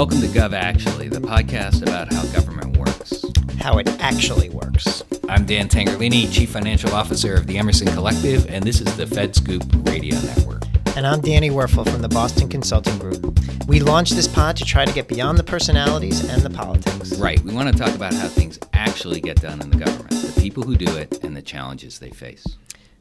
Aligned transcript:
Welcome 0.00 0.22
to 0.22 0.28
Gov 0.28 0.54
Actually, 0.54 1.08
the 1.08 1.20
podcast 1.20 1.82
about 1.82 2.10
how 2.10 2.24
government 2.32 2.78
works. 2.78 3.22
How 3.58 3.76
it 3.76 3.86
actually 4.00 4.48
works. 4.48 5.04
I'm 5.28 5.44
Dan 5.44 5.68
Tangherlini, 5.68 6.32
Chief 6.32 6.48
Financial 6.48 6.94
Officer 6.94 7.34
of 7.34 7.46
the 7.46 7.58
Emerson 7.58 7.86
Collective, 7.88 8.48
and 8.48 8.64
this 8.64 8.80
is 8.80 8.96
the 8.96 9.04
FedScoop 9.04 9.86
Radio 9.86 10.18
Network. 10.20 10.62
And 10.96 11.06
I'm 11.06 11.20
Danny 11.20 11.50
Werfel 11.50 11.86
from 11.86 12.00
the 12.00 12.08
Boston 12.08 12.48
Consulting 12.48 12.96
Group. 12.96 13.38
We 13.66 13.80
launched 13.80 14.16
this 14.16 14.26
pod 14.26 14.56
to 14.56 14.64
try 14.64 14.86
to 14.86 14.92
get 14.94 15.06
beyond 15.06 15.36
the 15.36 15.44
personalities 15.44 16.26
and 16.30 16.40
the 16.40 16.48
politics. 16.48 17.18
Right. 17.18 17.38
We 17.42 17.52
want 17.52 17.70
to 17.70 17.78
talk 17.78 17.94
about 17.94 18.14
how 18.14 18.28
things 18.28 18.58
actually 18.72 19.20
get 19.20 19.42
done 19.42 19.60
in 19.60 19.68
the 19.68 19.76
government, 19.76 20.12
the 20.12 20.40
people 20.40 20.62
who 20.62 20.76
do 20.76 20.96
it, 20.96 21.22
and 21.22 21.36
the 21.36 21.42
challenges 21.42 21.98
they 21.98 22.08
face. 22.08 22.46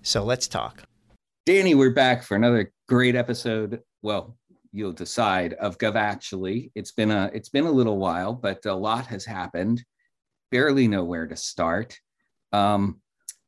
So 0.01 0.25
let's 0.25 0.49
talk. 0.49 0.83
Danny, 1.45 1.75
we're 1.75 1.93
back 1.93 2.23
for 2.23 2.35
another 2.35 2.73
great 2.89 3.15
episode. 3.15 3.83
Well, 4.01 4.35
you'll 4.71 4.93
decide 4.93 5.53
of 5.53 5.77
Gov 5.77 5.95
Actually. 5.95 6.71
It's 6.75 6.91
been 6.91 7.11
a 7.11 7.29
it's 7.33 7.49
been 7.49 7.65
a 7.65 7.71
little 7.71 7.97
while, 7.97 8.33
but 8.33 8.65
a 8.65 8.73
lot 8.73 9.07
has 9.07 9.25
happened. 9.25 9.83
Barely 10.51 10.87
know 10.87 11.03
where 11.03 11.27
to 11.27 11.35
start. 11.35 11.97
Um, 12.51 13.01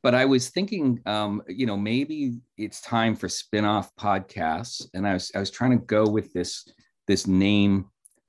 but 0.03 0.15
I 0.15 0.25
was 0.25 0.49
thinking, 0.49 0.99
um, 1.05 1.43
you 1.47 1.65
know, 1.65 1.77
maybe 1.77 2.39
it's 2.57 2.81
time 2.81 3.15
for 3.15 3.29
spin-off 3.29 3.95
podcasts. 3.95 4.87
And 4.93 5.07
I 5.07 5.13
was 5.13 5.31
I 5.35 5.39
was 5.39 5.51
trying 5.51 5.77
to 5.77 5.85
go 5.85 6.07
with 6.07 6.33
this 6.33 6.67
this 7.07 7.27
name 7.27 7.85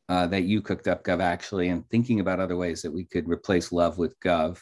uh, 0.09 0.27
that 0.27 0.43
you 0.43 0.61
cooked 0.61 0.89
up, 0.89 1.05
Gov 1.05 1.23
Actually, 1.23 1.69
and 1.69 1.89
thinking 1.89 2.21
about 2.21 2.41
other 2.41 2.57
ways 2.57 2.83
that 2.83 2.93
we 2.93 3.05
could 3.05 3.29
replace 3.29 3.73
love 3.73 3.99
with 3.99 4.19
Gov. 4.21 4.61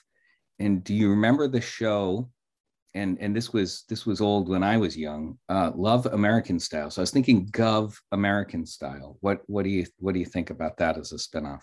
And 0.58 0.84
do 0.84 0.94
you 0.94 1.10
remember 1.10 1.48
the 1.48 1.60
show 1.60 2.30
and 2.94 3.18
and 3.20 3.34
this 3.34 3.52
was 3.52 3.84
this 3.88 4.04
was 4.04 4.20
old 4.20 4.48
when 4.48 4.62
I 4.62 4.76
was 4.76 4.96
young. 4.96 5.38
Uh, 5.48 5.70
love 5.74 6.06
American 6.06 6.58
style. 6.58 6.90
So 6.90 7.00
I 7.00 7.04
was 7.04 7.10
thinking 7.10 7.46
Gov 7.50 7.96
American 8.12 8.66
style. 8.66 9.16
What 9.20 9.42
what 9.46 9.62
do 9.62 9.70
you 9.70 9.86
what 9.98 10.14
do 10.14 10.20
you 10.20 10.26
think 10.26 10.50
about 10.50 10.78
that 10.78 10.98
as 10.98 11.12
a 11.12 11.16
spinoff? 11.16 11.62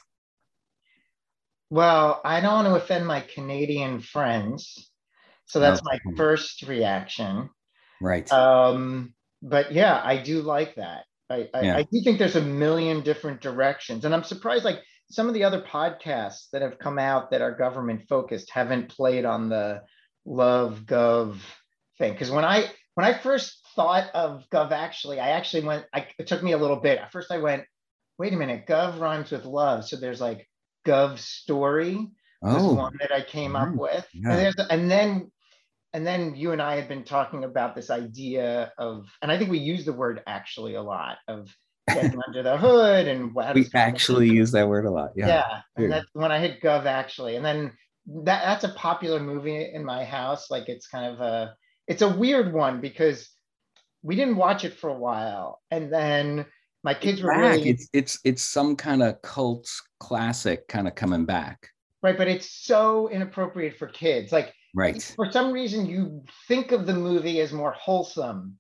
Well, 1.70 2.22
I 2.24 2.40
don't 2.40 2.54
want 2.54 2.68
to 2.68 2.76
offend 2.76 3.06
my 3.06 3.22
Canadian 3.22 4.00
friends, 4.00 4.90
so 5.46 5.60
that's 5.60 5.84
my 5.84 6.00
first 6.16 6.64
reaction. 6.64 7.50
Right. 8.02 8.32
Um, 8.32 9.14
but 9.42 9.74
yeah, 9.74 10.02
I 10.04 10.18
do 10.18 10.42
like 10.42 10.76
that. 10.76 11.04
I, 11.30 11.50
I, 11.54 11.62
yeah. 11.62 11.78
I 11.78 11.84
do 11.84 12.02
think 12.04 12.20
there's 12.20 12.38
a 12.38 12.42
million 12.42 13.02
different 13.02 13.42
directions, 13.42 14.06
and 14.06 14.16
I'm 14.16 14.24
surprised. 14.24 14.64
Like 14.64 14.82
some 15.10 15.28
of 15.28 15.34
the 15.34 15.44
other 15.44 15.62
podcasts 15.62 16.50
that 16.54 16.62
have 16.62 16.80
come 16.80 16.98
out 16.98 17.32
that 17.32 17.42
are 17.42 17.52
government 17.52 18.04
focused 18.08 18.50
haven't 18.50 18.88
played 18.90 19.26
on 19.26 19.50
the 19.50 19.82
love 20.28 20.82
gov 20.86 21.38
thing. 21.98 22.12
Because 22.12 22.30
when 22.30 22.46
i 22.46 22.66
when 22.94 23.06
i 23.06 23.18
first 23.18 23.66
thought 23.76 24.10
of 24.14 24.44
gov 24.52 24.72
actually 24.72 25.20
i 25.20 25.30
actually 25.30 25.64
went 25.64 25.86
I, 25.94 26.08
it 26.20 26.28
took 26.28 26.44
me 26.44 26.52
a 26.52 26.58
little 26.58 26.80
bit. 26.80 27.00
At 27.00 27.12
first 27.12 27.32
i 27.32 27.38
went 27.38 27.64
wait 28.20 28.34
a 28.34 28.38
minute 28.38 28.68
gov 28.68 29.00
rhymes 29.00 29.32
with 29.32 29.46
love. 29.46 29.86
So 29.86 29.96
there's 29.96 30.22
like 30.22 30.48
gov 30.86 31.18
story 31.18 32.08
oh. 32.44 32.74
one 32.74 32.98
that 33.00 33.12
i 33.12 33.22
came 33.22 33.56
up 33.56 33.70
mm-hmm. 33.70 33.80
with. 33.80 34.06
Yeah. 34.14 34.38
and, 34.38 34.56
and 34.70 34.92
then 34.92 35.32
and 35.94 36.06
then 36.06 36.36
you 36.36 36.52
and 36.52 36.62
i 36.62 36.76
had 36.76 36.90
been 36.90 37.06
talking 37.06 37.46
about 37.46 37.74
this 37.74 37.90
idea 37.90 38.74
of 38.78 39.08
and 39.22 39.32
i 39.32 39.38
think 39.38 39.50
we 39.50 39.60
use 39.60 39.86
the 39.86 39.94
word 39.94 40.22
actually 40.28 40.76
a 40.76 40.82
lot 40.82 41.18
of 41.28 41.50
getting 41.88 42.20
under 42.28 42.44
the 42.44 42.58
hood 42.58 43.08
and 43.08 43.34
we 43.34 43.66
actually 43.74 44.28
use 44.30 44.52
that 44.52 44.68
word 44.68 44.86
a 44.86 44.92
lot 44.92 45.12
yeah. 45.16 45.28
Yeah 45.28 45.62
and 45.78 45.92
that's 45.92 46.10
when 46.12 46.34
i 46.34 46.40
hit 46.40 46.62
gov 46.62 46.86
actually. 46.86 47.38
And 47.38 47.46
then 47.46 47.72
that 48.08 48.44
that's 48.44 48.64
a 48.64 48.70
popular 48.70 49.20
movie 49.20 49.72
in 49.74 49.84
my 49.84 50.04
house. 50.04 50.50
Like 50.50 50.70
it's 50.70 50.88
kind 50.88 51.06
of 51.06 51.20
a 51.20 51.56
it's 51.88 52.02
a 52.02 52.10
weird 52.10 52.54
one 52.54 52.82
because 52.82 53.30
we 54.04 54.16
didn't 54.16 54.38
watch 54.38 54.64
it 54.64 54.74
for 54.74 54.90
a 54.90 54.98
while, 54.98 55.62
and 55.72 55.92
then 55.92 56.46
my 56.84 56.94
kids 56.94 57.22
were 57.22 57.38
really 57.38 57.70
it's 57.70 57.90
it's 57.94 58.20
it's 58.24 58.42
some 58.42 58.76
kind 58.76 59.04
of 59.04 59.22
cult 59.22 59.70
classic 60.00 60.68
kind 60.68 60.88
of 60.88 60.96
coming 60.96 61.26
back. 61.26 61.70
Right, 62.04 62.18
but 62.18 62.28
it's 62.28 62.50
so 62.50 63.10
inappropriate 63.10 63.78
for 63.78 63.88
kids. 63.88 64.32
Like 64.32 64.54
right 64.76 65.02
for 65.16 65.32
some 65.32 65.52
reason 65.52 65.86
you 65.86 66.24
think 66.48 66.72
of 66.72 66.86
the 66.86 66.94
movie 66.94 67.40
as 67.40 67.52
more 67.52 67.72
wholesome 67.72 68.58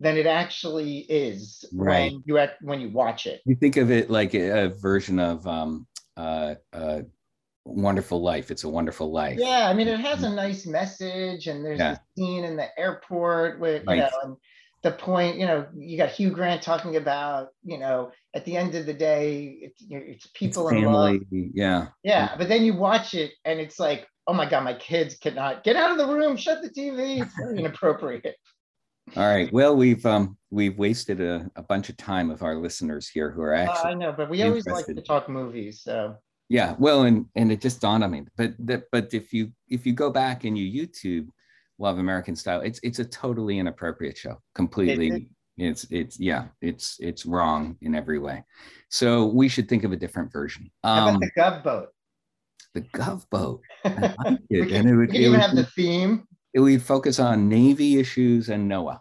than 0.00 0.16
it 0.16 0.26
actually 0.26 1.00
is 1.00 1.64
right. 1.72 2.12
when 2.12 2.22
you 2.24 2.38
at, 2.38 2.56
when 2.62 2.80
you 2.80 2.90
watch 2.90 3.26
it. 3.26 3.42
You 3.44 3.54
think 3.54 3.76
of 3.76 3.90
it 3.90 4.10
like 4.10 4.34
a, 4.34 4.64
a 4.64 4.68
version 4.68 5.18
of 5.18 5.46
um, 5.46 5.86
uh, 6.16 6.54
uh, 6.72 7.02
wonderful 7.64 8.22
life. 8.22 8.50
It's 8.50 8.64
a 8.64 8.68
wonderful 8.68 9.10
life. 9.10 9.38
Yeah 9.38 9.68
i 9.68 9.74
mean 9.74 9.88
it 9.88 10.00
has 10.00 10.22
a 10.22 10.26
mm-hmm. 10.26 10.36
nice 10.36 10.66
message 10.66 11.46
and 11.46 11.64
there's 11.64 11.78
yeah. 11.78 11.92
a 11.92 11.98
scene 12.16 12.44
in 12.44 12.56
the 12.56 12.66
airport 12.78 13.60
with 13.60 13.84
right. 13.86 13.96
you 13.96 14.02
know 14.02 14.10
and 14.24 14.36
the 14.82 14.92
point 14.92 15.36
you 15.36 15.46
know 15.46 15.66
you 15.76 15.96
got 15.96 16.10
hugh 16.10 16.30
grant 16.30 16.62
talking 16.62 16.96
about 16.96 17.48
you 17.62 17.78
know 17.78 18.10
at 18.34 18.44
the 18.44 18.56
end 18.56 18.74
of 18.74 18.86
the 18.86 18.94
day 18.94 19.58
it's, 19.60 19.84
it's 19.90 20.26
people 20.34 20.68
it's 20.68 20.76
in 20.78 20.84
love. 20.84 21.16
yeah. 21.30 21.88
Yeah 22.02 22.34
but 22.36 22.48
then 22.48 22.64
you 22.64 22.74
watch 22.74 23.14
it 23.14 23.32
and 23.44 23.60
it's 23.60 23.78
like 23.78 24.06
oh 24.26 24.32
my 24.32 24.48
god 24.48 24.64
my 24.64 24.74
kids 24.74 25.16
cannot 25.16 25.64
get 25.64 25.76
out 25.76 25.90
of 25.90 25.98
the 25.98 26.06
room 26.06 26.36
shut 26.36 26.62
the 26.62 26.70
tv 26.70 27.22
it's 27.22 27.58
inappropriate. 27.58 28.36
All 29.16 29.26
right. 29.26 29.52
Well 29.52 29.74
we've 29.76 30.06
um 30.06 30.36
we've 30.50 30.78
wasted 30.78 31.20
a, 31.20 31.50
a 31.56 31.62
bunch 31.62 31.88
of 31.88 31.96
time 31.96 32.30
of 32.30 32.42
our 32.42 32.56
listeners 32.56 33.08
here 33.08 33.30
who 33.30 33.42
are 33.42 33.54
actually 33.54 33.90
uh, 33.90 33.92
i 33.92 33.94
know 33.94 34.12
but 34.12 34.30
we 34.30 34.42
always 34.42 34.66
like 34.66 34.86
to 34.86 34.94
talk 35.02 35.28
movies 35.28 35.80
so 35.82 36.16
yeah 36.50 36.74
well 36.78 37.04
and 37.04 37.24
and 37.34 37.50
it 37.50 37.62
just 37.62 37.80
dawned 37.80 38.04
on 38.04 38.10
me 38.10 38.24
but 38.36 38.52
that 38.58 38.82
but 38.92 39.14
if 39.14 39.32
you 39.32 39.50
if 39.68 39.86
you 39.86 39.94
go 39.94 40.10
back 40.10 40.44
and 40.44 40.58
you 40.58 40.86
youtube 40.86 41.26
love 41.78 41.96
american 41.96 42.36
style 42.36 42.60
it's 42.60 42.78
it's 42.82 42.98
a 42.98 43.04
totally 43.04 43.58
inappropriate 43.58 44.18
show 44.18 44.36
completely 44.54 45.30
it's 45.60 45.84
it's 45.90 46.18
yeah 46.18 46.46
it's 46.60 46.96
it's 47.00 47.26
wrong 47.26 47.76
in 47.82 47.94
every 47.94 48.18
way. 48.18 48.44
So 48.88 49.26
we 49.26 49.48
should 49.48 49.68
think 49.68 49.84
of 49.84 49.92
a 49.92 49.96
different 49.96 50.32
version. 50.32 50.70
Um, 50.82 50.96
How 50.96 51.08
about 51.08 51.20
the 51.20 51.30
gov 51.40 51.62
boat? 51.64 51.88
the 52.74 52.80
gov 52.82 53.28
boat. 53.30 53.62
Like 53.84 54.38
it. 54.50 54.68
can, 54.68 54.76
and 54.76 54.88
it 54.88 54.94
would, 54.94 55.10
it 55.10 55.20
even 55.20 55.32
would, 55.32 55.40
have 55.40 55.56
the 55.56 55.64
theme. 55.64 56.26
it 56.54 56.60
would 56.60 56.82
focus 56.82 57.18
on 57.18 57.48
navy 57.48 57.98
issues 57.98 58.48
and 58.48 58.70
noaa 58.70 59.00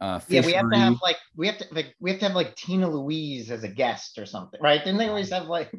uh, 0.00 0.20
yeah, 0.28 0.44
we 0.44 0.52
have 0.52 0.70
to 0.70 0.78
have 0.78 0.96
like 1.02 1.16
we 1.36 1.46
have 1.46 1.56
to 1.56 1.66
like 1.72 1.94
we 2.00 2.10
have 2.10 2.20
to 2.20 2.26
have 2.26 2.34
like 2.34 2.54
Tina 2.54 2.88
Louise 2.88 3.50
as 3.50 3.64
a 3.64 3.68
guest 3.68 4.18
or 4.18 4.26
something, 4.26 4.60
right? 4.60 4.84
Didn't 4.84 4.98
they 4.98 5.08
always 5.08 5.30
have 5.30 5.46
like 5.46 5.72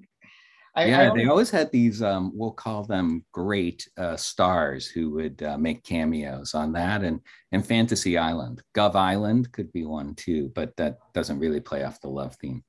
I, 0.78 0.86
yeah, 0.86 1.12
I 1.12 1.16
they 1.16 1.26
always 1.26 1.50
had 1.50 1.72
these. 1.72 2.04
Um, 2.04 2.32
we'll 2.36 2.52
call 2.52 2.84
them 2.84 3.26
great 3.32 3.90
uh, 3.98 4.16
stars 4.16 4.86
who 4.86 5.10
would 5.12 5.42
uh, 5.42 5.58
make 5.58 5.84
cameos 5.84 6.54
on 6.54 6.72
that, 6.74 7.04
and 7.04 7.20
and 7.52 7.66
Fantasy 7.66 8.16
Island, 8.16 8.62
Gov 8.76 8.94
Island 8.94 9.52
could 9.52 9.74
be 9.74 9.86
one 9.86 10.14
too, 10.14 10.52
but 10.54 10.78
that 10.78 11.00
doesn't 11.14 11.40
really 11.40 11.60
play 11.60 11.84
off 11.84 12.00
the 12.00 12.10
love 12.10 12.36
theme. 12.36 12.64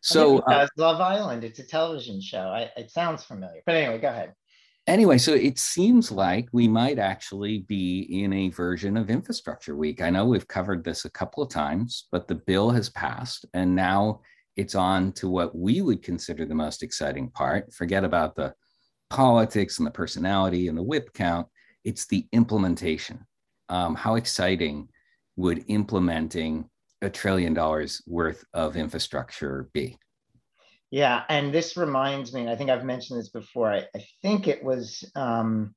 So 0.00 0.40
uh, 0.40 0.66
Love 0.76 1.00
Island, 1.00 1.44
it's 1.44 1.60
a 1.60 1.64
television 1.64 2.20
show. 2.20 2.48
I, 2.48 2.68
it 2.76 2.90
sounds 2.90 3.22
familiar, 3.22 3.62
but 3.64 3.76
anyway, 3.76 3.98
go 3.98 4.08
ahead. 4.08 4.34
Anyway, 4.88 5.16
so 5.16 5.32
it 5.32 5.60
seems 5.60 6.10
like 6.10 6.48
we 6.50 6.66
might 6.66 6.98
actually 6.98 7.58
be 7.58 8.24
in 8.24 8.32
a 8.32 8.48
version 8.48 8.96
of 8.96 9.08
Infrastructure 9.08 9.76
Week. 9.76 10.02
I 10.02 10.10
know 10.10 10.26
we've 10.26 10.48
covered 10.48 10.82
this 10.82 11.04
a 11.04 11.10
couple 11.10 11.44
of 11.44 11.48
times, 11.50 12.08
but 12.10 12.26
the 12.26 12.34
bill 12.34 12.70
has 12.70 12.90
passed, 12.90 13.46
and 13.54 13.76
now 13.76 14.22
it's 14.56 14.74
on 14.74 15.12
to 15.12 15.28
what 15.28 15.56
we 15.56 15.80
would 15.80 16.02
consider 16.02 16.44
the 16.44 16.54
most 16.54 16.82
exciting 16.82 17.30
part. 17.30 17.72
Forget 17.72 18.04
about 18.04 18.34
the 18.34 18.54
politics 19.10 19.78
and 19.78 19.86
the 19.86 19.90
personality 19.90 20.68
and 20.68 20.76
the 20.76 20.82
whip 20.82 21.12
count. 21.14 21.46
It's 21.84 22.06
the 22.06 22.26
implementation. 22.32 23.26
Um, 23.68 23.94
how 23.94 24.16
exciting 24.16 24.88
would 25.36 25.64
implementing 25.68 26.68
a 27.00 27.10
trillion 27.10 27.54
dollars 27.54 28.02
worth 28.06 28.44
of 28.52 28.76
infrastructure 28.76 29.68
be? 29.72 29.98
Yeah, 30.90 31.24
and 31.28 31.52
this 31.52 31.76
reminds 31.76 32.34
me, 32.34 32.48
I 32.48 32.54
think 32.54 32.68
I've 32.68 32.84
mentioned 32.84 33.18
this 33.18 33.30
before. 33.30 33.72
I, 33.72 33.86
I 33.96 34.04
think 34.20 34.46
it 34.46 34.62
was 34.62 35.10
um, 35.14 35.74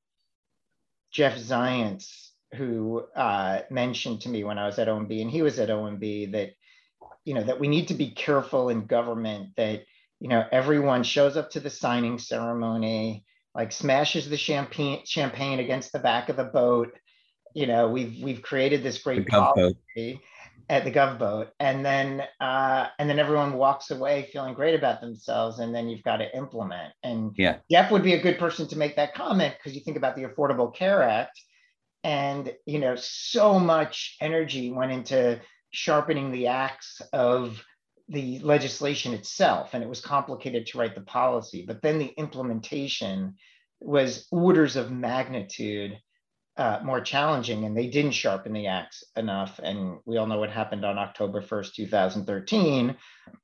Jeff 1.12 1.38
Zients 1.38 2.32
who 2.54 3.04
uh, 3.16 3.62
mentioned 3.70 4.22
to 4.22 4.30
me 4.30 4.44
when 4.44 4.58
I 4.58 4.66
was 4.66 4.80
at 4.80 4.88
OMB, 4.88 5.22
and 5.22 5.32
he 5.32 5.42
was 5.42 5.60
at 5.60 5.70
OMB, 5.70 6.32
that 6.34 6.52
you 7.24 7.34
know 7.34 7.44
that 7.44 7.60
we 7.60 7.68
need 7.68 7.88
to 7.90 7.94
be 7.94 8.12
careful 8.12 8.70
in 8.70 8.86
government 8.86 9.50
that 9.58 9.84
you 10.20 10.30
know 10.30 10.46
everyone 10.52 11.04
shows 11.04 11.38
up 11.38 11.52
to 11.52 11.60
the 11.60 11.70
signing 11.70 12.20
ceremony 12.20 13.26
like 13.54 13.72
smashes 13.72 14.30
the 14.30 14.38
champagne 14.38 15.02
champagne 15.06 15.60
against 15.60 15.92
the 15.92 16.00
back 16.00 16.30
of 16.30 16.36
the 16.36 16.44
boat. 16.44 16.94
You 17.54 17.68
know 17.68 17.90
we've 17.90 18.22
we've 18.22 18.42
created 18.42 18.84
this 18.84 18.98
great 18.98 19.28
policy 19.28 20.22
at 20.70 20.84
the 20.84 20.92
gov 20.92 21.20
boat. 21.20 21.50
And 21.60 21.86
then 21.86 22.24
uh, 22.40 22.88
and 23.00 23.10
then 23.10 23.20
everyone 23.20 23.54
walks 23.54 23.92
away 23.92 24.30
feeling 24.32 24.54
great 24.54 24.76
about 24.76 25.02
themselves 25.02 25.60
and 25.60 25.74
then 25.74 25.88
you've 25.88 26.04
got 26.04 26.18
to 26.18 26.36
implement. 26.36 26.94
And 27.04 27.34
yeah. 27.38 27.58
Jeff 27.70 27.92
would 27.92 28.04
be 28.04 28.14
a 28.14 28.22
good 28.22 28.40
person 28.40 28.68
to 28.70 28.78
make 28.78 28.96
that 28.96 29.14
comment 29.14 29.56
because 29.58 29.76
you 29.76 29.82
think 29.82 29.98
about 29.98 30.16
the 30.16 30.24
affordable 30.24 30.74
care 30.74 31.04
act 31.04 31.40
and 32.04 32.54
you 32.66 32.80
know 32.80 32.96
so 32.96 33.60
much 33.60 34.16
energy 34.22 34.72
went 34.72 34.92
into 34.92 35.40
sharpening 35.76 36.32
the 36.32 36.48
axe 36.48 37.02
of 37.14 37.64
the 38.10 38.40
legislation 38.40 39.14
itself 39.14 39.74
and 39.74 39.84
it 39.84 39.90
was 39.90 40.00
complicated 40.00 40.66
to 40.66 40.78
write 40.78 40.96
the 40.96 41.02
policy 41.02 41.64
but 41.68 41.82
then 41.82 41.98
the 41.98 42.14
implementation 42.18 43.36
was 43.80 44.28
orders 44.32 44.76
of 44.76 44.92
magnitude 44.92 45.98
uh, 46.58 46.80
more 46.84 47.02
challenging, 47.02 47.66
and 47.66 47.76
they 47.76 47.88
didn't 47.88 48.12
sharpen 48.12 48.54
the 48.54 48.68
axe 48.68 49.04
enough. 49.18 49.60
And 49.62 49.98
we 50.06 50.18
all 50.18 50.28
know 50.28 50.40
what 50.40 50.50
happened 50.50 50.86
on 50.86 50.98
October 50.98 51.42
1st, 51.42 51.74
2013. 51.74 52.96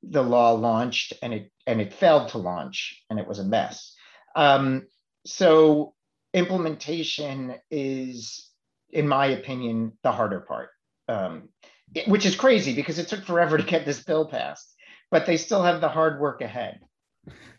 The 0.02 0.22
law 0.22 0.52
launched, 0.52 1.12
and 1.22 1.34
it 1.34 1.52
and 1.66 1.80
it 1.80 1.92
failed 1.92 2.30
to 2.30 2.38
launch, 2.38 3.02
and 3.10 3.18
it 3.18 3.26
was 3.26 3.38
a 3.38 3.44
mess. 3.44 3.94
Um, 4.34 4.86
so 5.26 5.94
implementation 6.32 7.56
is, 7.70 8.48
in 8.90 9.06
my 9.06 9.26
opinion, 9.26 9.98
the 10.02 10.12
harder 10.12 10.40
part, 10.40 10.70
um, 11.08 11.50
it, 11.94 12.08
which 12.08 12.26
is 12.26 12.36
crazy 12.36 12.74
because 12.74 12.98
it 12.98 13.08
took 13.08 13.24
forever 13.24 13.56
to 13.56 13.62
get 13.62 13.84
this 13.84 14.02
bill 14.02 14.26
passed, 14.26 14.74
but 15.10 15.26
they 15.26 15.36
still 15.36 15.62
have 15.62 15.80
the 15.80 15.88
hard 15.88 16.20
work 16.20 16.40
ahead. 16.40 16.80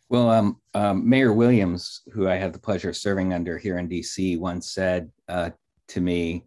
Well, 0.10 0.30
um, 0.30 0.58
um, 0.74 1.08
Mayor 1.08 1.34
Williams, 1.34 2.02
who 2.14 2.28
I 2.28 2.36
had 2.36 2.54
the 2.54 2.60
pleasure 2.60 2.90
of 2.90 2.98
serving 2.98 3.34
under 3.34 3.58
here 3.58 3.78
in 3.78 3.90
DC, 3.90 4.38
once 4.38 4.72
said 4.72 5.10
uh, 5.28 5.52
to 5.90 6.02
me 6.02 6.46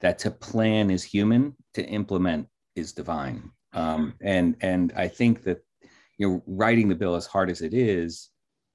that 0.00 0.18
to 0.20 0.30
plan 0.30 0.90
is 0.90 1.02
human, 1.02 1.56
to 1.74 1.84
implement 1.84 2.46
is 2.76 2.92
divine. 2.92 3.50
Um, 3.72 4.14
and 4.22 4.56
and 4.60 4.92
I 4.96 5.08
think 5.08 5.42
that 5.44 5.58
you 6.16 6.28
know 6.28 6.42
writing 6.46 6.88
the 6.88 6.94
bill 6.94 7.14
as 7.14 7.26
hard 7.26 7.50
as 7.50 7.60
it 7.60 7.74
is 7.74 8.30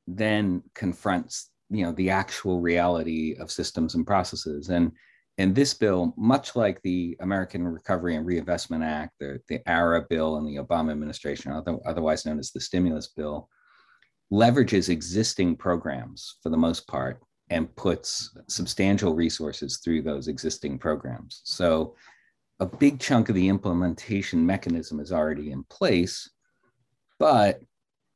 then 0.08 0.62
confronts 0.76 1.50
you 1.70 1.84
know 1.84 1.92
the 1.94 2.10
actual 2.10 2.60
reality 2.60 3.36
of 3.40 3.52
systems 3.52 3.96
and 3.96 4.06
processes 4.06 4.70
and 4.70 4.92
and 5.38 5.56
this 5.56 5.74
bill 5.74 6.14
much 6.18 6.56
like 6.56 6.82
the 6.82 7.16
american 7.22 7.68
recovery 7.68 8.16
and 8.16 8.26
reinvestment 8.26 8.84
act 8.84 9.14
the, 9.20 9.40
the 9.50 9.60
ARRA 9.68 10.06
bill 10.10 10.38
and 10.38 10.48
the 10.48 10.58
obama 10.58 10.92
administration 10.92 11.52
otherwise 11.86 12.26
known 12.26 12.40
as 12.40 12.52
the 12.52 12.60
stimulus 12.60 13.10
bill 13.10 13.50
leverages 14.32 14.90
existing 14.90 15.56
programs 15.56 16.38
for 16.42 16.50
the 16.50 16.58
most 16.58 16.88
part 16.88 17.22
and 17.50 17.74
puts 17.76 18.36
substantial 18.48 19.14
resources 19.14 19.80
through 19.84 20.02
those 20.02 20.28
existing 20.28 20.80
programs. 20.80 21.42
So 21.44 21.96
a 22.60 22.66
big 22.66 23.00
chunk 23.00 23.30
of 23.30 23.36
the 23.36 23.48
implementation 23.48 24.44
mechanism 24.44 25.00
is 25.00 25.12
already 25.12 25.52
in 25.52 25.64
place, 25.66 26.30
but 27.20 27.62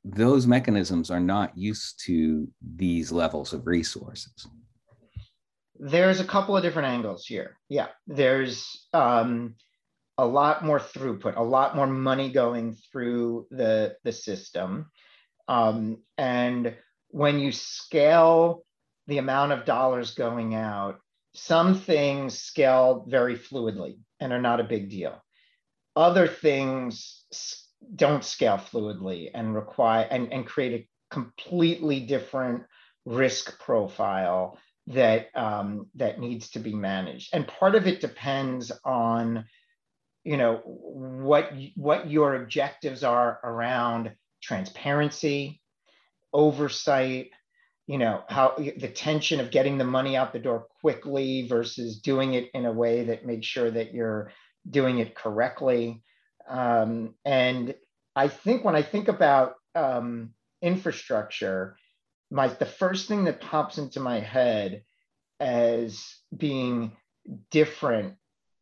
those 0.04 0.48
mechanisms 0.48 1.12
are 1.12 1.20
not 1.20 1.56
used 1.58 2.02
to 2.06 2.48
these 2.76 3.12
levels 3.12 3.54
of 3.54 3.68
resources. 3.68 4.48
There's 5.80 6.20
a 6.20 6.26
couple 6.26 6.58
of 6.58 6.64
different 6.64 6.90
angles 6.90 7.26
here. 7.26 7.58
Yeah, 7.70 7.88
there's 8.08 8.88
um, 8.94 9.56
a 10.18 10.26
lot 10.26 10.66
more 10.66 10.80
throughput, 10.80 11.38
a 11.38 11.44
lot 11.44 11.76
more 11.76 11.88
money 11.88 12.32
going 12.32 12.76
through 12.92 13.48
the, 13.52 13.96
the 14.04 14.12
system. 14.12 14.92
Um, 15.48 16.00
and 16.18 16.76
when 17.10 17.40
you 17.40 17.52
scale 17.52 18.64
the 19.08 19.20
amount 19.20 19.52
of 19.52 19.66
dollars 19.66 20.14
going 20.14 20.56
out, 20.56 21.00
some 21.34 21.80
things 21.80 22.40
scale 22.40 23.06
very 23.08 23.38
fluidly 23.38 24.00
and 24.20 24.34
are 24.34 24.42
not 24.42 24.60
a 24.60 24.66
big 24.66 24.90
deal. 24.90 25.24
Other 25.96 26.28
things 26.28 27.24
don't 27.96 28.24
scale 28.24 28.58
fluidly 28.58 29.30
and 29.34 29.54
require 29.54 30.08
and, 30.10 30.34
and 30.34 30.46
create 30.46 30.74
a 30.74 31.14
completely 31.14 32.00
different 32.00 32.64
risk 33.06 33.60
profile 33.60 34.58
that 34.88 35.28
um, 35.36 35.88
that 35.96 36.20
needs 36.20 36.50
to 36.52 36.60
be 36.60 36.74
managed. 36.74 37.30
And 37.34 37.48
part 37.48 37.76
of 37.76 37.88
it 37.88 38.02
depends 38.02 38.72
on 38.84 39.46
you 40.24 40.38
know 40.38 40.62
what 40.66 41.54
what 41.76 42.10
your 42.10 42.36
objectives 42.36 43.04
are 43.04 43.40
around 43.44 44.12
transparency, 44.42 45.62
oversight, 46.34 47.32
you 47.88 47.98
know, 47.98 48.24
how 48.30 48.56
the 48.58 48.90
tension 48.90 49.40
of 49.40 49.52
getting 49.52 49.78
the 49.78 49.84
money 49.84 50.16
out 50.16 50.34
the 50.34 50.40
door 50.40 50.68
quickly 50.82 51.48
versus 51.48 52.00
doing 52.00 52.34
it 52.34 52.50
in 52.54 52.66
a 52.66 52.72
way 52.72 53.06
that 53.06 53.26
makes 53.26 53.48
sure 53.48 53.72
that 53.72 53.94
you're 53.94 54.32
doing 54.70 55.00
it 55.00 55.16
correctly. 55.16 56.02
Um, 56.50 57.16
and 57.24 57.76
I 58.16 58.28
think 58.28 58.64
when 58.64 58.76
I 58.76 58.82
think 58.82 59.08
about 59.08 59.54
um, 59.76 60.34
infrastructure, 60.62 61.78
my 62.30 62.48
the 62.48 62.66
first 62.66 63.08
thing 63.08 63.26
that 63.26 63.42
pops 63.42 63.78
into 63.78 64.00
my 64.00 64.20
head 64.20 64.84
as 65.40 66.06
being 66.36 66.92
different 67.52 68.16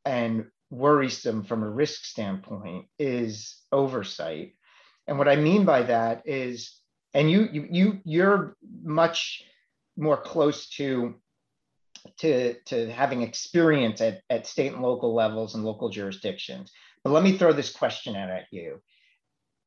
and 0.03 0.47
worrisome 0.69 1.43
from 1.43 1.63
a 1.63 1.69
risk 1.69 2.05
standpoint 2.05 2.85
is 2.99 3.61
oversight 3.71 4.53
and 5.07 5.17
what 5.17 5.27
I 5.27 5.35
mean 5.35 5.65
by 5.65 5.83
that 5.83 6.23
is, 6.25 6.79
and 7.13 7.29
you 7.29 7.47
you 7.51 7.67
you 7.69 7.99
you're 8.03 8.55
much 8.83 9.43
more 9.97 10.17
close 10.17 10.69
to 10.71 11.15
to 12.17 12.55
to 12.65 12.91
having 12.91 13.21
experience 13.21 14.01
at, 14.01 14.21
at 14.29 14.47
state 14.47 14.73
and 14.73 14.81
local 14.81 15.13
levels 15.13 15.55
and 15.55 15.63
local 15.63 15.89
jurisdictions. 15.89 16.71
But 17.03 17.11
let 17.11 17.23
me 17.23 17.37
throw 17.37 17.53
this 17.53 17.71
question 17.71 18.15
out 18.15 18.29
at 18.29 18.45
you. 18.51 18.81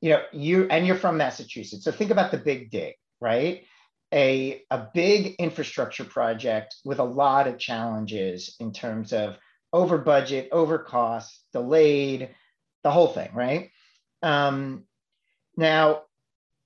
You 0.00 0.10
know, 0.10 0.22
you 0.32 0.66
and 0.70 0.86
you're 0.86 0.96
from 0.96 1.16
Massachusetts. 1.16 1.84
So 1.84 1.92
think 1.92 2.10
about 2.10 2.30
the 2.30 2.38
big 2.38 2.70
dig, 2.70 2.94
right? 3.20 3.64
A, 4.12 4.62
a 4.70 4.88
big 4.94 5.34
infrastructure 5.38 6.04
project 6.04 6.76
with 6.84 6.98
a 6.98 7.04
lot 7.04 7.46
of 7.46 7.58
challenges 7.58 8.56
in 8.58 8.72
terms 8.72 9.12
of 9.12 9.36
over 9.72 9.98
budget, 9.98 10.48
over 10.50 10.78
cost, 10.78 11.44
delayed, 11.52 12.30
the 12.84 12.90
whole 12.90 13.08
thing, 13.08 13.30
right? 13.34 13.70
Um, 14.22 14.84
now, 15.56 16.02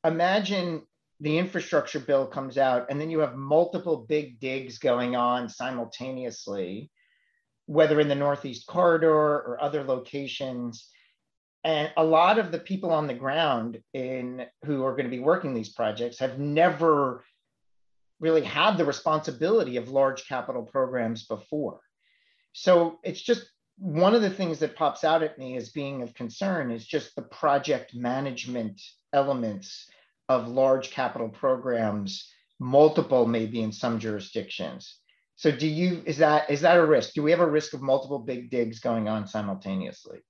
imagine 0.05 0.83
the 1.21 1.39
infrastructure 1.39 2.01
bill 2.01 2.27
comes 2.27 2.59
out 2.59 2.87
and 2.91 3.01
then 3.01 3.11
you 3.11 3.21
have 3.21 3.37
multiple 3.37 3.97
big 4.09 4.41
digs 4.41 4.79
going 4.79 5.17
on 5.17 5.49
simultaneously, 5.49 6.91
whether 7.67 8.01
in 8.01 8.09
the 8.09 8.15
Northeast 8.15 8.67
corridor 8.67 9.15
or 9.15 9.59
other 9.61 9.85
locations. 9.85 10.89
And 11.65 11.93
a 11.97 12.05
lot 12.05 12.39
of 12.39 12.51
the 12.51 12.59
people 12.59 12.91
on 12.91 13.07
the 13.07 13.15
ground 13.15 13.81
in 13.95 14.47
who 14.65 14.85
are 14.85 14.93
going 14.93 15.05
to 15.05 15.17
be 15.17 15.21
working 15.21 15.55
these 15.55 15.73
projects 15.73 16.19
have 16.19 16.41
never 16.41 17.25
really 18.23 18.43
had 18.43 18.77
the 18.79 18.85
responsibility 18.85 19.77
of 19.77 19.89
large 19.89 20.27
capital 20.27 20.63
programs 20.63 21.27
before. 21.27 21.81
So 22.53 23.01
it's 23.03 23.21
just 23.21 23.45
one 23.77 24.15
of 24.15 24.23
the 24.23 24.31
things 24.31 24.61
that 24.61 24.77
pops 24.77 25.03
out 25.03 25.25
at 25.25 25.39
me 25.39 25.57
as 25.57 25.71
being 25.71 26.03
of 26.03 26.15
concern 26.15 26.71
is 26.71 26.87
just 26.87 27.17
the 27.17 27.23
project 27.23 27.95
management 27.95 28.81
elements 29.13 29.89
of 30.29 30.47
large 30.47 30.93
capital 30.93 31.29
programs, 31.29 32.31
multiple 32.61 33.27
maybe 33.27 33.61
in 33.61 33.73
some 33.73 33.99
jurisdictions. 33.99 34.99
So 35.35 35.51
do 35.51 35.67
you, 35.67 36.03
is 36.07 36.19
that, 36.19 36.49
is 36.49 36.61
that 36.61 36.79
a 36.79 36.87
risk? 36.87 37.15
Do 37.15 37.23
we 37.25 37.33
have 37.33 37.41
a 37.41 37.51
risk 37.51 37.75
of 37.75 37.83
multiple 37.83 38.21
big 38.21 38.51
digs 38.51 38.79
going 38.79 39.09
on 39.09 39.27
simultaneously? 39.27 40.21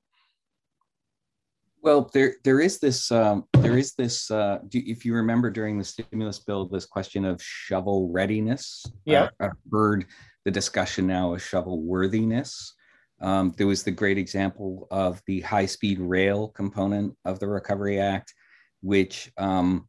Well, 1.83 2.09
there 2.15 2.37
there 2.45 2.61
is 2.61 2.79
this 2.79 3.11
um, 3.11 3.45
there 3.55 3.77
is 3.77 3.95
this 3.95 4.31
uh, 4.31 4.61
if 4.73 5.05
you 5.05 5.15
remember 5.15 5.51
during 5.51 5.79
the 5.79 5.85
stimulus 5.85 6.39
bill 6.39 6.67
this 6.67 6.87
question 6.87 7.25
of 7.25 7.43
shovel 7.43 8.09
readiness. 8.12 8.87
Yeah, 9.05 9.25
uh, 9.41 9.47
I've 9.47 9.51
heard 9.71 10.07
the 10.45 10.53
discussion 10.53 11.09
now 11.09 11.35
of 11.35 11.43
shovel 11.43 11.83
worthiness. 11.83 12.75
Um, 13.21 13.53
there 13.57 13.67
was 13.67 13.83
the 13.83 13.91
great 13.91 14.17
example 14.17 14.87
of 14.93 15.21
the 15.27 15.41
high 15.41 15.67
speed 15.67 15.99
rail 15.99 16.49
component 16.49 17.17
of 17.25 17.41
the 17.41 17.49
Recovery 17.49 17.99
Act, 18.01 18.33
which 18.81 19.33
um, 19.37 19.89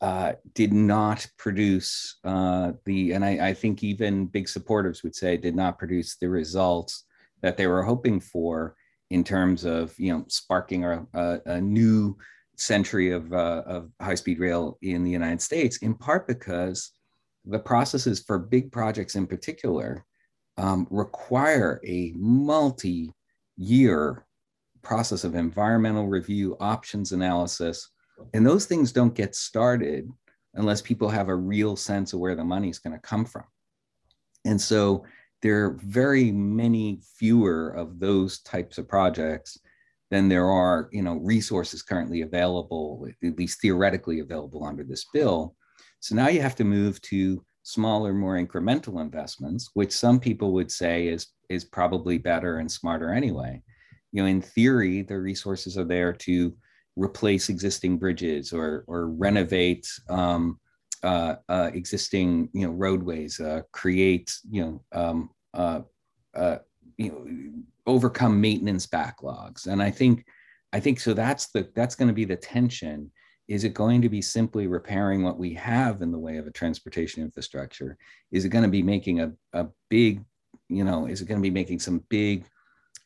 uh, 0.00 0.32
did 0.54 0.72
not 0.72 1.26
produce 1.38 2.18
uh, 2.24 2.72
the, 2.84 3.12
and 3.12 3.24
I, 3.24 3.48
I, 3.48 3.54
think 3.54 3.84
even 3.84 4.26
big 4.26 4.48
supporters 4.48 5.02
would 5.02 5.14
say 5.14 5.36
did 5.36 5.54
not 5.54 5.78
produce 5.78 6.16
the 6.16 6.28
results 6.28 7.04
that 7.40 7.56
they 7.56 7.68
were 7.68 7.84
hoping 7.84 8.18
for 8.20 8.74
in 9.12 9.22
terms 9.22 9.64
of, 9.64 9.94
you 9.98 10.10
know, 10.10 10.24
sparking 10.28 10.86
a, 10.86 11.06
a, 11.12 11.40
a 11.44 11.60
new 11.60 12.16
century 12.56 13.10
of, 13.10 13.30
uh, 13.34 13.62
of 13.66 13.90
high 14.00 14.14
speed 14.14 14.38
rail 14.38 14.78
in 14.80 15.04
the 15.04 15.10
United 15.10 15.42
States, 15.42 15.76
in 15.78 15.94
part 15.94 16.26
because 16.26 16.92
the 17.44 17.58
processes 17.58 18.20
for 18.26 18.38
big 18.38 18.72
projects 18.72 19.14
in 19.14 19.26
particular 19.26 20.06
um, 20.56 20.86
require 20.90 21.78
a 21.86 22.14
multi 22.16 23.12
year 23.58 24.24
process 24.80 25.24
of 25.24 25.34
environmental 25.34 26.08
review, 26.08 26.56
options 26.58 27.12
analysis. 27.12 27.90
And 28.32 28.46
those 28.46 28.64
things 28.64 28.92
don't 28.92 29.14
get 29.14 29.34
started 29.34 30.08
unless 30.54 30.80
people 30.80 31.10
have 31.10 31.28
a 31.28 31.36
real 31.36 31.76
sense 31.76 32.14
of 32.14 32.20
where 32.20 32.34
the 32.34 32.44
money 32.44 32.70
is 32.70 32.78
going 32.78 32.94
to 32.94 33.08
come 33.08 33.26
from. 33.26 33.44
And 34.46 34.60
so 34.60 35.04
there 35.42 35.64
are 35.64 35.78
very 35.82 36.30
many 36.30 37.00
fewer 37.16 37.70
of 37.70 37.98
those 37.98 38.40
types 38.40 38.78
of 38.78 38.88
projects 38.88 39.58
than 40.10 40.28
there 40.28 40.48
are, 40.48 40.88
you 40.92 41.02
know, 41.02 41.16
resources 41.16 41.82
currently 41.82 42.22
available, 42.22 43.06
at 43.24 43.38
least 43.38 43.60
theoretically 43.60 44.20
available 44.20 44.64
under 44.64 44.84
this 44.84 45.06
bill. 45.12 45.56
So 46.00 46.14
now 46.14 46.28
you 46.28 46.40
have 46.42 46.56
to 46.56 46.64
move 46.64 47.00
to 47.02 47.44
smaller, 47.62 48.12
more 48.12 48.36
incremental 48.36 49.00
investments, 49.00 49.70
which 49.74 49.92
some 49.92 50.20
people 50.20 50.52
would 50.52 50.70
say 50.70 51.08
is 51.08 51.28
is 51.48 51.64
probably 51.64 52.18
better 52.18 52.58
and 52.58 52.70
smarter 52.70 53.12
anyway. 53.12 53.62
You 54.12 54.22
know, 54.22 54.28
in 54.28 54.42
theory, 54.42 55.02
the 55.02 55.18
resources 55.18 55.78
are 55.78 55.84
there 55.84 56.12
to 56.12 56.54
replace 56.96 57.48
existing 57.48 57.98
bridges 57.98 58.52
or 58.52 58.84
or 58.86 59.08
renovate 59.08 59.88
um, 60.08 60.58
uh, 61.02 61.36
uh, 61.48 61.70
existing 61.74 62.48
you 62.52 62.66
know 62.66 62.72
roadways, 62.72 63.40
uh, 63.40 63.62
create 63.72 64.32
you 64.50 64.62
know 64.62 64.84
um, 64.92 65.30
uh, 65.54 65.80
uh, 66.34 66.58
you 66.96 67.10
know, 67.10 67.62
overcome 67.86 68.40
maintenance 68.40 68.86
backlogs. 68.86 69.66
And 69.66 69.82
I 69.82 69.90
think, 69.90 70.24
I 70.72 70.80
think 70.80 71.00
so. 71.00 71.14
That's 71.14 71.48
the 71.48 71.68
that's 71.74 71.94
going 71.94 72.08
to 72.08 72.14
be 72.14 72.24
the 72.24 72.36
tension. 72.36 73.10
Is 73.48 73.64
it 73.64 73.74
going 73.74 74.00
to 74.02 74.08
be 74.08 74.22
simply 74.22 74.66
repairing 74.66 75.22
what 75.22 75.38
we 75.38 75.52
have 75.54 76.00
in 76.00 76.12
the 76.12 76.18
way 76.18 76.38
of 76.38 76.46
a 76.46 76.52
transportation 76.52 77.22
infrastructure? 77.22 77.98
Is 78.30 78.44
it 78.44 78.50
going 78.50 78.64
to 78.64 78.70
be 78.70 78.82
making 78.82 79.20
a, 79.20 79.32
a 79.52 79.66
big, 79.90 80.24
you 80.68 80.84
know, 80.84 81.06
is 81.06 81.20
it 81.20 81.26
going 81.26 81.40
to 81.40 81.42
be 81.42 81.50
making 81.50 81.80
some 81.80 82.04
big 82.08 82.46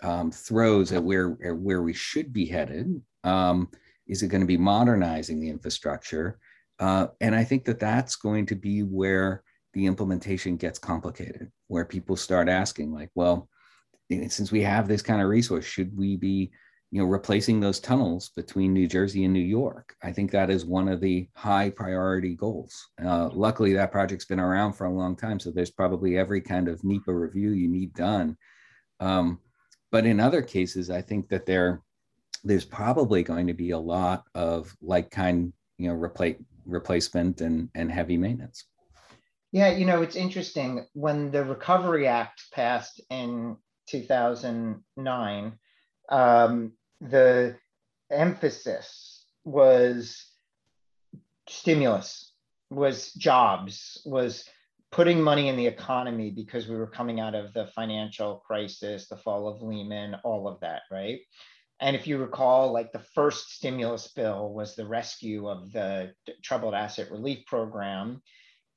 um, 0.03 0.31
throws 0.31 0.93
at 0.93 1.03
where 1.03 1.31
where 1.31 1.83
we 1.83 1.95
should 1.95 2.33
be 2.33 2.47
headed? 2.47 3.00
Um, 3.25 3.71
is 4.07 4.23
it 4.23 4.29
going 4.29 4.43
to 4.43 4.47
be 4.47 4.59
modernizing 4.59 5.41
the 5.41 5.49
infrastructure? 5.49 6.38
Uh, 6.78 7.09
and 7.21 7.35
I 7.35 7.45
think 7.45 7.64
that 7.64 7.80
that's 7.80 8.16
going 8.16 8.47
to 8.47 8.54
be 8.54 8.83
where 8.83 9.42
the 9.73 9.87
implementation 9.87 10.56
gets 10.56 10.78
complicated, 10.78 11.50
where 11.68 11.85
people 11.85 12.16
start 12.16 12.49
asking, 12.49 12.92
like, 12.92 13.11
well, 13.14 13.49
since 14.11 14.52
we 14.52 14.62
have 14.62 14.88
this 14.88 15.02
kind 15.02 15.21
of 15.21 15.28
resource, 15.28 15.64
should 15.64 15.97
we 15.97 16.16
be, 16.16 16.50
you 16.90 17.02
know, 17.02 17.09
replacing 17.09 17.61
those 17.61 17.80
tunnels 17.80 18.30
between 18.37 18.73
New 18.73 18.87
Jersey 18.87 19.25
and 19.25 19.35
New 19.35 19.40
York? 19.40 19.95
I 20.02 20.12
think 20.12 20.30
that 20.30 20.50
is 20.50 20.64
one 20.64 20.88
of 20.88 21.00
the 21.00 21.28
high 21.35 21.71
priority 21.71 22.35
goals. 22.35 22.88
Uh, 23.04 23.28
luckily, 23.33 23.73
that 23.75 23.92
project's 23.92 24.25
been 24.25 24.40
around 24.40 24.75
for 24.75 24.87
a 24.87 24.92
long 24.92 25.16
time, 25.16 25.40
so 25.40 25.50
there's 25.50 25.71
probably 25.71 26.16
every 26.16 26.40
kind 26.40 26.68
of 26.68 26.85
NEPA 26.85 27.12
review 27.12 27.50
you 27.50 27.68
need 27.68 27.92
done. 27.95 28.37
Um, 29.00 29.40
but 29.90 30.06
in 30.06 30.21
other 30.21 30.42
cases, 30.42 30.90
I 30.90 31.02
think 31.02 31.28
that 31.28 31.47
there, 31.47 31.83
there's 32.45 32.64
probably 32.64 33.23
going 33.23 33.49
to 33.49 33.54
be 33.54 33.71
a 33.71 33.78
lot 33.78 34.25
of 34.35 34.75
like 34.80 35.11
kind, 35.11 35.52
you 35.78 35.88
know, 35.88 35.95
replace 35.95 36.37
replacement 36.67 37.41
and, 37.41 37.69
and 37.75 37.91
heavy 37.91 38.17
maintenance. 38.17 38.65
Yeah, 39.53 39.71
you 39.71 39.87
know, 39.87 40.03
it's 40.03 40.17
interesting. 40.17 40.87
When 40.93 41.31
the 41.31 41.45
Recovery 41.45 42.07
Act 42.07 42.43
passed 42.53 43.01
in 43.11 43.57
2009, 43.89 45.53
um, 46.11 46.73
the 47.01 47.57
emphasis 48.11 49.25
was 49.45 50.25
stimulus, 51.49 52.33
was 52.71 53.13
jobs, 53.13 54.03
was 54.05 54.45
putting 54.91 55.21
money 55.21 55.49
in 55.49 55.57
the 55.57 55.67
economy 55.67 56.31
because 56.31 56.69
we 56.69 56.77
were 56.77 56.87
coming 56.87 57.21
out 57.21 57.35
of 57.35 57.53
the 57.53 57.67
financial 57.69 58.43
crisis, 58.47 59.09
the 59.09 59.17
fall 59.17 59.49
of 59.49 59.63
Lehman, 59.63 60.17
all 60.25 60.49
of 60.49 60.61
that, 60.61 60.83
right? 60.91 61.21
And 61.80 61.95
if 61.95 62.06
you 62.06 62.18
recall, 62.18 62.73
like 62.73 62.92
the 62.92 63.04
first 63.14 63.50
stimulus 63.50 64.09
bill 64.09 64.52
was 64.52 64.75
the 64.75 64.87
rescue 64.87 65.49
of 65.49 65.73
the 65.73 66.12
troubled 66.42 66.75
asset 66.75 67.11
relief 67.11 67.45
program. 67.47 68.23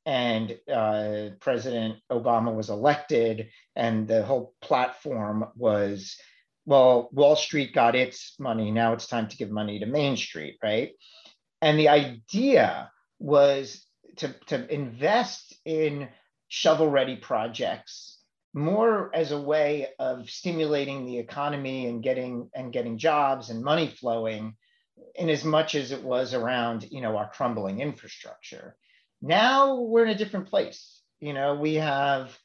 And 0.05 0.57
uh, 0.71 1.29
President 1.39 1.97
Obama 2.11 2.53
was 2.53 2.69
elected, 2.69 3.49
and 3.75 4.07
the 4.07 4.23
whole 4.23 4.53
platform 4.61 5.45
was 5.55 6.17
well, 6.65 7.09
Wall 7.11 7.35
Street 7.35 7.73
got 7.73 7.95
its 7.95 8.35
money. 8.39 8.69
Now 8.69 8.93
it's 8.93 9.07
time 9.07 9.27
to 9.27 9.37
give 9.37 9.49
money 9.49 9.79
to 9.79 9.87
Main 9.87 10.15
Street, 10.15 10.57
right? 10.61 10.91
And 11.63 11.79
the 11.79 11.89
idea 11.89 12.91
was 13.17 13.83
to, 14.17 14.35
to 14.47 14.71
invest 14.71 15.57
in 15.65 16.09
shovel 16.47 16.87
ready 16.87 17.15
projects 17.15 18.18
more 18.53 19.11
as 19.13 19.31
a 19.31 19.39
way 19.39 19.87
of 19.99 20.29
stimulating 20.29 21.05
the 21.05 21.17
economy 21.17 21.85
and 21.85 22.01
getting 22.01 22.49
and 22.55 22.73
getting 22.73 22.97
jobs 22.97 23.49
and 23.49 23.63
money 23.63 23.87
flowing 23.87 24.55
in 25.15 25.29
as 25.29 25.43
much 25.43 25.75
as 25.75 25.91
it 25.91 26.03
was 26.03 26.33
around 26.33 26.87
you 26.91 27.01
know 27.01 27.15
our 27.17 27.29
crumbling 27.29 27.79
infrastructure. 27.79 28.75
Now 29.21 29.75
we're 29.81 30.05
in 30.05 30.11
a 30.11 30.17
different 30.17 30.47
place. 30.47 31.01
You 31.19 31.33
know 31.33 31.55
we 31.55 31.75
have 31.75 32.37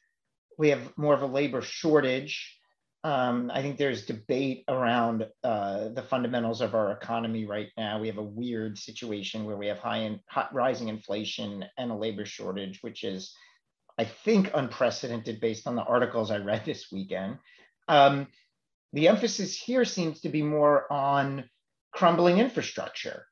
we 0.57 0.69
have 0.69 0.95
more 0.97 1.13
of 1.13 1.21
a 1.21 1.27
labor 1.27 1.61
shortage. 1.61 2.59
Um, 3.03 3.51
i 3.53 3.61
think 3.61 3.77
there's 3.77 4.07
debate 4.07 4.63
around 4.67 5.27
uh, 5.43 5.89
the 5.89 6.01
fundamentals 6.01 6.61
of 6.61 6.73
our 6.73 6.91
economy 6.91 7.45
right 7.45 7.69
now. 7.77 7.99
We 7.99 8.07
have 8.07 8.17
a 8.17 8.23
weird 8.23 8.77
situation 8.79 9.45
where 9.45 9.57
we 9.57 9.67
have 9.67 9.77
high 9.77 9.97
and 10.09 10.19
rising 10.51 10.87
inflation 10.87 11.65
and 11.77 11.91
a 11.91 11.95
labor 11.95 12.25
shortage 12.25 12.81
which 12.81 13.03
is 13.03 13.35
I 13.97 14.05
think, 14.05 14.51
unprecedented 14.53 15.39
based 15.39 15.67
on 15.67 15.75
the 15.75 15.83
articles 15.83 16.31
I 16.31 16.37
read 16.37 16.65
this 16.65 16.91
weekend. 16.91 17.39
Um, 17.87 18.27
the 18.93 19.07
emphasis 19.07 19.57
here 19.57 19.85
seems 19.85 20.21
to 20.21 20.29
be 20.29 20.41
more 20.41 20.91
on 20.91 21.49
crumbling 21.91 22.39
infrastructure 22.39 23.25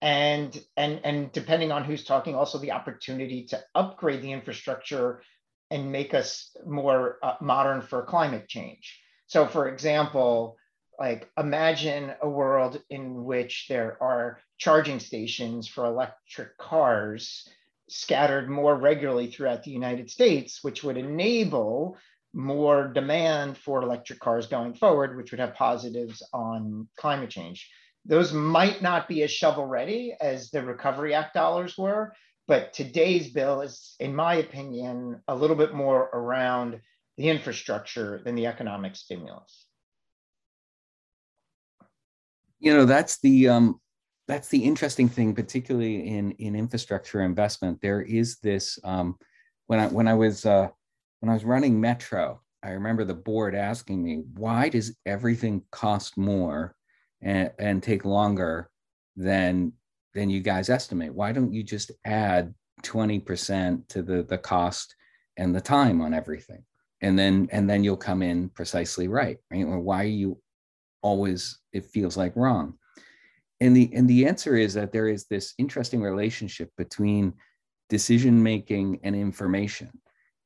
and 0.00 0.62
and 0.76 1.00
and 1.04 1.32
depending 1.32 1.72
on 1.72 1.84
who's 1.84 2.04
talking 2.04 2.34
also 2.34 2.58
the 2.58 2.72
opportunity 2.72 3.44
to 3.46 3.60
upgrade 3.74 4.22
the 4.22 4.32
infrastructure 4.32 5.22
and 5.70 5.90
make 5.92 6.14
us 6.14 6.56
more 6.66 7.18
uh, 7.22 7.34
modern 7.40 7.80
for 7.82 8.02
climate 8.02 8.48
change 8.48 9.00
so 9.26 9.46
for 9.46 9.68
example 9.68 10.56
like 11.00 11.28
imagine 11.36 12.12
a 12.22 12.28
world 12.28 12.80
in 12.90 13.24
which 13.24 13.66
there 13.68 13.96
are 14.00 14.38
charging 14.56 15.00
stations 15.00 15.66
for 15.68 15.84
electric 15.84 16.56
cars 16.58 17.48
scattered 17.88 18.48
more 18.48 18.76
regularly 18.76 19.28
throughout 19.28 19.62
the 19.62 19.70
United 19.70 20.10
States, 20.10 20.62
which 20.62 20.84
would 20.84 20.96
enable 20.96 21.96
more 22.34 22.88
demand 22.88 23.56
for 23.56 23.82
electric 23.82 24.20
cars 24.20 24.46
going 24.46 24.74
forward, 24.74 25.16
which 25.16 25.30
would 25.30 25.40
have 25.40 25.54
positives 25.54 26.22
on 26.32 26.88
climate 26.96 27.30
change. 27.30 27.70
Those 28.04 28.32
might 28.32 28.82
not 28.82 29.08
be 29.08 29.22
as 29.22 29.30
shovel 29.30 29.66
ready 29.66 30.14
as 30.20 30.50
the 30.50 30.62
Recovery 30.62 31.14
Act 31.14 31.34
dollars 31.34 31.76
were, 31.76 32.12
but 32.46 32.72
today's 32.72 33.30
bill 33.30 33.60
is, 33.60 33.94
in 34.00 34.14
my 34.14 34.34
opinion, 34.36 35.22
a 35.28 35.34
little 35.34 35.56
bit 35.56 35.74
more 35.74 36.08
around 36.12 36.80
the 37.16 37.28
infrastructure 37.28 38.22
than 38.24 38.34
the 38.34 38.46
economic 38.46 38.96
stimulus. 38.96 39.66
You 42.60 42.74
know, 42.74 42.84
that's 42.86 43.20
the 43.20 43.48
um, 43.48 43.80
that's 44.28 44.48
the 44.48 44.62
interesting 44.62 45.08
thing, 45.08 45.34
particularly 45.34 46.06
in 46.06 46.32
in 46.32 46.54
infrastructure 46.54 47.22
investment. 47.22 47.80
There 47.80 48.02
is 48.02 48.38
this 48.38 48.78
um, 48.84 49.16
when 49.66 49.80
I 49.80 49.88
when 49.88 50.06
I 50.06 50.14
was 50.14 50.44
uh, 50.44 50.68
when 51.20 51.30
I 51.30 51.34
was 51.34 51.44
running 51.44 51.80
Metro, 51.80 52.42
I 52.62 52.70
remember 52.70 53.04
the 53.04 53.14
board 53.14 53.54
asking 53.54 54.04
me, 54.04 54.22
"Why 54.34 54.68
does 54.68 54.96
everything 55.06 55.62
cost 55.72 56.18
more 56.18 56.76
and, 57.22 57.50
and 57.58 57.82
take 57.82 58.04
longer 58.04 58.70
than 59.16 59.72
than 60.14 60.28
you 60.28 60.40
guys 60.40 60.68
estimate? 60.68 61.14
Why 61.14 61.32
don't 61.32 61.54
you 61.54 61.62
just 61.62 61.90
add 62.04 62.54
twenty 62.82 63.18
percent 63.18 63.88
to 63.88 64.02
the 64.02 64.22
the 64.22 64.38
cost 64.38 64.94
and 65.38 65.54
the 65.54 65.60
time 65.60 66.02
on 66.02 66.12
everything, 66.12 66.64
and 67.00 67.18
then 67.18 67.48
and 67.50 67.68
then 67.68 67.82
you'll 67.82 67.96
come 67.96 68.22
in 68.22 68.50
precisely 68.50 69.08
right? 69.08 69.38
right? 69.50 69.64
Or 69.64 69.80
why 69.80 70.04
are 70.04 70.06
you 70.06 70.38
always? 71.00 71.58
It 71.72 71.86
feels 71.86 72.18
like 72.18 72.36
wrong." 72.36 72.74
And 73.60 73.76
the 73.76 73.90
and 73.94 74.08
the 74.08 74.26
answer 74.26 74.56
is 74.56 74.74
that 74.74 74.92
there 74.92 75.08
is 75.08 75.26
this 75.26 75.54
interesting 75.58 76.00
relationship 76.00 76.70
between 76.76 77.34
decision 77.88 78.42
making 78.42 79.00
and 79.02 79.16
information. 79.16 79.90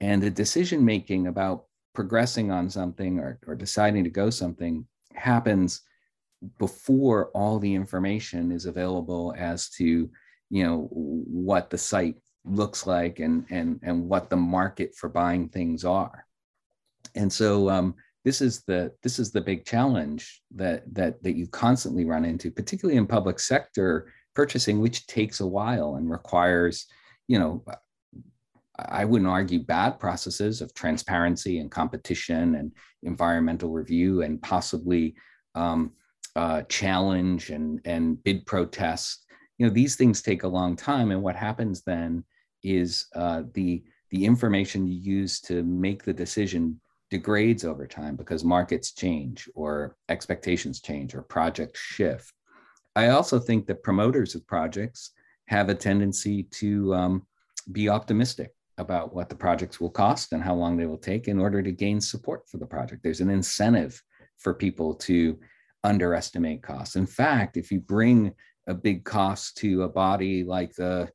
And 0.00 0.23
the 0.23 0.31
decision 0.31 0.85
making 0.85 1.26
about 1.26 1.64
progressing 1.95 2.50
on 2.50 2.71
something 2.71 3.19
or, 3.19 3.38
or 3.47 3.54
deciding 3.54 4.04
to 4.04 4.11
go 4.11 4.31
something 4.31 4.87
happens 5.14 5.83
before 6.59 7.26
all 7.35 7.59
the 7.59 7.75
information 7.75 8.50
is 8.50 8.66
available 8.66 9.35
as 9.37 9.69
to 9.71 10.11
you 10.50 10.64
know 10.64 10.88
what 10.90 11.71
the 11.71 11.78
site 11.78 12.16
looks 12.45 12.87
like 12.87 13.21
and 13.21 13.45
and 13.50 13.78
and 13.83 14.09
what 14.09 14.31
the 14.31 14.37
market 14.37 14.95
for 14.95 15.09
buying 15.09 15.49
things 15.49 15.85
are. 15.85 16.26
And 17.14 17.33
so 17.33 17.69
um, 17.69 17.95
this 18.25 18.41
is 18.41 18.62
the 18.64 18.93
this 19.02 19.19
is 19.19 19.33
the 19.33 19.41
big 19.41 19.64
challenge 19.64 20.43
that 20.55 20.83
that 20.95 21.23
that 21.23 21.37
you 21.37 21.47
constantly 21.49 22.05
run 22.05 22.25
into 22.25 22.50
particularly 22.50 22.99
in 22.99 23.07
public 23.07 23.38
sector 23.38 24.12
purchasing 24.35 24.81
which 24.81 25.07
takes 25.07 25.41
a 25.41 25.47
while 25.47 25.97
and 25.97 26.11
requires 26.11 26.87
you 27.29 27.38
know 27.38 27.64
i 28.88 29.05
wouldn't 29.05 29.31
argue 29.31 29.62
bad 29.62 29.99
processes 29.99 30.61
of 30.61 30.73
transparency 30.75 31.59
and 31.59 31.71
competition 31.71 32.55
and 32.57 32.73
environmental 33.02 33.71
review 33.71 34.23
and 34.23 34.41
possibly 34.43 35.14
um, 35.55 35.93
uh, 36.37 36.62
challenge 36.62 37.50
and 37.50 37.81
and 37.85 38.23
bid 38.25 38.47
protest. 38.47 39.26
You 39.59 39.67
know 39.67 39.73
these 39.73 39.97
things 39.97 40.23
take 40.23 40.43
a 40.43 40.49
long 40.49 40.76
time 40.76 41.11
and 41.11 41.23
what 41.23 41.37
happens 41.37 41.83
then 41.83 42.25
is 42.62 43.07
uh, 43.14 43.43
the 43.55 43.83
the 44.11 44.25
information 44.25 44.87
you 44.87 44.99
use 44.99 45.41
to 45.41 45.62
make 45.62 46.05
the 46.05 46.12
decision 46.12 46.81
degrades 47.12 47.62
over 47.62 47.87
time 47.87 48.16
because 48.16 48.42
markets 48.42 48.92
change 48.92 49.47
or 49.54 49.97
expectations 50.09 50.81
change 50.81 51.14
or 51.14 51.21
projects 51.21 51.78
shift. 51.78 52.33
I 52.97 53.09
also 53.09 53.38
think 53.38 53.66
that 53.66 53.83
promoters 53.83 54.35
of 54.35 54.47
projects 54.47 55.11
have 55.49 55.69
a 55.69 55.75
tendency 55.75 56.45
to 56.45 56.95
um, 56.95 57.26
be 57.71 57.90
optimistic 57.90 58.52
about 58.78 59.14
what 59.14 59.28
the 59.28 59.35
projects 59.35 59.78
will 59.78 59.90
cost 59.90 60.33
and 60.33 60.42
how 60.42 60.54
long 60.54 60.78
they 60.78 60.87
will 60.87 60.97
take 60.97 61.28
in 61.28 61.38
order 61.38 61.62
to 61.62 61.71
gain 61.71 62.00
support 62.00 62.49
for 62.49 62.57
the 62.57 62.64
project. 62.64 63.02
There's 63.02 63.21
an 63.21 63.28
incentive 63.28 64.02
for 64.38 64.54
people 64.54 64.95
to 65.09 65.38
underestimate 65.85 66.62
costs. 66.62 66.97
In 66.97 67.07
fact, 67.07 67.59
if 67.59 67.71
you 67.71 67.78
bring 67.78 68.33
a 68.66 68.73
big 68.73 69.04
cost 69.04 69.59
to 69.59 69.83
a 69.83 69.88
body 69.90 70.45
like 70.45 70.75
the, 70.76 71.11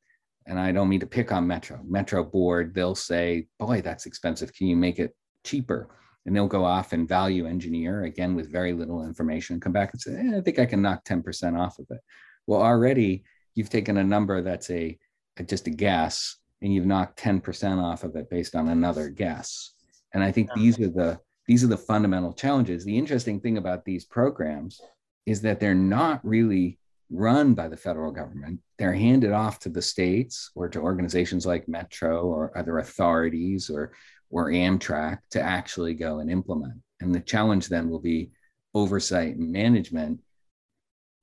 and 0.46 0.60
I 0.60 0.72
don't 0.72 0.90
mean 0.90 1.00
to 1.00 1.08
pick 1.08 1.32
on 1.32 1.48
Metro, 1.48 1.82
Metro 1.84 2.24
board, 2.24 2.76
they'll 2.76 2.94
say, 2.94 3.48
boy, 3.58 3.82
that's 3.82 4.06
expensive. 4.06 4.54
Can 4.54 4.68
you 4.68 4.76
make 4.76 5.00
it 5.00 5.16
cheaper. 5.48 5.90
And 6.26 6.36
they'll 6.36 6.48
go 6.48 6.66
off 6.66 6.92
and 6.92 7.08
value 7.08 7.48
engineer 7.48 8.04
again 8.04 8.36
with 8.36 8.52
very 8.52 8.74
little 8.74 9.06
information 9.06 9.54
and 9.54 9.62
come 9.62 9.72
back 9.72 9.94
and 9.94 10.02
say, 10.02 10.12
eh, 10.12 10.38
I 10.38 10.42
think 10.42 10.60
I 10.60 10.66
can 10.66 10.82
knock 10.82 11.06
10% 11.06 11.58
off 11.58 11.80
of 11.80 11.86
it. 11.90 12.02
Well, 12.46 12.62
already 12.62 13.24
you've 13.56 13.70
taken 13.70 13.98
a 13.98 14.04
number 14.04 14.42
that's 14.42 14.70
a, 14.70 14.98
a 15.38 15.44
just 15.44 15.68
a 15.68 15.70
guess 15.70 16.36
and 16.62 16.74
you've 16.74 16.86
knocked 16.86 17.18
10% 17.20 17.82
off 17.82 18.04
of 18.04 18.16
it 18.18 18.30
based 18.30 18.56
on 18.56 18.68
another 18.68 19.10
guess. 19.10 19.72
And 20.14 20.22
I 20.24 20.32
think 20.32 20.50
these 20.54 20.80
are 20.80 20.90
the 20.90 21.20
these 21.48 21.64
are 21.64 21.68
the 21.68 21.78
fundamental 21.78 22.34
challenges. 22.34 22.84
The 22.84 22.98
interesting 22.98 23.40
thing 23.40 23.58
about 23.58 23.86
these 23.86 24.04
programs 24.04 24.82
is 25.26 25.42
that 25.42 25.60
they're 25.62 25.74
not 25.74 26.20
really 26.24 26.78
run 27.10 27.54
by 27.54 27.68
the 27.70 27.78
federal 27.78 28.12
government. 28.12 28.60
They're 28.78 28.94
handed 28.94 29.32
off 29.32 29.60
to 29.60 29.70
the 29.70 29.82
states 29.82 30.52
or 30.56 30.68
to 30.70 30.80
organizations 30.80 31.46
like 31.46 31.70
Metro 31.70 32.26
or 32.26 32.58
other 32.58 32.80
authorities 32.80 33.70
or, 33.70 33.94
or 34.30 34.50
Amtrak 34.52 35.20
to 35.32 35.42
actually 35.42 35.94
go 35.94 36.20
and 36.20 36.30
implement. 36.30 36.82
And 37.00 37.14
the 37.14 37.20
challenge 37.20 37.68
then 37.68 37.90
will 37.90 38.00
be 38.00 38.32
oversight 38.74 39.36
and 39.36 39.52
management 39.52 40.20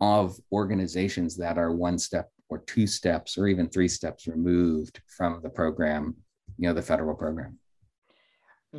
of 0.00 0.38
organizations 0.52 1.36
that 1.36 1.58
are 1.58 1.72
one 1.72 1.98
step 1.98 2.30
or 2.48 2.58
two 2.58 2.86
steps 2.86 3.38
or 3.38 3.48
even 3.48 3.68
three 3.68 3.88
steps 3.88 4.26
removed 4.26 5.00
from 5.06 5.40
the 5.42 5.48
program, 5.48 6.14
you 6.58 6.68
know, 6.68 6.74
the 6.74 6.82
federal 6.82 7.14
program. 7.14 7.58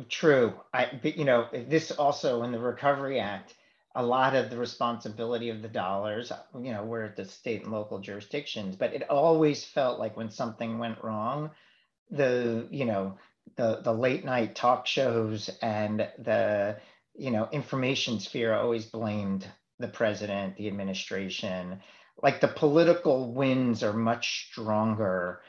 True. 0.08 0.54
I, 0.74 0.90
but 1.02 1.16
you 1.16 1.24
know, 1.24 1.48
this 1.52 1.90
also 1.90 2.42
in 2.42 2.52
the 2.52 2.58
Recovery 2.58 3.18
Act, 3.18 3.54
a 3.94 4.04
lot 4.04 4.36
of 4.36 4.50
the 4.50 4.58
responsibility 4.58 5.48
of 5.48 5.62
the 5.62 5.68
dollars, 5.68 6.30
you 6.54 6.72
know, 6.72 6.84
we're 6.84 7.04
at 7.04 7.16
the 7.16 7.24
state 7.24 7.64
and 7.64 7.72
local 7.72 7.98
jurisdictions, 7.98 8.76
but 8.76 8.92
it 8.92 9.08
always 9.08 9.64
felt 9.64 9.98
like 9.98 10.16
when 10.16 10.30
something 10.30 10.78
went 10.78 11.02
wrong, 11.02 11.50
the, 12.10 12.68
you 12.70 12.84
know, 12.84 13.16
the 13.56 13.80
the 13.82 13.92
late 13.92 14.24
night 14.24 14.54
talk 14.54 14.86
shows 14.86 15.50
and 15.62 16.08
the, 16.18 16.76
you 17.14 17.30
know, 17.30 17.48
information 17.52 18.20
sphere 18.20 18.54
always 18.54 18.86
blamed 18.86 19.46
the 19.78 19.88
president, 19.88 20.56
the 20.56 20.68
administration. 20.68 21.80
Like 22.22 22.40
the 22.40 22.48
political 22.48 23.32
winds 23.32 23.82
are 23.82 23.92
much 23.92 24.48
stronger 24.50 25.40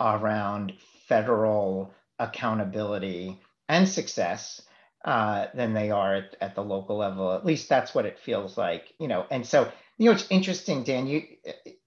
around 0.00 0.72
federal 1.08 1.94
accountability 2.18 3.38
and 3.68 3.88
success 3.88 4.62
uh, 5.04 5.46
than 5.54 5.74
they 5.74 5.90
are 5.90 6.16
at, 6.16 6.36
at, 6.40 6.54
the 6.54 6.62
local 6.62 6.96
level. 6.96 7.32
At 7.34 7.44
least 7.44 7.68
that's 7.68 7.94
what 7.94 8.06
it 8.06 8.18
feels 8.18 8.56
like, 8.56 8.94
you 8.98 9.06
know. 9.06 9.26
And 9.30 9.46
so, 9.46 9.70
you 9.98 10.06
know, 10.06 10.12
it's 10.12 10.26
interesting, 10.30 10.82
Dan. 10.82 11.06
You 11.06 11.22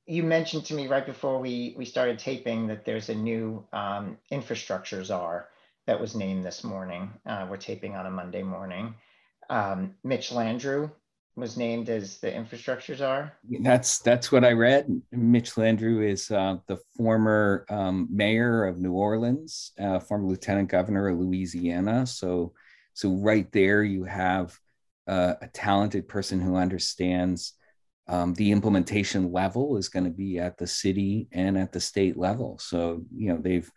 you 0.05 0.23
mentioned 0.23 0.65
to 0.65 0.73
me 0.73 0.87
right 0.87 1.05
before 1.05 1.39
we 1.39 1.73
we 1.77 1.85
started 1.85 2.19
taping 2.19 2.67
that 2.67 2.85
there's 2.85 3.09
a 3.09 3.15
new 3.15 3.65
um, 3.73 4.17
infrastructure 4.31 5.03
czar 5.03 5.49
that 5.87 5.99
was 5.99 6.15
named 6.15 6.45
this 6.45 6.63
morning. 6.63 7.09
Uh, 7.25 7.47
we're 7.49 7.57
taping 7.57 7.95
on 7.95 8.05
a 8.05 8.11
Monday 8.11 8.43
morning. 8.43 8.93
Um, 9.49 9.95
Mitch 10.03 10.29
Landrieu 10.29 10.91
was 11.37 11.55
named 11.55 11.89
as 11.89 12.17
the 12.17 12.33
infrastructure 12.33 12.95
czar. 12.95 13.33
That's 13.61 13.99
that's 13.99 14.31
what 14.31 14.43
I 14.43 14.51
read. 14.51 14.87
Mitch 15.11 15.53
Landrieu 15.53 16.05
is 16.07 16.29
uh, 16.29 16.57
the 16.67 16.77
former 16.95 17.65
um, 17.69 18.07
mayor 18.11 18.65
of 18.65 18.79
New 18.79 18.93
Orleans, 18.93 19.71
uh, 19.79 19.99
former 19.99 20.27
lieutenant 20.27 20.69
governor 20.69 21.07
of 21.07 21.19
Louisiana. 21.19 22.05
So 22.05 22.53
so 22.93 23.13
right 23.13 23.49
there, 23.51 23.83
you 23.83 24.03
have 24.03 24.57
uh, 25.07 25.35
a 25.41 25.47
talented 25.47 26.07
person 26.07 26.41
who 26.41 26.57
understands 26.57 27.53
um, 28.09 28.33
the 28.33 28.51
implementation 28.51 29.31
level 29.31 29.77
is 29.77 29.87
going 29.87 30.05
to 30.05 30.11
be 30.11 30.39
at 30.39 30.57
the 30.57 30.67
city 30.67 31.27
and 31.31 31.57
at 31.57 31.71
the 31.71 31.79
state 31.79 32.17
level. 32.17 32.57
So 32.57 33.05
you 33.15 33.31
know 33.31 33.39
they've 33.39 33.71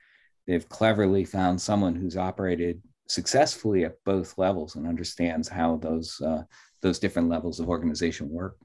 they've 0.50 0.68
cleverly 0.68 1.24
found 1.24 1.60
someone 1.60 1.94
who's 1.94 2.16
operated 2.16 2.82
successfully 3.06 3.84
at 3.84 4.02
both 4.04 4.36
levels 4.36 4.74
and 4.74 4.84
understands 4.84 5.48
how 5.48 5.76
those 5.76 6.20
uh, 6.20 6.42
those 6.82 6.98
different 6.98 7.28
levels 7.28 7.60
of 7.60 7.68
organization 7.68 8.28
work. 8.28 8.56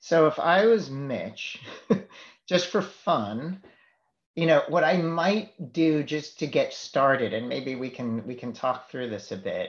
So 0.00 0.26
if 0.26 0.38
I 0.38 0.64
was 0.64 0.90
Mitch, 0.90 1.60
just 2.48 2.68
for 2.68 2.80
fun, 2.80 3.62
you 4.34 4.46
know 4.46 4.62
what 4.68 4.82
i 4.82 4.96
might 4.96 5.72
do 5.74 6.02
just 6.02 6.38
to 6.38 6.46
get 6.46 6.72
started 6.72 7.34
and 7.34 7.46
maybe 7.46 7.74
we 7.74 7.90
can 7.90 8.26
we 8.26 8.34
can 8.34 8.50
talk 8.52 8.90
through 8.90 9.10
this 9.10 9.30
a 9.30 9.36
bit 9.36 9.68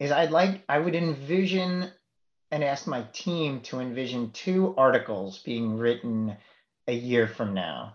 is 0.00 0.10
i'd 0.10 0.32
like 0.32 0.64
i 0.68 0.76
would 0.76 0.96
envision 0.96 1.88
and 2.50 2.64
ask 2.64 2.88
my 2.88 3.02
team 3.12 3.60
to 3.60 3.78
envision 3.78 4.32
two 4.32 4.74
articles 4.76 5.38
being 5.44 5.78
written 5.78 6.36
a 6.88 6.92
year 6.92 7.28
from 7.28 7.54
now 7.54 7.94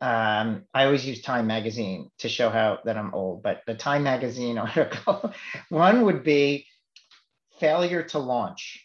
um, 0.00 0.64
i 0.72 0.84
always 0.84 1.06
use 1.06 1.22
time 1.22 1.46
magazine 1.46 2.10
to 2.18 2.28
show 2.28 2.50
how 2.50 2.78
that 2.84 2.96
i'm 2.96 3.14
old 3.14 3.42
but 3.42 3.62
the 3.66 3.74
time 3.74 4.02
magazine 4.02 4.58
article 4.76 5.32
one 5.68 6.04
would 6.04 6.24
be 6.24 6.66
failure 7.58 8.02
to 8.02 8.18
launch. 8.18 8.84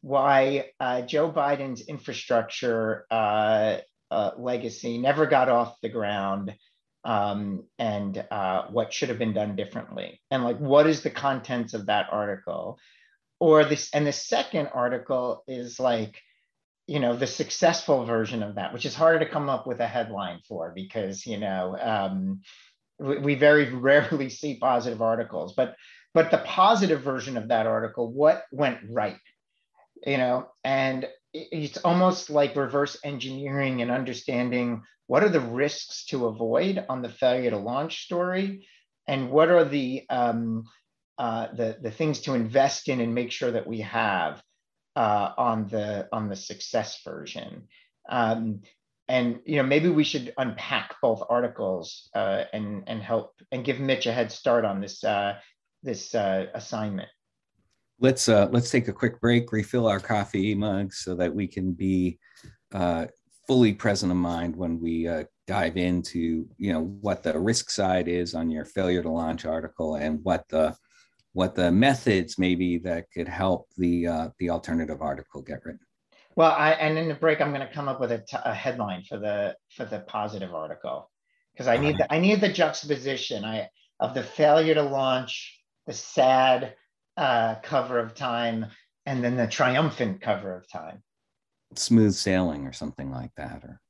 Why 0.00 0.70
uh, 0.80 1.02
joe 1.02 1.30
biden's 1.30 1.82
infrastructure 1.82 3.06
uh, 3.10 3.78
uh, 4.10 4.30
legacy 4.36 4.98
never 4.98 5.26
got 5.26 5.48
off 5.48 5.80
the 5.80 5.88
ground 5.88 6.54
um, 7.04 7.64
and 7.78 8.24
uh, 8.30 8.64
what 8.70 8.92
should 8.92 9.08
have 9.08 9.18
been 9.18 9.32
done 9.32 9.56
differently. 9.56 10.20
And 10.30 10.44
like 10.44 10.58
what 10.58 10.86
is 10.86 11.02
the 11.02 11.10
contents 11.10 11.74
of 11.74 11.86
that 11.86 12.06
article? 12.10 12.78
Or 13.40 13.64
this 13.64 13.90
and 13.92 14.06
the 14.06 14.12
second 14.12 14.68
article 14.68 15.42
is 15.48 15.80
like 15.80 16.20
you 16.86 17.00
know 17.00 17.16
the 17.16 17.26
successful 17.26 18.04
version 18.04 18.42
of 18.42 18.56
that 18.56 18.72
which 18.72 18.86
is 18.86 18.94
harder 18.94 19.18
to 19.20 19.30
come 19.30 19.48
up 19.48 19.66
with 19.66 19.80
a 19.80 19.86
headline 19.86 20.40
for 20.48 20.72
because 20.74 21.26
you 21.26 21.38
know 21.38 21.76
um, 21.80 22.40
we, 22.98 23.18
we 23.18 23.34
very 23.34 23.68
rarely 23.74 24.28
see 24.28 24.58
positive 24.58 25.02
articles 25.02 25.54
but 25.56 25.76
but 26.14 26.30
the 26.30 26.38
positive 26.38 27.02
version 27.02 27.36
of 27.36 27.48
that 27.48 27.66
article 27.66 28.12
what 28.12 28.44
went 28.52 28.78
right 28.90 29.16
you 30.06 30.18
know? 30.18 30.48
And 30.64 31.08
it's 31.32 31.78
almost 31.78 32.30
like 32.30 32.56
reverse 32.56 32.98
engineering 33.04 33.80
and 33.80 33.90
understanding 33.90 34.82
what 35.06 35.22
are 35.22 35.28
the 35.28 35.40
risks 35.40 36.04
to 36.06 36.26
avoid 36.26 36.84
on 36.88 37.02
the 37.02 37.08
failure 37.08 37.50
to 37.50 37.56
launch 37.56 38.04
story 38.04 38.66
and 39.08 39.30
what 39.30 39.48
are 39.48 39.64
the 39.64 40.02
um, 40.10 40.64
uh, 41.18 41.48
the, 41.54 41.78
the 41.80 41.90
things 41.90 42.20
to 42.20 42.34
invest 42.34 42.88
in 42.88 43.00
and 43.00 43.14
make 43.14 43.30
sure 43.30 43.50
that 43.50 43.66
we 43.66 43.80
have 43.80 44.42
uh, 44.96 45.32
on 45.38 45.68
the 45.68 46.08
on 46.12 46.28
the 46.28 46.36
success 46.36 47.00
version. 47.04 47.68
Um, 48.08 48.60
and 49.08 49.40
you 49.44 49.56
know 49.56 49.62
maybe 49.62 49.88
we 49.88 50.04
should 50.04 50.32
unpack 50.38 50.96
both 51.02 51.22
articles 51.28 52.08
uh, 52.14 52.44
and 52.52 52.84
and 52.86 53.02
help 53.02 53.34
and 53.50 53.64
give 53.64 53.80
Mitch 53.80 54.06
a 54.06 54.12
head 54.12 54.30
start 54.32 54.64
on 54.64 54.80
this 54.80 55.02
uh, 55.04 55.34
this 55.82 56.14
uh, 56.14 56.46
assignment. 56.54 57.08
Let's 58.00 58.28
uh, 58.28 58.48
let's 58.52 58.70
take 58.70 58.88
a 58.88 58.92
quick 58.92 59.20
break, 59.20 59.52
refill 59.52 59.86
our 59.86 60.00
coffee 60.00 60.54
mugs 60.54 60.98
so 60.98 61.14
that 61.16 61.34
we 61.34 61.46
can 61.46 61.72
be 61.72 62.18
uh, 62.72 63.06
fully 63.46 63.72
present 63.72 64.12
in 64.12 64.18
mind 64.18 64.56
when 64.56 64.80
we 64.80 65.08
uh, 65.08 65.24
dive 65.46 65.76
into 65.76 66.48
you 66.56 66.72
know 66.72 66.96
what 67.00 67.22
the 67.22 67.38
risk 67.38 67.70
side 67.70 68.08
is 68.08 68.34
on 68.34 68.50
your 68.50 68.64
failure 68.64 69.02
to 69.02 69.10
launch 69.10 69.44
article 69.44 69.96
and 69.96 70.22
what 70.22 70.48
the 70.48 70.74
what 71.32 71.54
the 71.54 71.70
methods 71.70 72.38
maybe 72.38 72.78
that 72.78 73.06
could 73.12 73.28
help 73.28 73.68
the 73.76 74.06
uh, 74.06 74.28
the 74.38 74.50
alternative 74.50 75.00
article 75.00 75.42
get 75.42 75.64
written. 75.64 75.80
Well, 76.34 76.52
I, 76.52 76.72
and 76.72 76.96
in 76.96 77.08
the 77.08 77.14
break, 77.14 77.40
I'm 77.40 77.52
going 77.52 77.66
to 77.66 77.72
come 77.72 77.88
up 77.88 78.00
with 78.00 78.10
a, 78.10 78.54
headline 78.54 79.02
for 79.02 79.18
the 79.18 79.54
for 79.76 79.84
the 79.84 80.00
positive 80.00 80.54
article 80.54 81.10
because 81.52 81.68
I 81.68 81.76
need 81.76 81.98
the 81.98 82.12
I 82.12 82.18
need 82.18 82.40
the 82.40 82.52
juxtaposition 82.52 83.44
I 83.44 83.68
of 84.00 84.14
the 84.14 84.22
failure 84.22 84.74
to 84.74 84.82
launch, 84.82 85.60
the 85.86 85.92
sad 85.92 86.74
uh, 87.16 87.56
cover 87.62 87.98
of 87.98 88.14
Time 88.14 88.66
and 89.06 89.22
then 89.22 89.36
the 89.36 89.46
triumphant 89.46 90.20
cover 90.20 90.56
of 90.56 90.68
Time. 90.68 91.02
Smooth 91.74 92.14
sailing 92.14 92.66
or 92.66 92.72
something 92.72 93.10
like 93.10 93.30
that, 93.36 93.62
or 93.64 93.80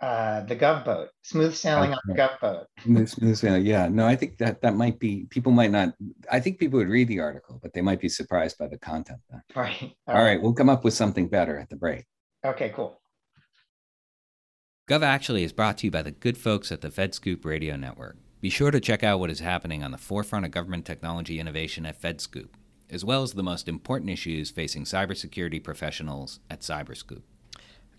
uh, 0.00 0.42
the 0.42 0.54
Gov 0.56 0.84
boat, 0.84 1.08
smooth 1.22 1.54
sailing 1.54 1.92
on 1.92 2.00
the 2.06 2.14
Gov 2.14 2.38
boat. 2.40 2.66
smooth, 2.82 3.08
smooth 3.08 3.36
sailing, 3.36 3.64
yeah. 3.64 3.88
No, 3.88 4.06
I 4.06 4.14
think 4.16 4.36
that 4.38 4.60
that 4.62 4.74
might 4.76 4.98
be 4.98 5.26
people 5.30 5.52
might 5.52 5.70
not. 5.70 5.94
I 6.30 6.40
think 6.40 6.58
people 6.58 6.78
would 6.78 6.88
read 6.88 7.08
the 7.08 7.20
article, 7.20 7.58
but 7.62 7.72
they 7.72 7.80
might 7.80 8.00
be 8.00 8.08
surprised 8.08 8.58
by 8.58 8.68
the 8.68 8.78
content. 8.78 9.20
Then. 9.30 9.42
Right. 9.56 9.76
All, 9.82 9.90
All 10.08 10.14
right. 10.14 10.24
right, 10.34 10.42
we'll 10.42 10.52
come 10.52 10.68
up 10.68 10.84
with 10.84 10.94
something 10.94 11.28
better 11.28 11.58
at 11.58 11.70
the 11.70 11.76
break. 11.76 12.04
Okay, 12.44 12.72
cool. 12.74 13.00
Gov 14.88 15.02
Actually 15.02 15.42
is 15.42 15.52
brought 15.52 15.78
to 15.78 15.86
you 15.86 15.90
by 15.90 16.02
the 16.02 16.12
good 16.12 16.38
folks 16.38 16.70
at 16.70 16.80
the 16.80 16.90
FedScoop 16.90 17.44
Radio 17.44 17.74
Network. 17.74 18.16
Be 18.40 18.50
sure 18.50 18.70
to 18.70 18.78
check 18.80 19.02
out 19.02 19.18
what 19.18 19.30
is 19.30 19.40
happening 19.40 19.82
on 19.82 19.90
the 19.90 19.98
forefront 19.98 20.44
of 20.44 20.52
government 20.52 20.84
technology 20.84 21.40
innovation 21.40 21.84
at 21.86 22.00
FedScoop, 22.00 22.50
as 22.90 23.04
well 23.04 23.22
as 23.24 23.32
the 23.32 23.42
most 23.42 23.66
important 23.66 24.10
issues 24.10 24.50
facing 24.50 24.84
cybersecurity 24.84 25.64
professionals 25.64 26.38
at 26.50 26.60
Cyberscoop. 26.60 27.22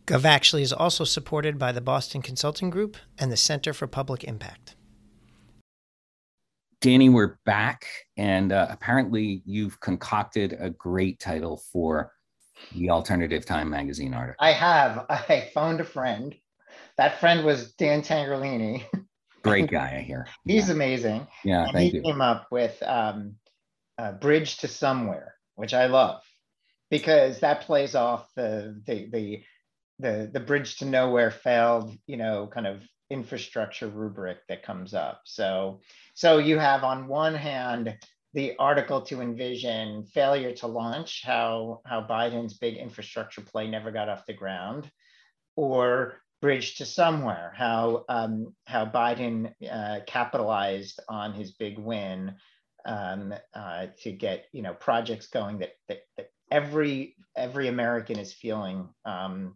GovActually 0.07 0.61
is 0.61 0.71
also 0.71 1.03
supported 1.03 1.59
by 1.59 1.73
the 1.73 1.81
Boston 1.81 2.21
Consulting 2.21 2.69
Group 2.69 2.95
and 3.19 3.29
the 3.29 3.35
Center 3.35 3.73
for 3.73 3.87
Public 3.87 4.23
Impact. 4.23 4.77
Danny, 6.79 7.09
we're 7.09 7.37
back, 7.45 7.85
and 8.15 8.53
uh, 8.53 8.67
apparently 8.69 9.41
you've 9.45 9.77
concocted 9.81 10.55
a 10.61 10.69
great 10.69 11.19
title 11.19 11.61
for 11.73 12.13
the 12.73 12.89
Alternative 12.89 13.45
Time 13.45 13.69
magazine 13.69 14.13
article. 14.13 14.37
I 14.39 14.53
have. 14.53 15.05
I 15.09 15.49
phoned 15.53 15.81
a 15.81 15.83
friend. 15.83 16.33
That 16.97 17.19
friend 17.19 17.43
was 17.43 17.73
Dan 17.73 18.01
Tangherlini. 18.01 18.85
great 19.43 19.69
guy, 19.69 19.97
I 19.97 20.01
hear. 20.03 20.25
He's 20.45 20.69
yeah. 20.69 20.73
amazing. 20.73 21.27
Yeah, 21.43 21.63
and 21.63 21.73
thank 21.73 21.91
he 21.91 21.97
you. 21.97 22.03
came 22.03 22.21
up 22.21 22.47
with 22.49 22.81
um, 22.83 23.35
uh, 23.97 24.13
bridge 24.13 24.55
to 24.59 24.69
somewhere, 24.69 25.35
which 25.55 25.73
I 25.73 25.87
love 25.87 26.21
because 26.89 27.41
that 27.41 27.61
plays 27.63 27.93
off 27.93 28.29
the, 28.35 28.81
the, 28.85 29.09
the, 29.11 29.43
the, 29.99 30.29
the 30.31 30.39
bridge 30.39 30.77
to 30.77 30.85
nowhere 30.85 31.31
failed, 31.31 31.95
you 32.05 32.17
know, 32.17 32.47
kind 32.47 32.67
of 32.67 32.83
infrastructure 33.09 33.87
rubric 33.87 34.39
that 34.47 34.63
comes 34.63 34.93
up. 34.93 35.21
So, 35.25 35.81
so 36.13 36.37
you 36.37 36.59
have 36.59 36.83
on 36.83 37.07
one 37.07 37.35
hand, 37.35 37.97
the 38.33 38.55
article 38.59 39.01
to 39.01 39.21
envision 39.21 40.05
failure 40.05 40.53
to 40.53 40.67
launch, 40.67 41.23
how, 41.23 41.81
how 41.85 42.01
Biden's 42.01 42.57
big 42.57 42.75
infrastructure 42.75 43.41
play 43.41 43.67
never 43.67 43.91
got 43.91 44.09
off 44.09 44.25
the 44.25 44.33
ground, 44.33 44.91
or 45.55 46.15
bridge 46.41 46.75
to 46.75 46.85
somewhere, 46.85 47.53
how, 47.55 48.05
um, 48.09 48.53
how 48.65 48.85
Biden 48.85 49.53
uh, 49.71 50.01
capitalized 50.05 50.99
on 51.09 51.33
his 51.33 51.53
big 51.53 51.79
win 51.79 52.35
um, 52.87 53.33
uh, 53.53 53.87
to 54.01 54.11
get 54.11 54.45
you 54.53 54.61
know 54.61 54.73
projects 54.73 55.27
going 55.27 55.59
that, 55.59 55.71
that, 55.87 55.99
that 56.15 56.29
every 56.49 57.15
every 57.35 57.67
American 57.67 58.17
is 58.17 58.33
feeling 58.33 58.87
um, 59.05 59.55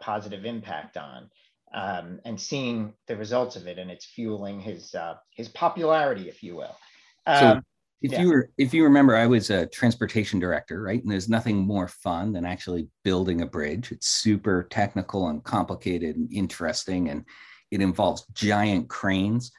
positive 0.00 0.44
impact 0.44 0.96
on. 0.96 1.30
Um, 1.74 2.20
and 2.26 2.38
seeing 2.38 2.92
the 3.06 3.16
results 3.16 3.56
of 3.56 3.66
it, 3.66 3.78
and 3.78 3.90
it's 3.90 4.04
fueling 4.04 4.60
his 4.60 4.94
uh, 4.94 5.14
his 5.34 5.48
popularity, 5.48 6.28
if 6.28 6.42
you 6.42 6.54
will. 6.56 6.76
so 7.26 7.48
um, 7.48 7.64
if 8.02 8.12
yeah. 8.12 8.20
you 8.20 8.28
were 8.28 8.50
if 8.58 8.74
you 8.74 8.84
remember, 8.84 9.16
I 9.16 9.26
was 9.26 9.48
a 9.48 9.66
transportation 9.66 10.38
director, 10.38 10.82
right? 10.82 11.02
And 11.02 11.10
there's 11.10 11.28
nothing 11.28 11.56
more 11.56 11.88
fun 11.88 12.32
than 12.32 12.44
actually 12.44 12.88
building 13.04 13.40
a 13.40 13.46
bridge. 13.46 13.92
It's 13.92 14.08
super 14.08 14.64
technical 14.70 15.28
and 15.28 15.42
complicated 15.42 16.16
and 16.16 16.30
interesting, 16.32 17.08
and 17.08 17.24
it 17.70 17.80
involves 17.80 18.26
giant 18.34 18.88
cranes. 18.88 19.52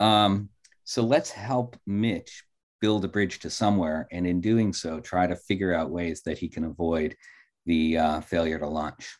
Um, 0.00 0.48
so 0.84 1.02
let's 1.02 1.30
help 1.30 1.76
Mitch 1.86 2.42
build 2.80 3.04
a 3.04 3.08
bridge 3.08 3.38
to 3.40 3.50
somewhere, 3.50 4.08
and 4.10 4.26
in 4.26 4.40
doing 4.40 4.72
so, 4.72 4.98
try 4.98 5.26
to 5.26 5.36
figure 5.36 5.74
out 5.74 5.90
ways 5.90 6.22
that 6.22 6.38
he 6.38 6.48
can 6.48 6.64
avoid 6.64 7.14
the 7.66 7.98
uh, 7.98 8.20
failure 8.22 8.58
to 8.58 8.66
launch. 8.66 9.18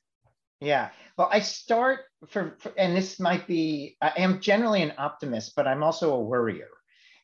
Yeah. 0.60 0.90
Well, 1.16 1.28
I 1.32 1.40
start 1.40 2.00
for, 2.28 2.56
for, 2.60 2.72
and 2.76 2.96
this 2.96 3.18
might 3.18 3.46
be, 3.46 3.96
I 4.00 4.12
am 4.18 4.40
generally 4.40 4.82
an 4.82 4.92
optimist, 4.98 5.54
but 5.56 5.66
I'm 5.66 5.82
also 5.82 6.14
a 6.14 6.22
worrier. 6.22 6.68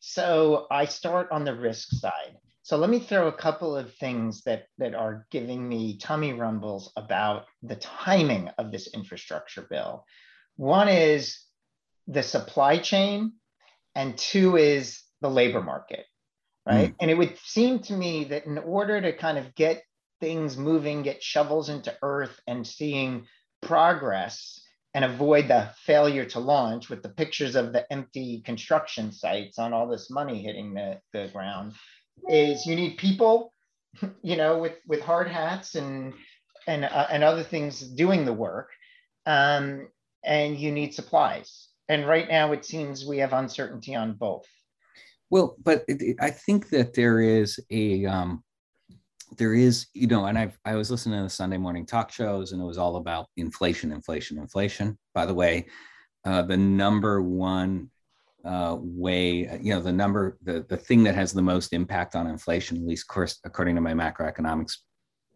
So 0.01 0.67
I 0.71 0.87
start 0.87 1.29
on 1.31 1.45
the 1.45 1.55
risk 1.55 1.89
side. 1.91 2.37
So 2.63 2.77
let 2.77 2.91
me 2.91 2.99
throw 2.99 3.29
a 3.29 3.33
couple 3.33 3.77
of 3.77 3.95
things 3.95 4.43
that, 4.43 4.65
that 4.79 4.95
are 4.95 5.27
giving 5.31 5.69
me 5.69 5.99
tummy 5.99 6.33
rumbles 6.33 6.93
about 6.97 7.45
the 7.63 7.77
timing 7.77 8.49
of 8.59 8.73
this 8.73 8.89
infrastructure 8.93 9.67
bill. 9.69 10.05
One 10.57 10.89
is 10.89 11.39
the 12.09 12.23
supply 12.23 12.79
chain, 12.79 13.35
and 13.95 14.17
two 14.17 14.57
is 14.57 15.03
the 15.21 15.31
labor 15.31 15.63
market 15.63 16.07
right? 16.67 16.91
Mm. 16.91 16.97
And 17.01 17.11
it 17.11 17.15
would 17.17 17.39
seem 17.45 17.79
to 17.81 17.93
me 17.95 18.25
that 18.25 18.47
in 18.47 18.59
order 18.59 19.01
to 19.01 19.17
kind 19.17 19.39
of 19.39 19.55
get 19.55 19.83
things 20.21 20.57
moving, 20.57 21.03
get 21.03 21.23
shovels 21.23 21.69
into 21.69 21.95
earth 22.03 22.41
and 22.47 22.67
seeing 22.67 23.27
progress 23.63 24.61
and 24.95 25.05
avoid 25.05 25.49
the 25.49 25.69
failure 25.85 26.25
to 26.25 26.41
launch 26.41 26.89
with 26.89 27.03
the 27.03 27.09
pictures 27.09 27.55
of 27.55 27.73
the 27.73 27.91
empty 27.93 28.43
construction 28.45 29.13
sites 29.13 29.59
on 29.59 29.73
all 29.73 29.87
this 29.87 30.11
money 30.11 30.43
hitting 30.43 30.73
the, 30.75 30.99
the 31.13 31.29
ground 31.29 31.75
is 32.29 32.65
you 32.65 32.75
need 32.75 32.97
people, 32.97 33.53
you 34.23 34.37
know, 34.37 34.59
with, 34.59 34.75
with 34.87 35.01
hard 35.01 35.29
hats 35.29 35.75
and, 35.75 36.15
and, 36.67 36.85
uh, 36.85 37.07
and 37.11 37.23
other 37.23 37.43
things 37.43 37.81
doing 37.81 38.25
the 38.25 38.33
work. 38.33 38.71
Um, 39.27 39.89
and 40.25 40.59
you 40.59 40.73
need 40.73 40.95
supplies. 40.95 41.69
And 41.89 42.07
right 42.07 42.29
now 42.29 42.53
it 42.53 42.65
seems 42.65 43.05
we 43.05 43.19
have 43.19 43.33
uncertainty 43.33 43.95
on 43.95 44.15
both. 44.15 44.47
Well, 45.31 45.57
but 45.63 45.85
it, 45.89 46.17
I 46.21 46.31
think 46.31 46.71
that 46.71 46.95
there 46.95 47.21
is 47.21 47.61
a 47.71 48.07
um, 48.07 48.45
there 49.37 49.55
is 49.55 49.87
you 49.95 50.07
know, 50.07 50.27
and 50.27 50.39
I 50.39 50.53
I 50.65 50.75
was 50.75 50.91
listening 50.91 51.19
to 51.19 51.25
the 51.25 51.31
Sunday 51.31 51.59
morning 51.59 51.87
talk 51.87 52.13
shows, 52.13 52.53
and 52.53 52.61
it 52.61 52.65
was 52.65 52.79
all 52.79 52.97
about 52.97 53.27
inflation, 53.37 53.93
inflation, 53.93 54.39
inflation. 54.39 54.99
By 55.15 55.27
the 55.27 55.35
way, 55.35 55.67
uh, 56.25 56.43
the 56.43 56.57
number 56.57 57.23
one 57.23 57.91
uh, 58.45 58.77
way, 58.79 59.59
you 59.61 59.75
know, 59.75 59.81
the 59.81 59.93
number 59.93 60.39
the 60.43 60.65
the 60.69 60.77
thing 60.77 61.03
that 61.05 61.15
has 61.15 61.33
the 61.33 61.43
most 61.43 61.73
impact 61.73 62.15
on 62.15 62.27
inflation, 62.27 62.77
at 62.77 62.85
least 62.85 63.09
course 63.09 63.39
according 63.45 63.75
to 63.75 63.81
my 63.81 63.93
macroeconomics 63.93 64.79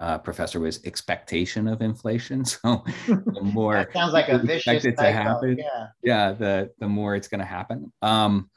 uh, 0.01 0.19
professor 0.19 0.61
was 0.61 0.85
expectation 0.85 1.69
of 1.69 1.83
inflation. 1.83 2.45
So 2.63 2.85
the 3.07 3.41
more 3.43 3.89
sounds 3.93 4.13
like 4.13 4.29
a 4.29 4.39
vicious 4.39 4.85
it 4.85 4.97
to 4.97 5.13
happen, 5.13 5.59
yeah, 5.59 5.87
yeah, 6.03 6.33
the 6.33 6.71
the 6.79 6.89
more 6.89 7.15
it's 7.15 7.29
going 7.29 7.41
to 7.41 7.47
happen. 7.47 7.93
Um, 8.03 8.51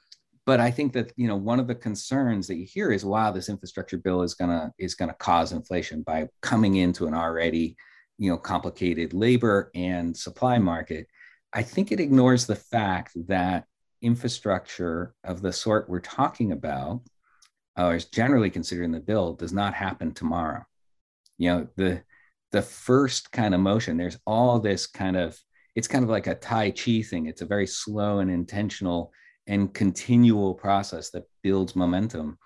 but 0.46 0.60
I 0.60 0.72
think 0.72 0.94
that 0.94 1.14
you 1.16 1.28
know 1.28 1.36
one 1.36 1.60
of 1.60 1.68
the 1.68 1.76
concerns 1.76 2.48
that 2.48 2.56
you 2.56 2.66
hear 2.66 2.92
is, 2.92 3.06
wow, 3.06 3.32
this 3.32 3.50
infrastructure 3.50 3.98
bill 3.98 4.22
is 4.22 4.34
gonna 4.34 4.72
is 4.78 4.96
gonna 4.96 5.14
cause 5.14 5.52
inflation 5.52 6.02
by 6.02 6.28
coming 6.42 6.76
into 6.76 7.08
an 7.08 7.14
already 7.14 7.76
you 8.18 8.30
know 8.30 8.38
complicated 8.38 9.14
labor 9.14 9.72
and 9.76 10.16
supply 10.16 10.58
market. 10.58 11.08
I 11.54 11.64
think 11.64 11.92
it 11.92 12.00
ignores 12.00 12.46
the 12.46 12.56
fact 12.56 13.14
that 13.28 13.66
infrastructure 14.02 15.14
of 15.24 15.42
the 15.42 15.54
sort 15.54 15.90
we're 15.90 16.02
talking 16.02 16.52
about, 16.52 17.02
or 17.78 17.96
is 17.96 18.06
generally 18.06 18.50
considered 18.50 18.84
in 18.84 18.92
the 18.92 19.00
bill, 19.00 19.34
does 19.34 19.54
not 19.54 19.74
happen 19.74 20.14
tomorrow. 20.14 20.64
You 21.38 21.50
know 21.50 21.68
the 21.78 22.04
the 22.52 22.62
first 22.62 23.32
kind 23.32 23.56
of 23.56 23.62
motion. 23.62 23.98
There's 23.98 24.20
all 24.26 24.60
this 24.60 24.88
kind 24.88 25.18
of 25.18 25.40
it's 25.76 25.88
kind 25.88 26.04
of 26.04 26.10
like 26.10 26.28
a 26.28 26.36
Tai 26.36 26.72
Chi 26.72 27.02
thing. 27.02 27.28
It's 27.28 27.42
a 27.42 27.48
very 27.48 27.66
slow 27.66 28.20
and 28.20 28.30
intentional 28.30 29.12
and 29.48 29.74
continual 29.74 30.54
process 30.54 31.10
that 31.12 31.28
builds 31.42 31.76
momentum. 31.76 32.38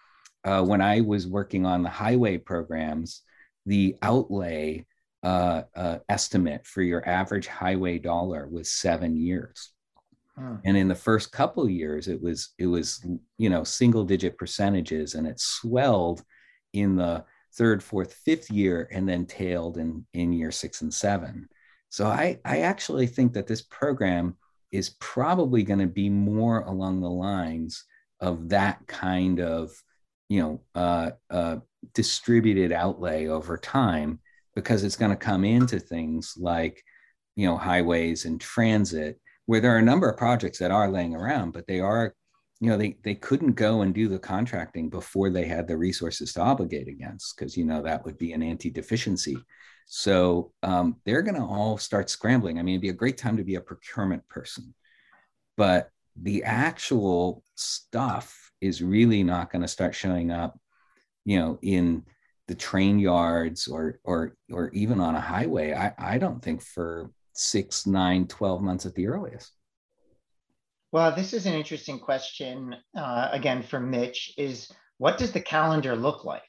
Uh, 0.43 0.63
when 0.63 0.81
I 0.81 1.01
was 1.01 1.27
working 1.27 1.65
on 1.65 1.83
the 1.83 1.89
highway 1.89 2.37
programs, 2.37 3.21
the 3.65 3.95
outlay 4.01 4.85
uh, 5.23 5.63
uh, 5.75 5.97
estimate 6.09 6.65
for 6.65 6.81
your 6.81 7.07
average 7.07 7.47
highway 7.47 7.99
dollar 7.99 8.47
was 8.47 8.71
seven 8.71 9.17
years. 9.17 9.71
Hmm. 10.37 10.55
And 10.63 10.77
in 10.77 10.87
the 10.87 10.95
first 10.95 11.31
couple 11.31 11.67
years, 11.69 12.07
it 12.07 12.21
was 12.21 12.53
it 12.57 12.67
was 12.67 13.05
you 13.37 13.49
know 13.49 13.63
single 13.63 14.03
digit 14.03 14.37
percentages, 14.37 15.15
and 15.15 15.27
it 15.27 15.39
swelled 15.39 16.23
in 16.73 16.95
the 16.95 17.25
third, 17.53 17.81
fourth, 17.81 18.13
fifth 18.13 18.51
year, 18.51 18.87
and 18.91 19.09
then 19.09 19.25
tailed 19.25 19.77
in 19.77 20.05
in 20.13 20.31
year 20.31 20.51
six 20.51 20.81
and 20.81 20.93
seven. 20.93 21.49
So 21.89 22.05
I 22.05 22.39
I 22.45 22.59
actually 22.59 23.07
think 23.07 23.33
that 23.33 23.47
this 23.47 23.63
program 23.63 24.37
is 24.71 24.95
probably 24.99 25.63
going 25.63 25.79
to 25.79 25.87
be 25.87 26.09
more 26.09 26.61
along 26.61 27.01
the 27.01 27.09
lines 27.09 27.83
of 28.19 28.49
that 28.49 28.85
kind 28.87 29.39
of 29.39 29.71
you 30.29 30.41
know 30.41 30.61
uh, 30.75 31.11
uh, 31.29 31.57
distributed 31.93 32.71
outlay 32.71 33.27
over 33.27 33.57
time 33.57 34.19
because 34.55 34.83
it's 34.83 34.95
going 34.97 35.11
to 35.11 35.17
come 35.17 35.45
into 35.45 35.79
things 35.79 36.33
like 36.37 36.83
you 37.35 37.45
know 37.45 37.57
highways 37.57 38.25
and 38.25 38.41
transit 38.41 39.19
where 39.45 39.61
there 39.61 39.73
are 39.73 39.79
a 39.79 39.83
number 39.83 40.09
of 40.09 40.17
projects 40.17 40.59
that 40.59 40.71
are 40.71 40.89
laying 40.89 41.15
around 41.15 41.51
but 41.51 41.67
they 41.67 41.79
are 41.79 42.13
you 42.59 42.69
know 42.69 42.77
they 42.77 42.97
they 43.03 43.15
couldn't 43.15 43.53
go 43.53 43.81
and 43.81 43.93
do 43.93 44.07
the 44.07 44.19
contracting 44.19 44.89
before 44.89 45.29
they 45.29 45.45
had 45.45 45.67
the 45.67 45.77
resources 45.77 46.33
to 46.33 46.41
obligate 46.41 46.87
against 46.87 47.35
because 47.35 47.55
you 47.55 47.65
know 47.65 47.81
that 47.81 48.03
would 48.03 48.17
be 48.17 48.33
an 48.33 48.41
anti-deficiency 48.41 49.37
so 49.89 50.51
um, 50.63 50.97
they're 51.05 51.21
going 51.21 51.35
to 51.35 51.41
all 51.41 51.77
start 51.77 52.09
scrambling. 52.09 52.59
I 52.59 52.61
mean, 52.61 52.75
it'd 52.75 52.81
be 52.81 52.89
a 52.89 52.93
great 52.93 53.17
time 53.17 53.37
to 53.37 53.43
be 53.43 53.55
a 53.55 53.61
procurement 53.61 54.27
person, 54.27 54.75
but 55.55 55.89
the 56.21 56.43
actual 56.43 57.43
stuff 57.55 58.51
is 58.59 58.83
really 58.83 59.23
not 59.23 59.49
going 59.49 59.61
to 59.61 59.67
start 59.67 59.95
showing 59.95 60.29
up, 60.29 60.59
you 61.23 61.39
know, 61.39 61.57
in 61.61 62.03
the 62.49 62.55
train 62.55 62.99
yards 62.99 63.67
or 63.67 63.99
or 64.03 64.35
or 64.51 64.69
even 64.71 64.99
on 64.99 65.15
a 65.15 65.21
highway. 65.21 65.73
I, 65.73 65.93
I 65.97 66.17
don't 66.17 66.41
think 66.41 66.61
for 66.61 67.09
six, 67.33 67.87
nine, 67.87 68.27
12 68.27 68.61
months 68.61 68.85
at 68.85 68.93
the 68.93 69.07
earliest. 69.07 69.53
Well, 70.97 71.15
this 71.15 71.31
is 71.31 71.45
an 71.45 71.53
interesting 71.53 71.99
question. 71.99 72.75
Uh, 72.97 73.29
again, 73.31 73.61
for 73.61 73.79
Mitch, 73.79 74.33
is 74.35 74.67
what 74.97 75.19
does 75.19 75.31
the 75.31 75.39
calendar 75.39 75.95
look 75.95 76.25
like? 76.25 76.41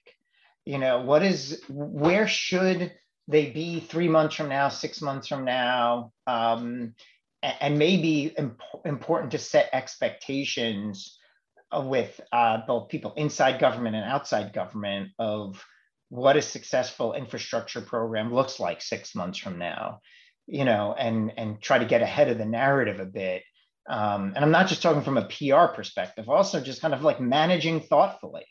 You 0.64 0.78
know, 0.78 1.02
what 1.02 1.22
is 1.22 1.62
where 1.68 2.26
should 2.26 2.90
they 3.30 3.50
be 3.50 3.78
three 3.78 4.08
months 4.08 4.36
from 4.36 4.48
now, 4.48 4.70
six 4.70 5.02
months 5.02 5.28
from 5.28 5.44
now, 5.44 6.12
um, 6.26 6.94
and 7.42 7.78
maybe 7.78 8.32
imp- 8.38 8.62
important 8.86 9.32
to 9.32 9.38
set 9.38 9.68
expectations 9.74 11.18
with 11.70 12.18
uh, 12.32 12.60
both 12.66 12.88
people 12.88 13.12
inside 13.18 13.60
government 13.60 13.96
and 13.96 14.06
outside 14.06 14.54
government 14.54 15.10
of 15.18 15.62
what 16.08 16.38
a 16.38 16.40
successful 16.40 17.12
infrastructure 17.12 17.82
program 17.82 18.32
looks 18.32 18.58
like 18.58 18.80
six 18.80 19.14
months 19.14 19.36
from 19.36 19.58
now, 19.58 20.00
you 20.46 20.64
know, 20.64 20.94
and 20.98 21.34
and 21.36 21.60
try 21.60 21.78
to 21.78 21.84
get 21.84 22.00
ahead 22.00 22.30
of 22.30 22.38
the 22.38 22.46
narrative 22.46 22.98
a 22.98 23.04
bit. 23.04 23.42
Um, 23.88 24.32
and 24.36 24.44
I'm 24.44 24.50
not 24.50 24.68
just 24.68 24.82
talking 24.82 25.02
from 25.02 25.16
a 25.16 25.26
PR 25.26 25.74
perspective, 25.74 26.28
also 26.28 26.60
just 26.60 26.82
kind 26.82 26.92
of 26.92 27.02
like 27.02 27.20
managing 27.20 27.80
thoughtfully 27.80 28.46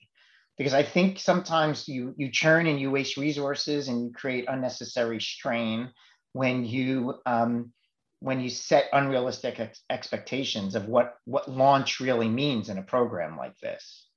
because 0.58 0.74
I 0.74 0.84
think 0.84 1.20
sometimes 1.20 1.88
you 1.88 2.16
you 2.18 2.32
churn 2.32 2.68
and 2.68 2.80
you 2.80 2.90
waste 2.90 3.18
resources 3.18 3.88
and 3.88 4.04
you 4.04 4.12
create 4.12 4.46
unnecessary 4.48 5.22
strain 5.22 5.92
when 6.34 6.66
you 6.66 7.16
um, 7.26 7.72
when 8.20 8.40
you 8.40 8.50
set 8.50 8.86
unrealistic 8.94 9.60
ex- 9.60 9.84
expectations 9.90 10.74
of 10.74 10.88
what 10.88 11.16
what 11.26 11.50
launch 11.50 12.00
really 12.00 12.30
means 12.30 12.70
in 12.70 12.80
a 12.80 12.84
program 12.84 13.38
like 13.38 13.58
this. 13.60 14.08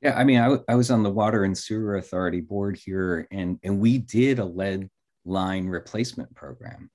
Yeah, 0.00 0.14
I 0.16 0.24
mean, 0.24 0.40
I, 0.40 0.56
I 0.68 0.74
was 0.74 0.90
on 0.90 1.04
the 1.04 1.12
Water 1.12 1.44
and 1.44 1.56
Sewer 1.56 1.96
Authority 1.96 2.40
board 2.40 2.78
here, 2.82 3.28
and 3.30 3.58
and 3.62 3.78
we 3.78 3.98
did 3.98 4.38
a 4.38 4.44
lead 4.44 4.88
line 5.26 5.66
replacement 5.66 6.34
program, 6.34 6.90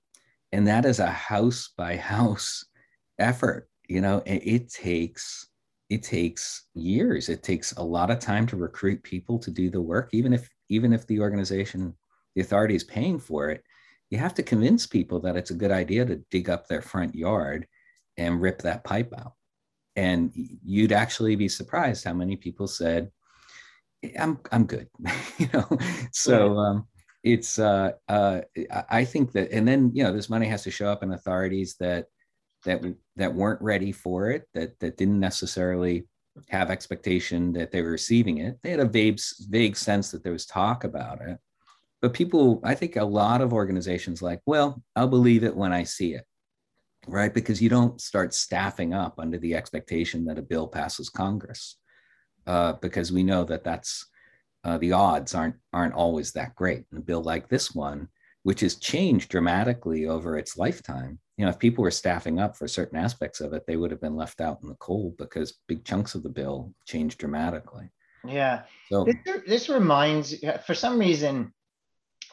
and 0.52 0.68
that 0.68 0.86
is 0.86 1.00
a 1.00 1.08
house 1.08 1.70
by 1.78 1.96
house 1.96 2.66
effort. 3.20 3.70
You 3.88 4.02
know, 4.02 4.22
it, 4.26 4.42
it 4.46 4.70
takes 4.70 5.48
it 5.90 6.04
takes 6.04 6.68
years. 6.74 7.30
It 7.30 7.44
takes 7.44 7.72
a 7.74 7.84
lot 7.84 8.12
of 8.12 8.20
time 8.20 8.46
to 8.48 8.58
recruit 8.58 9.02
people 9.04 9.40
to 9.40 9.50
do 9.50 9.70
the 9.70 9.82
work, 9.82 10.10
even 10.14 10.34
if 10.34 10.50
even 10.70 10.94
if 10.94 11.08
the 11.08 11.20
organization, 11.20 11.94
the 12.36 12.42
authority 12.42 12.76
is 12.76 12.84
paying 12.84 13.20
for 13.20 13.50
it. 13.50 13.64
You 14.10 14.18
have 14.18 14.34
to 14.36 14.44
convince 14.44 14.88
people 14.88 15.20
that 15.22 15.36
it's 15.36 15.52
a 15.52 15.56
good 15.56 15.72
idea 15.72 16.06
to 16.06 16.22
dig 16.32 16.50
up 16.50 16.68
their 16.68 16.82
front 16.82 17.16
yard 17.16 17.68
and 18.18 18.42
rip 18.42 18.62
that 18.64 18.84
pipe 18.84 19.14
out 19.18 19.34
and 19.98 20.32
you'd 20.64 20.92
actually 20.94 21.36
be 21.36 21.50
surprised 21.50 22.06
how 22.06 22.14
many 22.14 22.38
people 22.38 22.68
said 22.68 23.12
i'm 24.18 24.40
i'm 24.52 24.66
good 24.66 24.88
you 25.38 25.50
know 25.54 25.68
so 26.14 26.56
um, 26.56 26.88
it's 27.24 27.60
uh, 27.60 27.92
uh, 28.08 28.40
i 28.90 29.04
think 29.04 29.32
that 29.34 29.52
and 29.52 29.68
then 29.68 29.92
you 29.94 30.04
know 30.04 30.14
this 30.14 30.30
money 30.30 30.46
has 30.46 30.64
to 30.64 30.72
show 30.72 30.88
up 30.88 31.04
in 31.04 31.12
authorities 31.12 31.76
that 31.80 32.06
that 32.66 32.82
that 33.16 33.34
weren't 33.34 33.62
ready 33.62 33.92
for 33.92 34.30
it 34.32 34.48
that 34.54 34.80
that 34.80 34.98
didn't 34.98 35.20
necessarily 35.20 36.08
have 36.50 36.70
expectation 36.70 37.54
that 37.54 37.72
they 37.72 37.82
were 37.82 37.92
receiving 37.92 38.40
it 38.40 38.58
they 38.64 38.72
had 38.72 38.80
a 38.80 38.86
vague 38.86 39.20
vague 39.50 39.76
sense 39.76 40.12
that 40.12 40.24
there 40.24 40.34
was 40.34 40.46
talk 40.46 40.84
about 40.84 41.22
it 41.22 41.38
but 42.02 42.14
people 42.14 42.62
i 42.64 42.76
think 42.76 42.96
a 42.96 43.04
lot 43.04 43.42
of 43.42 43.54
organizations 43.54 44.22
like 44.22 44.40
well 44.46 44.82
i'll 44.96 45.08
believe 45.08 45.44
it 45.44 45.56
when 45.56 45.74
i 45.74 45.84
see 45.84 46.14
it 46.14 46.26
right? 47.08 47.34
Because 47.34 47.62
you 47.62 47.70
don't 47.70 48.00
start 48.02 48.34
staffing 48.34 48.94
up 48.94 49.20
under 49.20 49.38
the 49.38 49.56
expectation 49.56 50.26
that 50.26 50.38
a 50.38 50.42
bill 50.42 50.68
passes 50.68 51.10
Congress, 51.10 51.78
uh, 52.46 52.74
because 52.74 53.12
we 53.12 53.24
know 53.24 53.44
that 53.46 53.64
that's 53.64 54.06
uh, 54.64 54.78
the 54.78 54.92
odds 54.92 55.34
aren't 55.34 55.56
aren't 55.74 55.94
always 55.94 56.34
that 56.34 56.54
great. 56.56 56.86
And 56.92 57.00
a 57.00 57.04
bill 57.04 57.24
like 57.24 57.48
this 57.48 57.74
one, 57.74 58.10
which 58.44 58.62
has 58.62 58.76
changed 58.76 59.30
dramatically 59.30 60.06
over 60.06 60.38
its 60.38 60.58
lifetime, 60.58 61.20
you 61.38 61.46
know, 61.46 61.50
if 61.50 61.60
people 61.60 61.84
were 61.84 61.92
staffing 61.92 62.40
up 62.40 62.58
for 62.58 62.68
certain 62.68 62.98
aspects 62.98 63.42
of 63.42 63.54
it, 63.54 63.66
they 63.68 63.78
would 63.78 63.92
have 63.92 64.02
been 64.02 64.16
left 64.16 64.42
out 64.42 64.60
in 64.64 64.70
the 64.70 64.76
cold 64.76 65.18
because 65.18 65.60
big 65.68 65.86
chunks 65.86 66.16
of 66.16 66.24
the 66.24 66.30
bill 66.30 66.74
changed 66.86 67.20
dramatically. 67.20 67.90
Yeah. 68.26 68.64
So 68.90 69.06
this, 69.06 69.42
this 69.48 69.70
reminds, 69.70 70.36
for 70.66 70.74
some 70.74 71.00
reason, 71.00 71.54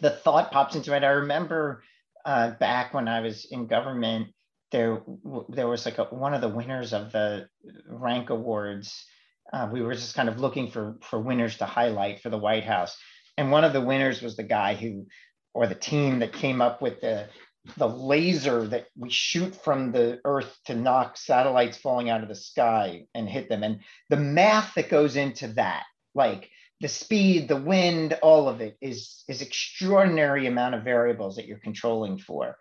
the 0.01 0.11
thought 0.11 0.51
pops 0.51 0.75
into 0.75 0.97
it. 0.97 1.05
I 1.05 1.09
remember 1.09 1.85
uh, 2.25 2.53
back 2.53 2.95
when 2.95 3.07
I 3.07 3.21
was 3.21 3.47
in 3.51 3.67
government, 3.67 4.29
there 4.75 5.03
there 5.49 5.69
was 5.69 5.85
like 5.85 5.99
a, 5.99 6.05
one 6.05 6.35
of 6.35 6.41
the 6.41 6.49
winners 6.49 6.93
of 6.93 7.13
the 7.13 7.47
rank 7.87 8.31
awards 8.31 9.07
uh, 9.53 9.69
we 9.73 9.83
were 9.83 9.95
just 9.95 10.17
kind 10.17 10.29
of 10.29 10.41
looking 10.41 10.69
for 10.69 10.97
for 11.01 11.21
winners 11.21 11.59
to 11.59 11.65
highlight 11.65 12.21
for 12.21 12.29
the 12.29 12.39
white 12.39 12.65
house 12.65 12.97
and 13.39 13.53
one 13.53 13.63
of 13.63 13.73
the 13.73 13.81
winners 13.81 14.21
was 14.21 14.37
the 14.37 14.43
guy 14.43 14.75
who 14.75 15.07
or 15.53 15.69
the 15.69 15.77
team 15.77 16.19
that 16.19 16.33
came 16.33 16.61
up 16.61 16.83
with 16.83 17.01
the 17.01 17.29
the 17.77 17.89
laser 17.89 18.67
that 18.69 18.87
we 18.97 19.11
shoot 19.11 19.55
from 19.55 19.91
the 19.93 20.21
earth 20.25 20.59
to 20.67 20.75
knock 20.75 21.17
satellites 21.17 21.79
falling 21.79 22.11
out 22.11 22.23
of 22.23 22.29
the 22.29 22.35
sky 22.35 23.07
and 23.15 23.29
hit 23.29 23.49
them 23.49 23.63
and 23.63 23.81
the 24.11 24.17
math 24.17 24.75
that 24.75 24.91
goes 24.91 25.17
into 25.17 25.49
that 25.49 25.85
like 26.15 26.51
the 26.81 26.89
speed 26.89 27.49
the 27.49 27.57
wind 27.57 28.13
all 28.23 28.49
of 28.49 28.61
it 28.61 28.77
is 28.83 29.25
is 29.29 29.41
extraordinary 29.41 30.47
amount 30.47 30.75
of 30.75 30.85
variables 30.85 31.37
that 31.37 31.47
you're 31.47 31.59
controlling 31.59 32.19
for 32.19 32.57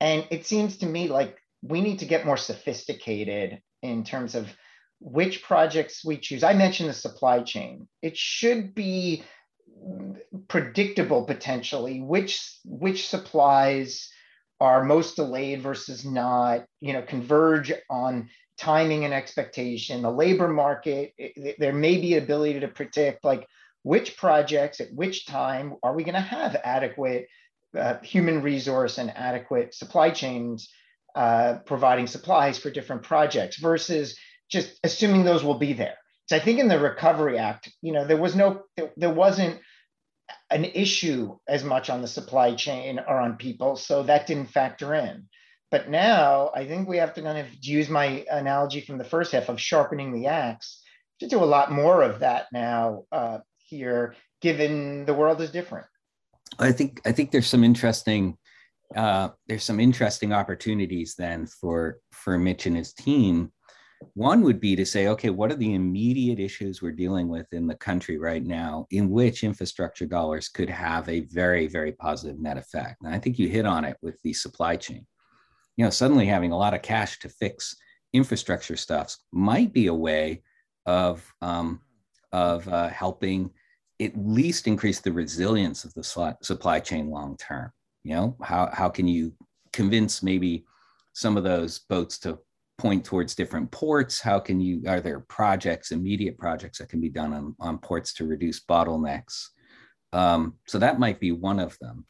and 0.00 0.26
it 0.30 0.44
seems 0.44 0.78
to 0.78 0.86
me 0.86 1.06
like 1.06 1.38
we 1.62 1.80
need 1.80 2.00
to 2.00 2.06
get 2.06 2.26
more 2.26 2.36
sophisticated 2.36 3.60
in 3.82 4.02
terms 4.02 4.34
of 4.34 4.48
which 5.00 5.42
projects 5.42 6.04
we 6.04 6.16
choose. 6.16 6.44
I 6.44 6.52
mentioned 6.54 6.88
the 6.88 6.94
supply 6.94 7.42
chain. 7.42 7.88
It 8.02 8.16
should 8.16 8.74
be 8.74 9.24
predictable 10.48 11.24
potentially 11.24 12.00
which 12.00 12.58
which 12.64 13.08
supplies 13.08 14.08
are 14.62 14.84
most 14.84 15.16
delayed 15.16 15.60
versus 15.60 16.04
not 16.04 16.64
you 16.80 16.92
know 16.92 17.02
converge 17.02 17.72
on 17.90 18.28
timing 18.56 19.04
and 19.04 19.12
expectation 19.12 20.02
the 20.02 20.10
labor 20.10 20.46
market 20.46 21.12
it, 21.18 21.56
there 21.58 21.72
may 21.72 22.00
be 22.00 22.14
ability 22.14 22.60
to 22.60 22.68
predict 22.68 23.24
like 23.24 23.44
which 23.82 24.16
projects 24.16 24.80
at 24.80 24.94
which 24.94 25.26
time 25.26 25.74
are 25.82 25.94
we 25.94 26.04
going 26.04 26.14
to 26.14 26.20
have 26.20 26.54
adequate 26.62 27.26
uh, 27.76 27.98
human 28.02 28.40
resource 28.40 28.98
and 28.98 29.10
adequate 29.16 29.74
supply 29.74 30.10
chains 30.10 30.68
uh, 31.16 31.58
providing 31.66 32.06
supplies 32.06 32.56
for 32.56 32.70
different 32.70 33.02
projects 33.02 33.58
versus 33.58 34.16
just 34.48 34.78
assuming 34.84 35.24
those 35.24 35.42
will 35.42 35.58
be 35.58 35.72
there. 35.72 35.96
So 36.26 36.36
I 36.36 36.40
think 36.40 36.60
in 36.60 36.68
the 36.68 36.78
Recovery 36.78 37.38
Act, 37.38 37.72
you 37.82 37.92
know, 37.92 38.06
there 38.06 38.16
was 38.16 38.36
no, 38.36 38.62
there, 38.76 38.92
there 38.96 39.12
wasn't 39.12 39.60
an 40.52 40.64
issue 40.64 41.36
as 41.48 41.64
much 41.64 41.90
on 41.90 42.02
the 42.02 42.08
supply 42.08 42.54
chain 42.54 42.98
or 42.98 43.20
on 43.20 43.36
people, 43.36 43.76
so 43.76 44.02
that 44.04 44.26
didn't 44.26 44.50
factor 44.50 44.94
in. 44.94 45.28
But 45.70 45.88
now 45.88 46.50
I 46.54 46.66
think 46.66 46.88
we 46.88 46.98
have 46.98 47.14
to 47.14 47.22
kind 47.22 47.38
of 47.38 47.46
use 47.60 47.88
my 47.88 48.24
analogy 48.30 48.82
from 48.82 48.98
the 48.98 49.04
first 49.04 49.32
half 49.32 49.48
of 49.48 49.60
sharpening 49.60 50.12
the 50.12 50.26
axe 50.26 50.82
to 51.20 51.28
do 51.28 51.42
a 51.42 51.46
lot 51.46 51.72
more 51.72 52.02
of 52.02 52.20
that 52.20 52.46
now 52.52 53.04
uh, 53.10 53.38
here, 53.56 54.14
given 54.40 55.06
the 55.06 55.14
world 55.14 55.40
is 55.40 55.50
different. 55.50 55.86
I 56.58 56.72
think 56.72 57.00
I 57.06 57.12
think 57.12 57.30
there's 57.30 57.46
some 57.46 57.64
interesting 57.64 58.36
uh, 58.94 59.30
there's 59.46 59.64
some 59.64 59.80
interesting 59.80 60.32
opportunities 60.32 61.14
then 61.16 61.46
for 61.46 61.98
for 62.10 62.38
Mitch 62.38 62.66
and 62.66 62.76
his 62.76 62.92
team. 62.92 63.52
One 64.14 64.42
would 64.42 64.60
be 64.60 64.76
to 64.76 64.86
say, 64.86 65.08
okay, 65.08 65.30
what 65.30 65.50
are 65.50 65.56
the 65.56 65.74
immediate 65.74 66.38
issues 66.38 66.80
we're 66.80 66.92
dealing 66.92 67.28
with 67.28 67.52
in 67.52 67.66
the 67.66 67.74
country 67.74 68.18
right 68.18 68.44
now, 68.44 68.86
in 68.90 69.10
which 69.10 69.44
infrastructure 69.44 70.06
dollars 70.06 70.48
could 70.48 70.70
have 70.70 71.08
a 71.08 71.20
very, 71.20 71.66
very 71.66 71.92
positive 71.92 72.38
net 72.38 72.58
effect? 72.58 73.02
And 73.02 73.14
I 73.14 73.18
think 73.18 73.38
you 73.38 73.48
hit 73.48 73.66
on 73.66 73.84
it 73.84 73.96
with 74.02 74.20
the 74.22 74.32
supply 74.32 74.76
chain. 74.76 75.06
You 75.76 75.84
know, 75.84 75.90
suddenly 75.90 76.26
having 76.26 76.52
a 76.52 76.58
lot 76.58 76.74
of 76.74 76.82
cash 76.82 77.18
to 77.20 77.28
fix 77.28 77.76
infrastructure 78.12 78.76
stuffs 78.76 79.18
might 79.32 79.72
be 79.72 79.86
a 79.86 79.94
way 79.94 80.42
of 80.86 81.26
um, 81.40 81.80
of 82.32 82.66
uh, 82.68 82.88
helping 82.88 83.50
at 84.00 84.12
least 84.16 84.66
increase 84.66 85.00
the 85.00 85.12
resilience 85.12 85.84
of 85.84 85.94
the 85.94 86.36
supply 86.42 86.80
chain 86.80 87.08
long 87.08 87.36
term 87.36 87.70
you 88.04 88.14
know 88.14 88.36
how 88.42 88.68
how 88.72 88.88
can 88.88 89.06
you 89.06 89.32
convince 89.72 90.22
maybe 90.22 90.64
some 91.12 91.36
of 91.36 91.44
those 91.44 91.80
boats 91.88 92.18
to 92.18 92.38
point 92.82 93.04
towards 93.04 93.36
different 93.36 93.70
ports? 93.70 94.20
How 94.20 94.40
can 94.40 94.60
you 94.60 94.82
are 94.88 95.00
there 95.00 95.20
projects 95.20 95.92
immediate 95.92 96.36
projects 96.36 96.78
that 96.78 96.88
can 96.88 97.00
be 97.00 97.08
done 97.08 97.32
on, 97.32 97.54
on 97.60 97.78
ports 97.78 98.12
to 98.14 98.26
reduce 98.26 98.64
bottlenecks? 98.64 99.46
Um, 100.12 100.54
so 100.66 100.78
that 100.80 100.98
might 100.98 101.20
be 101.20 101.30
one 101.30 101.60
of 101.60 101.78
them. 101.80 102.04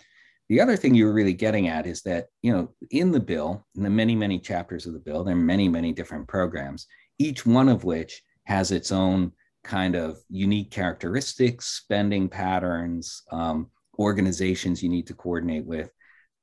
The 0.48 0.60
other 0.60 0.76
thing 0.76 0.94
you 0.94 1.04
were 1.04 1.12
really 1.12 1.34
getting 1.34 1.68
at 1.68 1.86
is 1.86 2.00
that 2.02 2.26
you 2.40 2.52
know 2.52 2.72
in 2.90 3.12
the 3.12 3.20
bill 3.20 3.66
in 3.76 3.82
the 3.82 3.90
many 3.90 4.16
many 4.16 4.38
chapters 4.38 4.86
of 4.86 4.94
the 4.94 4.98
bill 4.98 5.22
there 5.22 5.36
are 5.36 5.48
many 5.52 5.68
many 5.68 5.92
different 5.92 6.26
programs 6.26 6.86
each 7.18 7.46
one 7.46 7.68
of 7.68 7.84
which 7.84 8.22
has 8.44 8.70
its 8.72 8.90
own 8.90 9.32
kind 9.64 9.94
of 9.94 10.18
unique 10.28 10.70
characteristics 10.70 11.66
spending 11.66 12.28
patterns 12.28 13.22
um, 13.30 13.70
organizations 13.98 14.82
you 14.82 14.88
need 14.88 15.06
to 15.06 15.14
coordinate 15.14 15.64
with. 15.64 15.90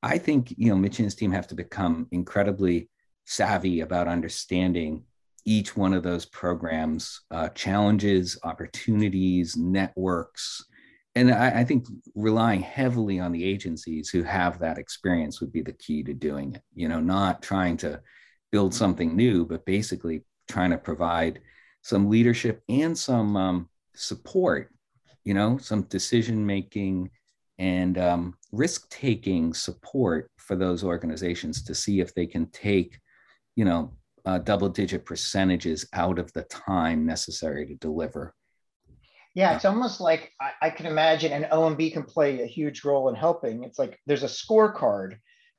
I 0.01 0.17
think 0.17 0.53
you 0.57 0.69
know 0.69 0.75
Mitch 0.75 0.99
and 0.99 1.05
his 1.05 1.15
team 1.15 1.31
have 1.31 1.47
to 1.47 1.55
become 1.55 2.07
incredibly 2.11 2.89
savvy 3.29 3.81
about 3.81 4.07
understanding 4.07 5.03
each 5.45 5.77
one 5.77 5.93
of 5.93 6.03
those 6.03 6.25
programs, 6.25 7.21
uh, 7.31 7.49
challenges, 7.49 8.37
opportunities, 8.43 9.55
networks, 9.55 10.65
and 11.15 11.31
I, 11.31 11.59
I, 11.59 11.63
think 11.63 11.85
relying 12.15 12.61
heavily 12.61 13.19
on 13.19 13.31
the 13.31 13.43
agencies 13.43 14.09
who 14.09 14.23
have 14.23 14.59
that 14.59 14.77
experience 14.77 15.41
would 15.41 15.51
be 15.51 15.61
the 15.61 15.73
key 15.73 16.03
to 16.03 16.13
doing 16.13 16.55
it. 16.55 16.61
You 16.75 16.87
know, 16.87 16.99
not 16.99 17.41
trying 17.41 17.77
to 17.77 18.01
build 18.51 18.73
something 18.73 19.15
new, 19.15 19.45
but 19.45 19.65
basically 19.65 20.23
trying 20.47 20.69
to 20.71 20.77
provide 20.77 21.41
some 21.81 22.09
leadership 22.09 22.61
and 22.69 22.97
some 22.97 23.35
um, 23.35 23.69
support. 23.95 24.69
You 25.23 25.33
know, 25.33 25.57
some 25.57 25.83
decision 25.83 26.45
making 26.45 27.09
and 27.57 27.97
um, 27.97 28.35
risk 28.51 28.89
taking 28.89 29.53
support 29.53 30.31
for 30.37 30.55
those 30.55 30.83
organizations 30.83 31.63
to 31.63 31.75
see 31.75 31.99
if 31.99 32.15
they 32.15 32.25
can 32.25 32.47
take, 32.51 32.97
you 33.59 33.65
know, 33.65 33.91
uh, 34.25 34.37
double 34.37 34.69
digit 34.69 35.05
percentages 35.05 35.85
out 35.91 36.17
of 36.17 36.31
the 36.31 36.43
time 36.43 37.05
necessary 37.05 37.65
to 37.65 37.75
deliver. 37.75 38.33
Yeah, 39.35 39.53
it's 39.53 39.65
almost 39.65 39.99
like 39.99 40.31
I, 40.39 40.51
I 40.67 40.69
can 40.69 40.85
imagine 40.85 41.33
an 41.33 41.49
OMB 41.51 41.91
can 41.91 42.03
play 42.03 42.41
a 42.41 42.45
huge 42.45 42.85
role 42.85 43.09
in 43.09 43.15
helping. 43.15 43.65
It's 43.65 43.77
like 43.77 43.99
there's 44.05 44.23
a 44.23 44.27
scorecard 44.27 45.17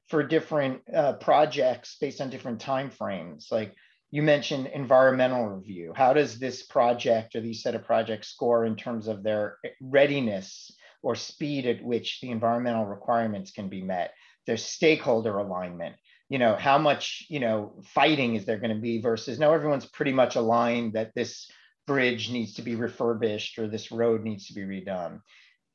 for 0.09 0.23
different 0.23 0.81
uh, 0.95 1.13
projects 1.15 1.99
based 2.01 2.23
on 2.23 2.31
different 2.31 2.59
time 2.59 2.89
frames. 2.89 3.49
Like 3.51 3.75
you 4.11 4.23
mentioned 4.23 4.69
environmental 4.69 5.47
review. 5.49 5.93
How 5.95 6.15
does 6.15 6.39
this 6.39 6.63
project 6.63 7.37
or 7.37 7.43
these 7.43 7.63
set 7.63 7.75
of 7.75 7.85
projects 7.85 8.29
score 8.29 8.65
in 8.65 8.77
terms 8.77 9.09
of 9.09 9.23
their 9.23 9.59
readiness 9.79 10.73
or 11.03 11.17
speed 11.17 11.67
at 11.67 11.85
which 11.85 12.21
the 12.23 12.31
environmental 12.31 12.87
requirements 12.87 13.51
can 13.51 13.69
be 13.69 13.83
met. 13.83 14.13
There's 14.47 14.65
stakeholder 14.65 15.37
alignment. 15.37 15.97
You 16.31 16.39
know, 16.39 16.57
how 16.57 16.79
much, 16.79 17.27
you 17.29 17.41
know, 17.41 17.75
fighting 17.85 18.37
is 18.37 18.47
there 18.47 18.59
going 18.59 18.75
to 18.75 18.81
be 18.81 19.03
versus 19.03 19.39
now 19.39 19.53
everyone's 19.53 19.85
pretty 19.85 20.13
much 20.13 20.37
aligned 20.37 20.95
that 20.95 21.13
this 21.15 21.51
bridge 21.87 22.31
needs 22.31 22.55
to 22.55 22.63
be 22.63 22.77
refurbished 22.77 23.59
or 23.59 23.67
this 23.67 23.91
road 23.91 24.23
needs 24.23 24.47
to 24.47 24.55
be 24.55 24.63
redone. 24.63 25.21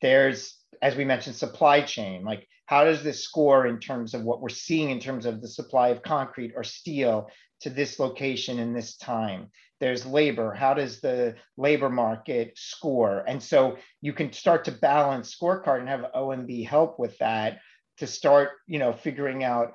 There's, 0.02 0.58
as 0.82 0.96
we 0.96 1.06
mentioned, 1.06 1.36
supply 1.36 1.82
chain. 1.82 2.24
Like, 2.24 2.48
how 2.66 2.86
does 2.86 3.04
this 3.04 3.24
score 3.24 3.68
in 3.68 3.80
terms 3.80 4.14
of 4.14 4.24
what 4.24 4.42
we're 4.42 4.50
seeing 4.50 4.90
in 4.90 5.00
terms 5.00 5.26
of 5.26 5.42
the 5.42 5.48
supply 5.48 5.90
of 5.90 6.02
concrete 6.02 6.54
or 6.56 6.64
steel 6.64 7.30
to 7.62 7.70
this 7.70 8.00
location 8.00 8.58
in 8.58 8.74
this 8.74 8.98
time? 8.98 9.52
There's 9.80 10.06
labor. 10.06 10.54
How 10.54 10.74
does 10.74 11.02
the 11.02 11.36
labor 11.58 11.90
market 11.90 12.54
score? 12.56 13.24
And 13.28 13.44
so 13.44 13.78
you 14.02 14.14
can 14.14 14.32
start 14.32 14.66
to 14.66 14.72
balance 14.72 15.36
scorecard 15.36 15.82
and 15.82 15.90
have 15.90 16.06
OMB 16.16 16.66
help 16.66 16.98
with 16.98 17.18
that 17.18 17.60
to 17.98 18.08
start, 18.08 18.52
you 18.68 18.80
know, 18.80 18.94
figuring 18.94 19.44
out 19.44 19.74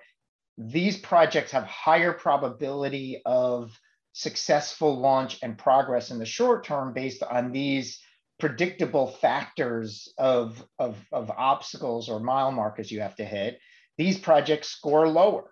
these 0.69 0.99
projects 0.99 1.53
have 1.53 1.65
higher 1.65 2.13
probability 2.13 3.23
of 3.25 3.73
successful 4.13 4.99
launch 4.99 5.39
and 5.43 5.57
progress 5.57 6.11
in 6.11 6.19
the 6.19 6.27
short 6.27 6.65
term 6.65 6.93
based 6.93 7.23
on 7.23 7.51
these 7.51 7.99
predictable 8.39 9.07
factors 9.07 10.13
of, 10.19 10.63
of, 10.79 10.99
of 11.13 11.31
obstacles 11.31 12.11
or 12.11 12.21
mile 12.21 12.53
markers 12.53 12.91
you 12.91 13.01
have 13.01 13.17
to 13.17 13.25
hit, 13.25 13.59
these 13.97 14.19
projects 14.19 14.69
score 14.69 15.09
lower. 15.09 15.51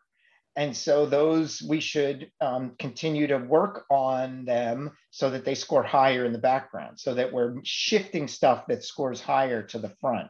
And 0.56 0.76
so 0.76 1.06
those 1.06 1.62
we 1.66 1.80
should 1.80 2.30
um, 2.40 2.72
continue 2.78 3.28
to 3.28 3.38
work 3.38 3.84
on 3.90 4.44
them 4.44 4.90
so 5.10 5.30
that 5.30 5.44
they 5.44 5.54
score 5.54 5.84
higher 5.84 6.24
in 6.24 6.32
the 6.32 6.38
background, 6.38 6.98
so 6.98 7.14
that 7.14 7.32
we're 7.32 7.54
shifting 7.62 8.28
stuff 8.28 8.66
that 8.66 8.82
scores 8.82 9.20
higher 9.20 9.62
to 9.62 9.78
the 9.78 9.94
front. 10.00 10.28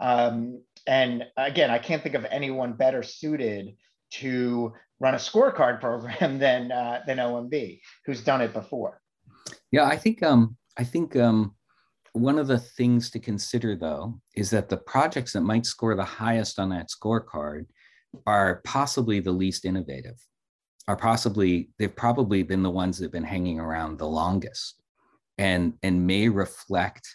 Um, 0.00 0.62
and 0.86 1.24
again, 1.36 1.70
I 1.70 1.78
can't 1.78 2.02
think 2.02 2.14
of 2.14 2.24
anyone 2.24 2.74
better 2.74 3.02
suited 3.02 3.74
to 4.20 4.72
run 5.00 5.14
a 5.14 5.18
scorecard 5.18 5.80
program 5.80 6.38
than 6.46 6.72
uh, 6.72 7.02
than 7.06 7.18
OMB, 7.18 7.80
who's 8.04 8.22
done 8.22 8.40
it 8.40 8.52
before. 8.52 9.00
Yeah, 9.70 9.84
I 9.84 9.96
think 9.96 10.22
um, 10.22 10.56
I 10.78 10.84
think 10.84 11.16
um, 11.16 11.54
one 12.12 12.38
of 12.38 12.46
the 12.46 12.58
things 12.58 13.10
to 13.10 13.18
consider 13.18 13.76
though 13.76 14.20
is 14.34 14.50
that 14.50 14.68
the 14.68 14.78
projects 14.78 15.32
that 15.32 15.42
might 15.42 15.66
score 15.66 15.94
the 15.94 16.04
highest 16.04 16.58
on 16.58 16.70
that 16.70 16.88
scorecard 16.88 17.66
are 18.26 18.62
possibly 18.64 19.20
the 19.20 19.32
least 19.32 19.64
innovative, 19.64 20.16
are 20.88 20.96
possibly 20.96 21.70
they've 21.78 21.94
probably 21.94 22.42
been 22.42 22.62
the 22.62 22.70
ones 22.70 22.98
that 22.98 23.04
have 23.04 23.12
been 23.12 23.24
hanging 23.24 23.60
around 23.60 23.98
the 23.98 24.08
longest, 24.08 24.82
and 25.38 25.74
and 25.82 26.06
may 26.06 26.28
reflect 26.28 27.06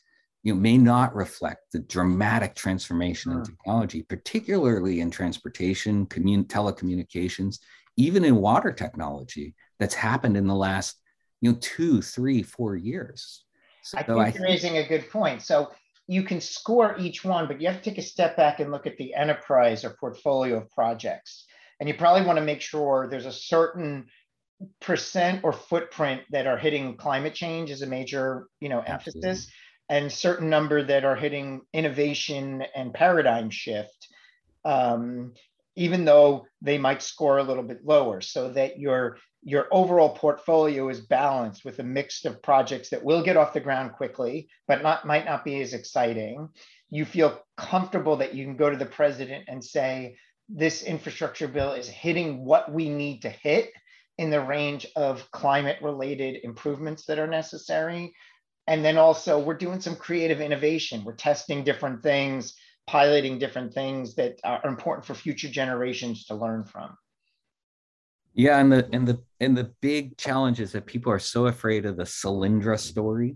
you 0.44 0.54
know, 0.54 0.60
may 0.60 0.78
not 0.78 1.16
reflect 1.16 1.72
the 1.72 1.80
dramatic 1.80 2.56
transformation 2.56 3.32
in 3.32 3.40
hmm. 3.40 3.44
technology, 3.44 4.02
particularly 4.04 5.00
in 5.02 5.12
transportation, 5.12 6.06
commun- 6.08 6.46
telecommunications, 6.46 7.60
even 7.98 8.24
in 8.24 8.36
water 8.38 8.72
technology 8.72 9.54
that's 9.80 9.94
happened 9.94 10.38
in 10.38 10.48
the 10.48 10.56
last, 10.56 10.98
you 11.42 11.52
know, 11.52 11.58
two, 11.62 12.02
three, 12.02 12.42
four 12.42 12.76
years. 12.76 13.46
So 13.84 13.98
I 13.98 14.04
think 14.04 14.18
I 14.20 14.30
you're 14.30 14.44
raising 14.44 14.78
a 14.78 14.88
good 14.88 15.10
point. 15.10 15.42
So 15.42 15.72
you 16.08 16.24
can 16.24 16.42
score 16.42 16.98
each 17.00 17.24
one, 17.24 17.48
but 17.48 17.62
you 17.62 17.68
have 17.68 17.82
to 17.82 17.90
take 17.90 17.98
a 17.98 18.04
step 18.04 18.36
back 18.36 18.60
and 18.60 18.72
look 18.72 18.88
at 18.88 18.98
the 18.98 19.14
enterprise 19.14 19.84
or 19.84 19.96
portfolio 20.00 20.58
of 20.58 20.70
projects. 20.72 21.46
And 21.80 21.88
you 21.88 21.96
probably 21.96 22.26
want 22.26 22.38
to 22.38 22.46
make 22.46 22.62
sure 22.62 23.08
there's 23.10 23.26
a 23.26 23.32
certain 23.32 24.08
percent 24.80 25.42
or 25.44 25.54
footprint 25.54 26.22
that 26.30 26.48
are 26.48 26.58
hitting 26.58 26.96
climate 26.98 27.34
change 27.34 27.72
as 27.72 27.82
a 27.82 27.88
major, 27.88 28.48
you 28.60 28.70
know, 28.70 28.84
Absolutely. 28.86 29.22
And 29.92 30.10
certain 30.10 30.50
number 30.50 30.82
that 30.82 31.04
are 31.04 31.18
hitting 31.18 31.62
innovation 31.74 32.64
and 32.74 32.94
paradigm 32.94 33.50
shift, 33.50 34.08
um, 34.64 35.34
even 35.76 36.06
though 36.06 36.48
they 36.62 36.78
might 36.78 37.02
score 37.02 37.40
a 37.40 37.44
little 37.44 37.62
bit 37.62 37.86
lower, 37.86 38.22
so 38.22 38.54
that 38.54 38.80
your 38.80 39.18
your 39.44 39.68
overall 39.72 40.16
portfolio 40.16 40.88
is 40.88 41.02
balanced 41.02 41.66
with 41.66 41.80
a 41.80 41.84
mix 41.84 42.24
of 42.24 42.42
projects 42.42 42.90
that 42.90 43.04
will 43.04 43.22
get 43.22 43.36
off 43.36 43.54
the 43.54 43.60
ground 43.60 43.92
quickly, 43.92 44.48
but 44.66 44.82
not 44.82 45.06
might 45.06 45.26
not 45.26 45.44
be 45.44 45.60
as 45.62 45.74
exciting. 45.74 46.48
You 46.90 47.04
feel 47.04 47.44
comfortable 47.58 48.16
that 48.18 48.34
you 48.34 48.46
can 48.46 48.56
go 48.56 48.70
to 48.70 48.78
the 48.78 48.86
president 48.86 49.44
and 49.50 49.62
say, 49.62 50.16
this 50.48 50.84
infrastructure 50.84 51.50
bill 51.50 51.74
is 51.74 51.90
hitting 51.90 52.46
what 52.46 52.72
we 52.72 52.88
need 52.88 53.24
to 53.24 53.30
hit 53.30 53.72
in 54.18 54.30
the 54.30 54.42
range 54.42 54.88
of 54.96 55.30
climate 55.32 55.80
related 55.82 56.38
improvements 56.44 57.06
that 57.08 57.20
are 57.20 57.28
necessary 57.28 58.14
and 58.72 58.86
then 58.86 58.98
also 58.98 59.38
we're 59.38 59.54
doing 59.54 59.82
some 59.82 59.98
creative 59.98 60.40
innovation. 60.40 61.04
We're 61.04 61.16
testing 61.16 61.66
different 61.66 62.02
things, 62.02 62.56
piloting 62.88 63.38
different 63.38 63.74
things 63.74 64.16
that 64.16 64.40
are 64.46 64.66
important 64.66 65.06
for 65.06 65.14
future 65.14 65.50
generations 65.50 66.24
to 66.28 66.36
learn 66.36 66.64
from. 66.64 66.98
Yeah, 68.34 68.60
and 68.60 68.72
the 68.72 68.88
and 68.94 69.06
the 69.06 69.22
and 69.42 69.58
the 69.58 69.74
big 69.82 70.16
challenge 70.16 70.62
is 70.62 70.72
that 70.72 70.86
people 70.86 71.12
are 71.12 71.20
so 71.20 71.48
afraid 71.48 71.86
of 71.86 71.98
the 71.98 72.06
Solyndra 72.06 72.80
story 72.80 73.36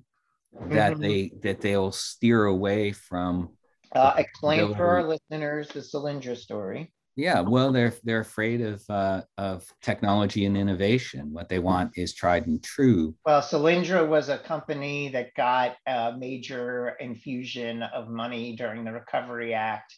that 0.69 0.93
mm-hmm. 0.93 1.01
they 1.01 1.31
that 1.43 1.59
they'll 1.59 1.91
steer 1.91 2.45
away 2.45 2.93
from. 2.93 3.49
Uh, 3.93 4.13
explain 4.17 4.73
for 4.73 4.87
our 4.87 5.03
listeners 5.03 5.67
the 5.67 5.81
Solyndra 5.81 6.37
story. 6.37 6.93
Yeah, 7.15 7.39
well, 7.39 7.71
they're 7.71 7.93
they're 8.03 8.19
afraid 8.19 8.59
of 8.59 8.83
uh, 8.89 9.21
of 9.37 9.65
technology 9.81 10.45
and 10.45 10.57
innovation. 10.57 11.31
What 11.31 11.47
they 11.47 11.59
want 11.59 11.97
is 11.97 12.13
tried 12.13 12.45
and 12.45 12.61
true. 12.61 13.15
Well, 13.25 13.41
Solyndra 13.41 14.05
was 14.05 14.27
a 14.27 14.37
company 14.37 15.09
that 15.09 15.33
got 15.33 15.77
a 15.87 16.13
major 16.17 16.89
infusion 16.99 17.83
of 17.83 18.09
money 18.09 18.57
during 18.57 18.83
the 18.83 18.91
Recovery 18.91 19.53
Act, 19.53 19.95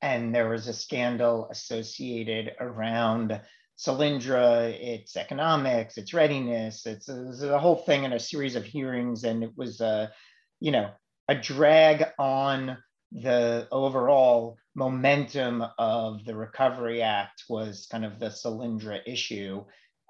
and 0.00 0.32
there 0.32 0.48
was 0.48 0.68
a 0.68 0.72
scandal 0.72 1.48
associated 1.50 2.52
around 2.60 3.40
Solyndra, 3.76 4.70
its 4.78 5.16
economics, 5.16 5.96
its 5.96 6.14
readiness. 6.14 6.86
It's, 6.86 7.08
it's 7.08 7.42
a 7.42 7.58
whole 7.58 7.76
thing 7.76 8.04
in 8.04 8.12
a 8.12 8.20
series 8.20 8.54
of 8.54 8.64
hearings, 8.64 9.24
and 9.24 9.42
it 9.42 9.52
was 9.56 9.80
a, 9.80 10.12
you 10.60 10.70
know, 10.70 10.90
a 11.28 11.34
drag 11.34 12.04
on 12.18 12.76
the 13.10 13.66
overall 13.72 14.56
momentum 14.74 15.64
of 15.78 16.24
the 16.24 16.34
Recovery 16.34 17.02
Act 17.02 17.44
was 17.48 17.86
kind 17.90 18.04
of 18.04 18.18
the 18.18 18.26
Solyndra 18.26 19.00
issue. 19.06 19.64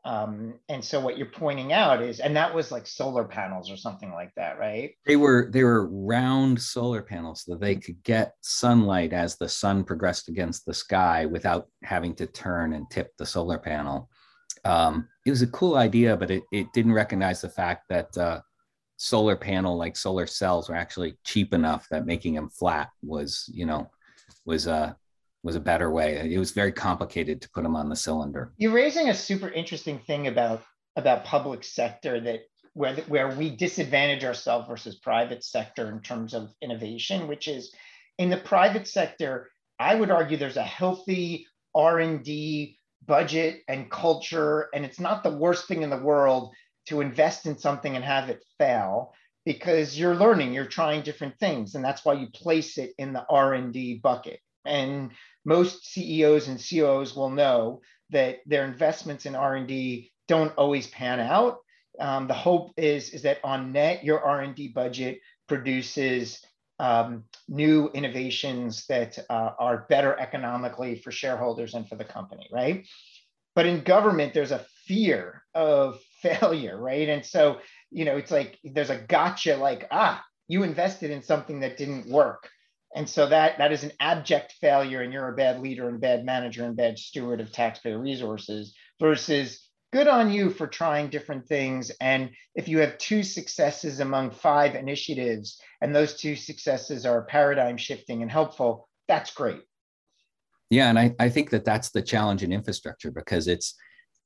Um, 0.04 0.58
and 0.68 0.82
so 0.82 0.98
what 1.00 1.18
you're 1.18 1.26
pointing 1.26 1.72
out 1.72 2.02
is, 2.02 2.20
and 2.20 2.34
that 2.36 2.54
was 2.54 2.72
like 2.72 2.86
solar 2.86 3.24
panels 3.24 3.70
or 3.70 3.76
something 3.76 4.10
like 4.12 4.32
that, 4.36 4.58
right? 4.58 4.92
They 5.06 5.16
were 5.16 5.50
they 5.52 5.62
were 5.62 5.88
round 5.88 6.60
solar 6.60 7.02
panels 7.02 7.44
so 7.44 7.52
that 7.52 7.60
they 7.60 7.76
could 7.76 8.02
get 8.02 8.34
sunlight 8.40 9.12
as 9.12 9.36
the 9.36 9.48
sun 9.48 9.84
progressed 9.84 10.28
against 10.28 10.64
the 10.64 10.72
sky 10.72 11.26
without 11.26 11.68
having 11.82 12.14
to 12.16 12.26
turn 12.26 12.72
and 12.72 12.90
tip 12.90 13.12
the 13.18 13.26
solar 13.26 13.58
panel. 13.58 14.08
Um, 14.64 15.06
it 15.26 15.30
was 15.30 15.42
a 15.42 15.46
cool 15.48 15.76
idea, 15.76 16.16
but 16.16 16.30
it, 16.30 16.44
it 16.50 16.66
didn't 16.72 16.92
recognize 16.92 17.40
the 17.42 17.48
fact 17.48 17.84
that 17.90 18.16
uh, 18.16 18.40
solar 18.96 19.36
panel 19.36 19.78
like 19.78 19.96
solar 19.96 20.26
cells 20.26 20.68
were 20.68 20.74
actually 20.74 21.16
cheap 21.24 21.54
enough 21.54 21.86
that 21.90 22.04
making 22.04 22.34
them 22.34 22.50
flat 22.50 22.90
was 23.02 23.50
you 23.50 23.64
know 23.64 23.90
was 24.44 24.66
a 24.66 24.96
was 25.42 25.56
a 25.56 25.60
better 25.60 25.90
way. 25.90 26.16
It 26.32 26.38
was 26.38 26.50
very 26.50 26.72
complicated 26.72 27.40
to 27.40 27.50
put 27.50 27.62
them 27.62 27.76
on 27.76 27.88
the 27.88 27.96
cylinder. 27.96 28.52
You're 28.58 28.72
raising 28.72 29.08
a 29.08 29.14
super 29.14 29.48
interesting 29.48 29.98
thing 29.98 30.26
about 30.26 30.62
about 30.96 31.24
public 31.24 31.64
sector 31.64 32.20
that 32.20 32.40
where 32.74 32.94
where 33.08 33.28
we 33.28 33.50
disadvantage 33.50 34.24
ourselves 34.24 34.68
versus 34.68 34.96
private 34.96 35.44
sector 35.44 35.88
in 35.88 36.00
terms 36.00 36.34
of 36.34 36.52
innovation 36.62 37.26
which 37.26 37.48
is 37.48 37.72
in 38.18 38.30
the 38.30 38.36
private 38.36 38.86
sector 38.86 39.50
i 39.78 39.94
would 39.94 40.10
argue 40.10 40.36
there's 40.36 40.56
a 40.56 40.62
healthy 40.62 41.46
r&d 41.74 42.76
budget 43.06 43.62
and 43.68 43.90
culture 43.90 44.68
and 44.74 44.84
it's 44.84 45.00
not 45.00 45.22
the 45.22 45.36
worst 45.36 45.66
thing 45.66 45.82
in 45.82 45.90
the 45.90 45.96
world 45.96 46.52
to 46.86 47.00
invest 47.00 47.46
in 47.46 47.58
something 47.58 47.96
and 47.96 48.04
have 48.04 48.28
it 48.28 48.44
fail 48.58 49.12
because 49.52 49.98
you're 49.98 50.14
learning 50.14 50.52
you're 50.52 50.64
trying 50.64 51.02
different 51.02 51.36
things 51.40 51.74
and 51.74 51.84
that's 51.84 52.04
why 52.04 52.12
you 52.12 52.28
place 52.32 52.78
it 52.78 52.92
in 52.98 53.12
the 53.12 53.26
r&d 53.28 53.98
bucket. 54.00 54.38
And 54.64 55.10
most 55.44 55.86
ceos 55.86 56.46
and 56.46 56.60
coos 56.60 57.16
will 57.16 57.30
know 57.30 57.80
that 58.10 58.38
their 58.46 58.64
investments 58.64 59.26
in 59.26 59.34
r&d 59.34 60.12
don't 60.28 60.56
always 60.56 60.86
pan 60.86 61.18
out. 61.18 61.58
Um, 61.98 62.28
the 62.28 62.34
hope 62.34 62.70
is 62.76 63.10
is 63.10 63.22
that 63.22 63.38
on 63.42 63.72
net 63.72 64.04
your 64.04 64.20
r&d 64.20 64.68
budget 64.68 65.18
produces 65.48 66.40
um, 66.78 67.24
new 67.48 67.90
innovations 67.92 68.86
that 68.86 69.18
uh, 69.28 69.50
are 69.58 69.86
better 69.88 70.16
economically 70.16 70.94
for 70.94 71.10
shareholders 71.10 71.74
and 71.74 71.88
for 71.88 71.96
the 71.96 72.04
company 72.04 72.48
right? 72.52 72.86
But 73.56 73.66
in 73.66 73.82
government 73.82 74.32
there's 74.32 74.52
a 74.52 74.64
fear 74.86 75.42
of 75.56 75.98
failure, 76.22 76.78
right? 76.78 77.08
And 77.08 77.24
so, 77.24 77.58
you 77.90 78.04
know, 78.04 78.16
it's 78.16 78.30
like 78.30 78.58
there's 78.64 78.90
a 78.90 78.98
gotcha 78.98 79.56
like, 79.56 79.86
ah, 79.90 80.24
you 80.48 80.62
invested 80.62 81.10
in 81.10 81.22
something 81.22 81.60
that 81.60 81.76
didn't 81.76 82.06
work. 82.06 82.48
And 82.94 83.08
so 83.08 83.28
that 83.28 83.58
that 83.58 83.72
is 83.72 83.84
an 83.84 83.92
abject 84.00 84.54
failure, 84.60 85.02
and 85.02 85.12
you're 85.12 85.28
a 85.28 85.36
bad 85.36 85.60
leader 85.60 85.88
and 85.88 86.00
bad 86.00 86.24
manager 86.24 86.64
and 86.64 86.76
bad 86.76 86.98
steward 86.98 87.40
of 87.40 87.52
taxpayer 87.52 87.98
resources 87.98 88.74
versus 88.98 89.68
good 89.92 90.08
on 90.08 90.30
you 90.30 90.50
for 90.50 90.66
trying 90.66 91.08
different 91.08 91.46
things. 91.46 91.90
And 92.00 92.30
if 92.54 92.68
you 92.68 92.78
have 92.78 92.98
two 92.98 93.22
successes 93.22 94.00
among 94.00 94.32
five 94.32 94.74
initiatives, 94.74 95.60
and 95.80 95.94
those 95.94 96.14
two 96.14 96.34
successes 96.36 97.06
are 97.06 97.22
paradigm 97.22 97.76
shifting 97.76 98.22
and 98.22 98.30
helpful, 98.30 98.88
that's 99.06 99.32
great. 99.32 99.62
Yeah, 100.68 100.88
and 100.88 100.98
I, 100.98 101.14
I 101.18 101.28
think 101.28 101.50
that 101.50 101.64
that's 101.64 101.90
the 101.90 102.02
challenge 102.02 102.42
in 102.42 102.52
infrastructure 102.52 103.10
because 103.10 103.48
it's 103.48 103.74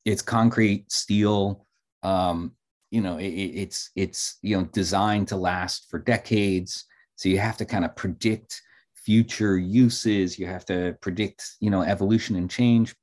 it's 0.05 0.21
concrete, 0.21 0.93
steel, 0.93 1.67
um, 2.03 2.53
you 2.95 3.01
know 3.01 3.19
it, 3.19 3.27
it's 3.27 3.91
it's 3.97 4.39
you 4.43 4.57
know 4.57 4.65
designed 4.73 5.29
to 5.29 5.37
last 5.37 5.91
for 5.91 5.99
decades. 5.99 6.85
So 7.17 7.29
you 7.29 7.39
have 7.39 7.57
to 7.57 7.65
kind 7.65 7.85
of 7.85 7.97
predict 7.97 8.63
future 8.95 9.59
uses. 9.59 10.39
You 10.39 10.47
have 10.47 10.65
to 10.67 10.97
predict 11.01 11.57
you 11.61 11.71
know 11.71 11.83
evolution 11.83 12.37
and 12.37 12.49
change. 12.49 12.95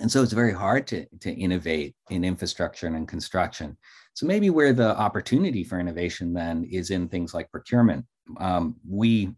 And 0.00 0.10
so 0.10 0.22
it's 0.22 0.32
very 0.32 0.52
hard 0.52 0.86
to, 0.88 1.06
to 1.22 1.32
innovate 1.32 1.96
in 2.08 2.24
infrastructure 2.24 2.86
and 2.86 2.94
in 2.94 3.04
construction. 3.04 3.76
So 4.14 4.26
maybe 4.26 4.48
where 4.48 4.72
the 4.72 4.96
opportunity 4.96 5.64
for 5.64 5.80
innovation 5.80 6.32
then 6.32 6.62
is 6.70 6.90
in 6.90 7.08
things 7.08 7.34
like 7.34 7.50
procurement. 7.50 8.06
Um, 8.38 8.76
we 8.88 9.34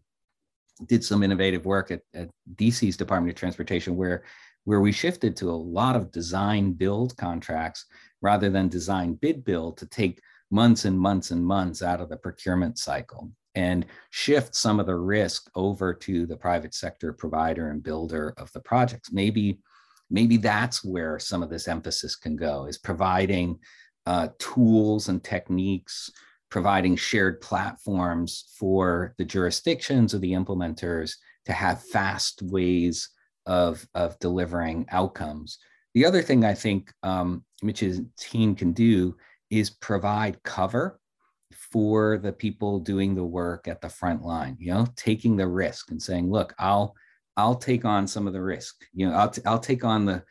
did 0.85 1.03
some 1.03 1.23
innovative 1.23 1.65
work 1.65 1.91
at, 1.91 2.01
at 2.13 2.29
dc's 2.55 2.97
department 2.97 3.31
of 3.31 3.39
transportation 3.39 3.95
where 3.95 4.23
where 4.63 4.81
we 4.81 4.91
shifted 4.91 5.35
to 5.35 5.49
a 5.49 5.63
lot 5.79 5.95
of 5.95 6.11
design 6.11 6.73
build 6.73 7.17
contracts 7.17 7.85
rather 8.21 8.49
than 8.49 8.67
design 8.67 9.13
bid 9.13 9.43
build 9.43 9.77
to 9.77 9.85
take 9.85 10.21
months 10.49 10.85
and 10.85 10.99
months 10.99 11.31
and 11.31 11.45
months 11.45 11.81
out 11.81 12.01
of 12.01 12.09
the 12.09 12.17
procurement 12.17 12.77
cycle 12.77 13.31
and 13.55 13.85
shift 14.11 14.55
some 14.55 14.79
of 14.79 14.85
the 14.85 14.95
risk 14.95 15.49
over 15.55 15.93
to 15.93 16.25
the 16.25 16.37
private 16.37 16.73
sector 16.73 17.11
provider 17.11 17.69
and 17.69 17.83
builder 17.83 18.33
of 18.37 18.51
the 18.53 18.59
projects 18.61 19.11
maybe 19.11 19.59
maybe 20.09 20.37
that's 20.37 20.83
where 20.83 21.19
some 21.19 21.41
of 21.41 21.49
this 21.49 21.67
emphasis 21.67 22.15
can 22.15 22.35
go 22.35 22.65
is 22.65 22.77
providing 22.77 23.57
uh, 24.05 24.27
tools 24.39 25.09
and 25.09 25.23
techniques 25.23 26.11
providing 26.51 26.97
shared 26.97 27.41
platforms 27.41 28.53
for 28.59 29.15
the 29.17 29.25
jurisdictions 29.25 30.13
or 30.13 30.19
the 30.19 30.33
implementers 30.33 31.15
to 31.45 31.53
have 31.53 31.81
fast 31.81 32.41
ways 32.43 33.09
of, 33.47 33.87
of 33.95 34.19
delivering 34.19 34.85
outcomes. 34.91 35.57
The 35.93 36.05
other 36.05 36.21
thing 36.21 36.45
I 36.45 36.53
think 36.53 36.91
um, 37.03 37.43
Mitch's 37.61 38.01
team 38.17 38.55
can 38.55 38.71
do 38.71 39.15
is 39.49 39.69
provide 39.69 40.41
cover 40.43 40.99
for 41.71 42.17
the 42.17 42.31
people 42.31 42.79
doing 42.79 43.13
the 43.13 43.23
work 43.23 43.67
at 43.67 43.81
the 43.81 43.89
front 43.89 44.23
line, 44.23 44.55
you 44.59 44.73
know, 44.73 44.87
taking 44.95 45.35
the 45.35 45.47
risk 45.47 45.91
and 45.91 46.01
saying, 46.01 46.31
look, 46.31 46.53
I'll 46.59 46.95
I'll 47.37 47.55
take 47.55 47.85
on 47.85 48.07
some 48.07 48.27
of 48.27 48.33
the 48.33 48.41
risk. 48.41 48.83
You 48.93 49.07
know, 49.07 49.15
I'll, 49.15 49.29
t- 49.29 49.41
I'll 49.45 49.59
take 49.59 49.83
on 49.83 50.05
the 50.05 50.23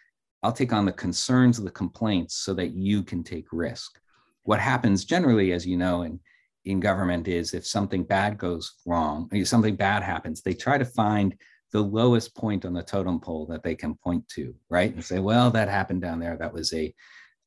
I'll 0.43 0.53
take 0.53 0.73
on 0.73 0.87
the 0.87 0.93
concerns 0.93 1.59
the 1.59 1.71
complaints 1.71 2.37
so 2.37 2.55
that 2.55 2.73
you 2.73 3.03
can 3.03 3.23
take 3.23 3.47
risk. 3.53 4.01
What 4.45 4.61
happens 4.61 5.05
generally, 5.05 5.53
as 5.53 5.67
you 5.67 5.77
know, 5.77 6.03
in 6.03 6.21
in 6.67 6.81
government 6.81 7.27
is 7.27 7.55
if 7.55 7.67
something 7.67 8.05
bad 8.05 8.37
goes 8.39 8.75
wrong, 8.87 9.29
if 9.33 9.49
something 9.49 9.77
bad 9.77 10.03
happens, 10.03 10.43
they 10.43 10.55
try 10.55 10.79
to 10.79 10.85
find 10.85 11.35
the 11.73 11.83
lowest 11.83 12.35
point 12.35 12.65
on 12.65 12.73
the 12.73 12.83
totem 12.83 13.21
pole 13.21 13.47
that 13.47 13.63
they 13.63 13.75
can 13.75 13.95
point 13.95 14.27
to, 14.29 14.55
right? 14.69 14.93
And 14.95 15.05
say, 15.05 15.19
well, 15.19 15.51
that 15.51 15.69
happened 15.69 16.03
down 16.03 16.19
there. 16.19 16.37
That 16.37 16.53
was 16.53 16.73
a 16.73 16.95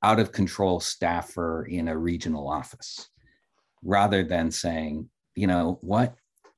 out 0.02 0.20
of 0.20 0.32
control 0.32 0.80
staffer 0.80 1.66
in 1.66 1.88
a 1.88 1.98
regional 1.98 2.48
office, 2.48 3.10
rather 3.84 4.24
than 4.24 4.52
saying, 4.52 5.10
you 5.36 5.48
know, 5.48 5.78
what 5.82 6.16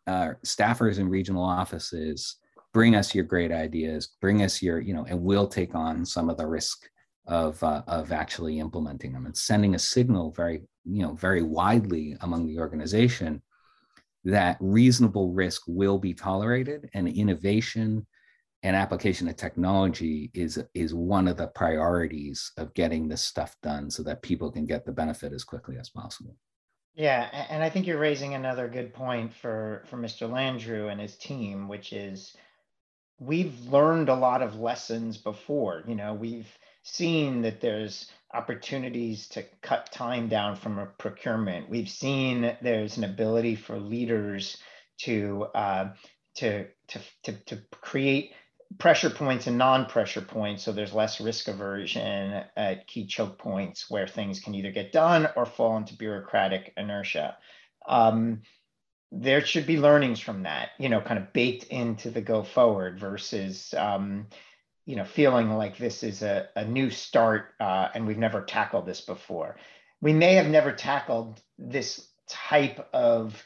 uh, 0.08 0.34
staffers 0.44 1.00
in 1.00 1.10
regional 1.10 1.44
offices 1.44 2.38
bring 2.74 2.96
us 2.96 3.16
your 3.16 3.24
great 3.24 3.52
ideas, 3.52 4.10
bring 4.20 4.44
us 4.44 4.62
your, 4.62 4.80
you 4.80 4.94
know, 4.94 5.06
and 5.08 5.22
we'll 5.22 5.48
take 5.48 5.74
on 5.76 6.06
some 6.06 6.30
of 6.30 6.38
the 6.38 6.46
risk 6.46 6.88
of 7.28 7.62
uh, 7.64 7.82
of 7.88 8.12
actually 8.12 8.60
implementing 8.60 9.14
them 9.14 9.26
and 9.26 9.36
sending 9.36 9.76
a 9.76 9.80
signal 9.80 10.32
very, 10.32 10.62
you 10.84 11.02
know, 11.02 11.14
very 11.14 11.42
widely 11.42 12.16
among 12.22 12.46
the 12.46 12.60
organization 12.60 13.42
that 14.26 14.58
reasonable 14.60 15.32
risk 15.32 15.64
will 15.68 15.98
be 15.98 16.14
tolerated 16.14 16.90
and 16.94 17.08
innovation 17.08 18.06
and 18.64 18.76
application 18.76 19.28
of 19.28 19.36
technology 19.36 20.32
is 20.34 20.62
is 20.74 20.94
one 20.94 21.28
of 21.28 21.38
the 21.38 21.48
priorities 21.48 22.52
of 22.58 22.74
getting 22.74 23.08
this 23.08 23.22
stuff 23.22 23.56
done 23.62 23.92
so 23.92 24.02
that 24.04 24.24
people 24.24 24.52
can 24.52 24.66
get 24.66 24.86
the 24.86 24.92
benefit 24.92 25.32
as 25.32 25.44
quickly 25.44 25.78
as 25.78 25.90
possible. 25.90 26.36
Yeah 26.96 27.30
and 27.50 27.62
i 27.62 27.70
think 27.70 27.86
you're 27.86 28.00
raising 28.00 28.34
another 28.34 28.68
good 28.68 28.94
point 28.94 29.34
for 29.34 29.84
for 29.90 29.98
mr 29.98 30.30
landrieu 30.30 30.92
and 30.92 31.00
his 31.00 31.18
team 31.18 31.68
which 31.68 31.92
is 31.92 32.36
we've 33.20 33.60
learned 33.68 34.10
a 34.10 34.16
lot 34.16 34.42
of 34.42 34.60
lessons 34.60 35.18
before. 35.18 35.84
You 35.88 35.96
know 35.96 36.14
we've 36.14 36.48
seen 36.86 37.42
that 37.42 37.62
there's 37.62 38.10
opportunities 38.34 39.28
to 39.30 39.44
cut 39.62 39.92
time 39.92 40.30
down 40.30 40.56
from 40.56 40.78
a 40.78 40.86
procurement. 40.86 41.70
We've 41.70 41.90
seen 41.90 42.56
there's 42.62 42.98
an 42.98 43.04
ability 43.04 43.56
for 43.56 43.78
leaders 43.80 44.58
to 45.00 45.48
uh, 45.56 45.90
to, 46.36 46.68
to 46.88 47.00
to 47.24 47.34
to 47.46 47.60
create 47.82 48.32
pressure 48.78 49.10
points 49.10 49.48
and 49.48 49.58
non-pressure 49.58 50.22
points 50.22 50.64
so 50.64 50.72
there's 50.72 50.94
less 50.94 51.22
risk 51.22 51.48
aversion 51.48 52.44
at 52.58 52.88
key 52.88 53.06
choke 53.06 53.38
points 53.38 53.90
where 53.90 54.08
things 54.08 54.40
can 54.40 54.56
either 54.56 54.72
get 54.72 54.92
done 54.92 55.30
or 55.36 55.46
fall 55.46 55.78
into 55.78 55.96
bureaucratic 55.96 56.74
inertia 56.76 57.38
um, 57.88 58.42
there 59.12 59.46
should 59.46 59.68
be 59.68 59.80
learnings 59.80 60.20
from 60.20 60.44
that 60.44 60.70
you 60.80 60.90
know 60.90 61.00
kind 61.00 61.20
of 61.20 61.32
baked 61.32 61.66
into 61.66 62.10
the 62.10 62.22
go 62.22 62.44
forward 62.44 63.00
versus 63.00 63.74
um, 63.78 64.26
you 64.86 64.96
know, 64.96 65.06
feeling 65.06 65.50
like 65.52 65.78
this 65.78 66.04
is 66.04 66.22
a, 66.22 66.48
a 66.56 66.66
new 66.66 66.90
start 66.90 67.54
uh, 67.60 67.90
and 67.94 68.06
we've 68.06 68.18
never 68.18 68.42
tackled 68.42 68.86
this 68.86 69.02
before. 69.02 69.58
We 70.02 70.14
may 70.14 70.36
have 70.36 70.48
never 70.48 70.72
tackled 70.72 71.42
this 71.58 72.08
type 72.28 72.88
of 72.94 73.44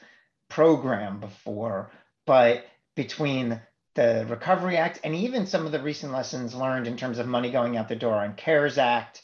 program 0.49 1.19
before, 1.19 1.91
but 2.25 2.65
between 2.95 3.61
the 3.95 4.25
Recovery 4.29 4.77
Act 4.77 4.99
and 5.03 5.15
even 5.15 5.45
some 5.45 5.65
of 5.65 5.71
the 5.71 5.81
recent 5.81 6.11
lessons 6.11 6.55
learned 6.55 6.87
in 6.87 6.97
terms 6.97 7.19
of 7.19 7.27
money 7.27 7.51
going 7.51 7.77
out 7.77 7.87
the 7.87 7.95
door 7.95 8.15
on 8.15 8.35
CARES 8.35 8.77
Act, 8.77 9.21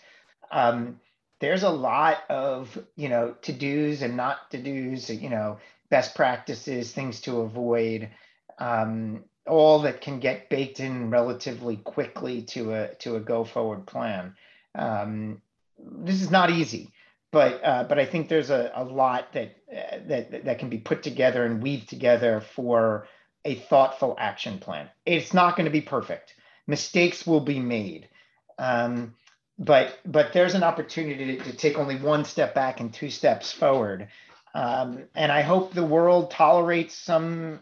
um, 0.52 1.00
there's 1.40 1.64
a 1.64 1.70
lot 1.70 2.24
of 2.30 2.78
you 2.96 3.10
know 3.10 3.36
to 3.42 3.52
dos 3.52 4.02
and 4.02 4.16
not 4.16 4.50
to 4.52 4.58
dos, 4.58 5.10
you 5.10 5.30
know, 5.30 5.60
best 5.90 6.16
practices, 6.16 6.92
things 6.92 7.22
to 7.22 7.42
avoid. 7.42 8.10
Um, 8.58 9.26
all 9.48 9.80
that 9.80 10.02
can 10.02 10.20
get 10.20 10.50
baked 10.50 10.80
in 10.80 11.10
relatively 11.10 11.78
quickly 11.78 12.42
to 12.42 12.74
a 12.74 12.96
to 12.96 13.16
a 13.16 13.20
go 13.20 13.44
forward 13.44 13.86
plan. 13.86 14.36
Um, 14.74 15.42
this 15.78 16.22
is 16.22 16.32
not 16.32 16.50
easy, 16.50 16.92
but 17.32 17.64
uh, 17.64 17.84
but 17.84 18.00
I 18.00 18.06
think 18.06 18.30
there's 18.30 18.50
a, 18.50 18.72
a 18.76 18.84
lot 18.84 19.34
that 19.34 19.56
uh, 19.72 20.00
that 20.08 20.46
that 20.46 20.60
can 20.60 20.70
be 20.70 20.78
put 20.78 21.04
together 21.04 21.46
and 21.46 21.62
weaved 21.62 21.90
together 21.90 22.42
for 22.42 23.08
a 23.44 23.56
thoughtful 23.56 24.16
action 24.20 24.58
plan. 24.58 24.90
It's 25.06 25.34
not 25.34 25.56
going 25.56 25.66
to 25.66 25.72
be 25.72 25.82
perfect. 25.82 26.34
Mistakes 26.68 27.28
will 27.28 27.42
be 27.42 27.60
made. 27.60 28.10
Um, 28.58 29.14
but 29.60 30.00
but 30.06 30.34
there's 30.34 30.56
an 30.56 30.64
opportunity 30.64 31.38
to, 31.38 31.44
to, 31.44 31.56
take 31.56 31.78
only 31.78 31.96
one 31.96 32.26
step 32.26 32.54
back 32.54 32.80
and 32.80 32.94
two 32.94 33.10
steps 33.10 33.52
forward. 33.52 34.08
Um, 34.54 35.04
and 35.16 35.32
I 35.32 35.42
hope 35.42 35.74
the 35.74 35.86
world 35.86 36.32
tolerates 36.32 36.96
some 36.96 37.60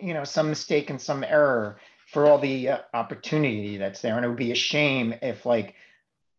you 0.00 0.14
know 0.14 0.24
some 0.24 0.48
mistake 0.48 0.90
and 0.90 1.00
some 1.00 1.24
error 1.24 1.78
for 2.12 2.26
all 2.26 2.38
the 2.38 2.68
uh, 2.68 2.78
opportunity 2.92 3.76
that's 3.76 4.00
there. 4.00 4.16
And 4.16 4.24
it 4.24 4.28
would 4.28 4.36
be 4.36 4.52
a 4.52 4.56
shame 4.56 5.14
if 5.22 5.46
like 5.46 5.74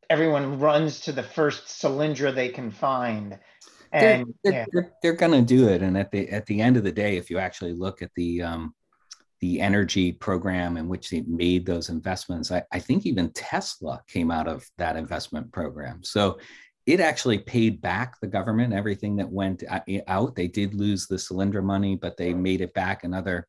everyone 0.09 0.59
runs 0.59 0.99
to 1.01 1.11
the 1.11 1.23
first 1.23 1.65
Solyndra 1.65 2.35
they 2.35 2.49
can 2.49 2.71
find. 2.71 3.39
And 3.93 4.25
they're, 4.43 4.51
they're, 4.51 4.53
yeah. 4.53 4.65
they're, 4.71 4.93
they're 5.01 5.13
going 5.13 5.31
to 5.31 5.41
do 5.41 5.69
it. 5.69 5.81
And 5.81 5.97
at 5.97 6.11
the 6.11 6.29
at 6.29 6.45
the 6.45 6.61
end 6.61 6.77
of 6.77 6.83
the 6.83 6.91
day 6.91 7.17
if 7.17 7.29
you 7.29 7.39
actually 7.39 7.73
look 7.73 8.01
at 8.01 8.11
the 8.15 8.41
um 8.41 8.75
the 9.39 9.59
energy 9.59 10.11
program 10.11 10.77
in 10.77 10.87
which 10.87 11.09
they 11.09 11.21
made 11.21 11.65
those 11.65 11.89
investments 11.89 12.51
I, 12.51 12.61
I 12.71 12.77
think 12.77 13.07
even 13.07 13.31
tesla 13.31 13.99
came 14.07 14.29
out 14.29 14.47
of 14.47 14.63
that 14.77 14.97
investment 14.97 15.51
program. 15.51 16.03
So 16.03 16.37
it 16.85 16.99
actually 16.99 17.37
paid 17.37 17.81
back 17.81 18.19
the 18.19 18.27
government 18.27 18.73
everything 18.73 19.15
that 19.17 19.29
went 19.29 19.63
out. 20.07 20.35
They 20.35 20.47
did 20.47 20.73
lose 20.73 21.07
the 21.07 21.15
Solyndra 21.15 21.63
money, 21.63 21.95
but 21.95 22.17
they 22.17 22.33
made 22.33 22.61
it 22.61 22.73
back 22.73 23.03
in 23.03 23.13
other 23.13 23.47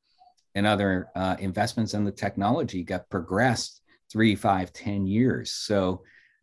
in 0.54 0.66
other 0.66 1.08
uh, 1.16 1.36
investments, 1.38 1.94
and 1.94 2.06
the 2.06 2.12
technology 2.12 2.82
got 2.82 3.08
progressed 3.08 3.80
three, 4.10 4.34
five, 4.34 4.70
ten 4.72 5.06
years. 5.06 5.50
So 5.52 6.02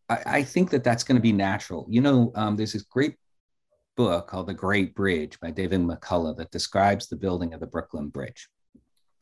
I, 0.09 0.21
I 0.25 0.43
think 0.43 0.71
that 0.71 0.83
that's 0.83 1.03
going 1.03 1.17
to 1.17 1.21
be 1.21 1.31
natural. 1.31 1.85
You 1.89 2.01
know, 2.01 2.31
um, 2.33 2.55
there's 2.55 2.73
this 2.73 2.81
great 2.81 3.15
book 3.95 4.27
called 4.27 4.47
The 4.47 4.53
Great 4.55 4.95
Bridge 4.95 5.39
by 5.39 5.51
David 5.51 5.81
McCullough 5.81 6.37
that 6.37 6.49
describes 6.49 7.07
the 7.07 7.17
building 7.17 7.53
of 7.53 7.59
the 7.59 7.67
Brooklyn 7.67 8.09
Bridge. 8.09 8.47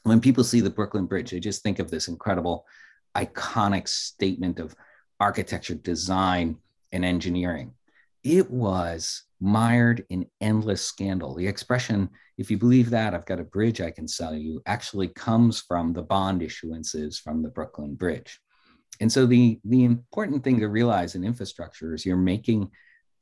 When 0.03 0.21
people 0.21 0.45
see 0.45 0.61
the 0.61 0.69
Brooklyn 0.69 1.05
Bridge, 1.05 1.31
they 1.31 1.41
just 1.41 1.63
think 1.63 1.79
of 1.79 1.91
this 1.91 2.07
incredible, 2.07 2.65
iconic 3.13 3.89
statement 3.89 4.59
of 4.59 4.73
architecture, 5.19 5.75
design, 5.75 6.57
and 6.97 7.05
engineering. 7.05 7.73
It 8.23 8.49
was 8.49 9.23
mired 9.39 10.03
in 10.09 10.25
endless 10.41 10.81
scandal. 10.81 11.35
The 11.35 11.47
expression, 11.47 12.09
if 12.39 12.49
you 12.49 12.57
believe 12.57 12.89
that, 12.89 13.13
I've 13.13 13.27
got 13.27 13.39
a 13.39 13.43
bridge 13.43 13.79
I 13.79 13.91
can 13.91 14.07
sell 14.07 14.35
you, 14.35 14.61
actually 14.65 15.09
comes 15.09 15.61
from 15.61 15.93
the 15.93 16.01
bond 16.01 16.41
issuances 16.41 17.21
from 17.21 17.43
the 17.43 17.49
Brooklyn 17.49 17.93
Bridge. 17.93 18.39
And 18.99 19.11
so 19.11 19.27
the, 19.27 19.59
the 19.63 19.83
important 19.83 20.43
thing 20.43 20.59
to 20.59 20.67
realize 20.67 21.13
in 21.13 21.23
infrastructure 21.23 21.93
is 21.93 22.03
you're 22.03 22.17
making 22.17 22.71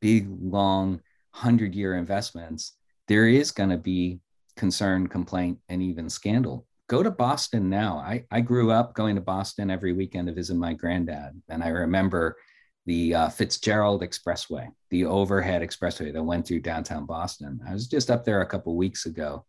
big, 0.02 0.30
long, 0.30 1.02
100 1.34 1.76
year 1.76 1.98
investments. 1.98 2.78
There 3.10 3.28
is 3.28 3.52
going 3.52 3.72
to 3.72 3.78
be 3.78 4.22
concern, 4.56 5.08
complaint, 5.08 5.60
and 5.68 5.84
even 5.84 6.10
scandal. 6.10 6.66
Go 6.88 7.04
to 7.04 7.12
Boston 7.12 7.70
now. 7.70 7.98
I, 7.98 8.24
I 8.32 8.40
grew 8.40 8.72
up 8.72 8.94
going 8.94 9.16
to 9.16 9.22
Boston 9.22 9.70
every 9.70 9.92
weekend 9.92 10.28
to 10.28 10.34
visit 10.34 10.56
my 10.56 10.74
granddad. 10.74 11.42
And 11.50 11.62
I 11.62 11.68
remember 11.68 12.38
the 12.86 13.16
uh, 13.16 13.30
Fitzgerald 13.30 14.02
Expressway, 14.02 14.68
the 14.92 15.06
overhead 15.06 15.62
expressway 15.62 16.14
that 16.14 16.24
went 16.24 16.48
through 16.48 16.60
downtown 16.60 17.06
Boston. 17.06 17.60
I 17.68 17.74
was 17.74 17.88
just 17.88 18.12
up 18.12 18.24
there 18.24 18.42
a 18.42 18.46
couple 18.46 18.76
weeks 18.76 19.06
ago, 19.06 19.46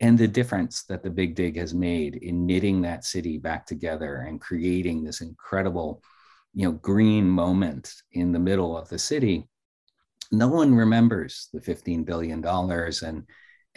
and 0.00 0.16
the 0.16 0.28
difference 0.28 0.84
that 0.84 1.02
the 1.02 1.10
Big 1.10 1.34
Dig 1.34 1.56
has 1.56 1.74
made 1.74 2.16
in 2.16 2.46
knitting 2.46 2.80
that 2.82 3.04
city 3.04 3.36
back 3.36 3.66
together 3.66 4.24
and 4.26 4.40
creating 4.40 5.04
this 5.04 5.20
incredible, 5.20 6.02
you 6.54 6.64
know, 6.66 6.72
green 6.72 7.28
moment 7.28 7.92
in 8.12 8.32
the 8.32 8.38
middle 8.38 8.76
of 8.78 8.88
the 8.88 8.98
city. 8.98 9.46
No 10.32 10.48
one 10.48 10.74
remembers 10.74 11.48
the 11.52 11.60
$15 11.60 12.06
billion 12.06 12.44
and 12.44 13.02
and 13.02 13.26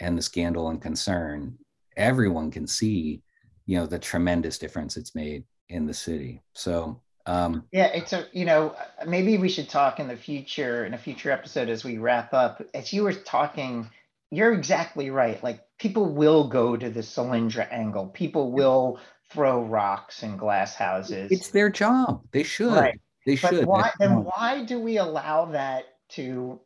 and 0.00 0.18
the 0.18 0.22
scandal 0.22 0.70
and 0.70 0.80
concern. 0.80 1.56
Everyone 1.96 2.50
can 2.50 2.66
see, 2.66 3.22
you 3.66 3.78
know, 3.78 3.86
the 3.86 3.98
tremendous 3.98 4.58
difference 4.58 4.96
it's 4.96 5.14
made 5.14 5.44
in 5.68 5.86
the 5.86 5.94
city. 5.94 6.42
So 6.54 7.00
um, 7.26 7.64
yeah, 7.72 7.86
it's 7.86 8.12
a 8.12 8.26
you 8.32 8.44
know 8.44 8.76
maybe 9.06 9.38
we 9.38 9.48
should 9.48 9.68
talk 9.68 9.98
in 9.98 10.08
the 10.08 10.16
future 10.16 10.84
in 10.84 10.94
a 10.94 10.98
future 10.98 11.30
episode 11.30 11.68
as 11.68 11.84
we 11.84 11.98
wrap 11.98 12.34
up. 12.34 12.62
As 12.74 12.92
you 12.92 13.04
were 13.04 13.14
talking, 13.14 13.88
you're 14.30 14.52
exactly 14.52 15.10
right. 15.10 15.42
Like 15.42 15.60
people 15.78 16.12
will 16.12 16.48
go 16.48 16.76
to 16.76 16.90
the 16.90 17.00
Solyndra 17.00 17.66
angle. 17.70 18.08
People 18.08 18.52
will 18.52 19.00
throw 19.30 19.62
rocks 19.64 20.22
and 20.22 20.38
glass 20.38 20.74
houses. 20.74 21.32
It's 21.32 21.50
their 21.50 21.70
job. 21.70 22.22
They 22.30 22.42
should. 22.42 22.72
Right. 22.72 23.00
They 23.26 23.36
but 23.36 23.50
should. 23.50 23.66
Why, 23.66 23.90
then 23.98 24.24
why 24.24 24.64
do 24.64 24.78
we 24.78 24.98
allow 24.98 25.46
that 25.46 25.84
to 26.10 26.60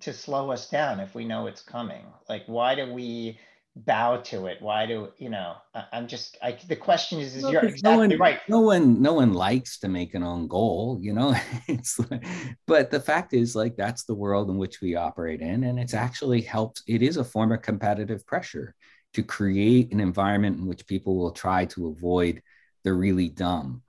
to 0.00 0.12
slow 0.12 0.50
us 0.50 0.68
down 0.70 0.98
if 0.98 1.14
we 1.14 1.24
know 1.24 1.46
it's 1.46 1.62
coming? 1.62 2.04
Like 2.28 2.44
why 2.46 2.74
do 2.74 2.92
we 2.92 3.38
bow 3.76 4.18
to 4.18 4.46
it. 4.46 4.58
Why 4.60 4.86
do 4.86 5.08
you 5.18 5.30
know 5.30 5.56
I, 5.74 5.84
am 5.92 6.06
just 6.06 6.38
I, 6.40 6.56
the 6.68 6.76
question 6.76 7.18
is 7.18 7.34
is 7.34 7.42
well, 7.42 7.52
you're 7.52 7.64
exactly 7.64 8.08
no 8.08 8.14
one, 8.14 8.18
right. 8.18 8.40
no 8.48 8.60
one 8.60 9.02
no 9.02 9.12
one 9.14 9.32
likes 9.32 9.78
to 9.80 9.88
make 9.88 10.14
an 10.14 10.22
own 10.22 10.46
goal 10.46 10.98
you 11.00 11.12
know? 11.12 11.34
It's 11.68 11.98
like, 11.98 12.24
but 12.66 12.90
the 12.90 13.00
fact 13.00 13.32
is 13.32 13.56
like 13.56 13.76
that's 13.76 14.04
the 14.04 14.14
world 14.14 14.48
in 14.48 14.58
which 14.58 14.80
we 14.80 14.94
operate 14.94 15.40
in 15.40 15.64
and 15.64 15.78
it's 15.78 15.94
actually 15.94 16.40
helped 16.40 16.82
it 16.86 17.02
is 17.02 17.16
a 17.16 17.24
form 17.24 17.50
of 17.50 17.62
competitive 17.62 18.24
pressure 18.26 18.74
to 19.14 19.22
create 19.22 19.92
an 19.92 20.00
environment 20.00 20.58
in 20.58 20.66
which 20.66 20.86
people 20.86 21.16
will 21.16 21.32
try 21.32 21.64
to 21.64 21.88
avoid 21.88 22.42
the 22.82 22.92
really 22.92 23.28
dumb. 23.28 23.82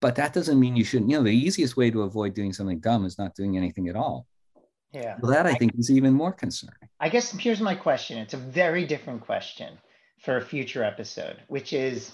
But 0.00 0.14
that 0.16 0.32
doesn't 0.32 0.58
mean 0.58 0.76
you 0.76 0.84
shouldn't 0.84 1.10
you 1.10 1.18
know 1.18 1.24
the 1.24 1.30
easiest 1.30 1.76
way 1.76 1.90
to 1.90 2.02
avoid 2.02 2.34
doing 2.34 2.52
something 2.52 2.80
dumb 2.80 3.04
is 3.04 3.18
not 3.18 3.34
doing 3.36 3.56
anything 3.56 3.88
at 3.88 3.96
all 3.96 4.26
yeah. 4.92 5.16
Well, 5.20 5.32
that 5.32 5.46
I 5.46 5.54
think 5.54 5.78
is 5.78 5.90
even 5.90 6.14
more 6.14 6.32
concerning. 6.32 6.74
I 6.98 7.08
guess 7.08 7.30
here's 7.30 7.60
my 7.60 7.74
question. 7.74 8.18
It's 8.18 8.34
a 8.34 8.38
very 8.38 8.86
different 8.86 9.22
question 9.22 9.78
for 10.22 10.36
a 10.36 10.44
future 10.44 10.82
episode, 10.82 11.36
which 11.48 11.72
is 11.72 12.12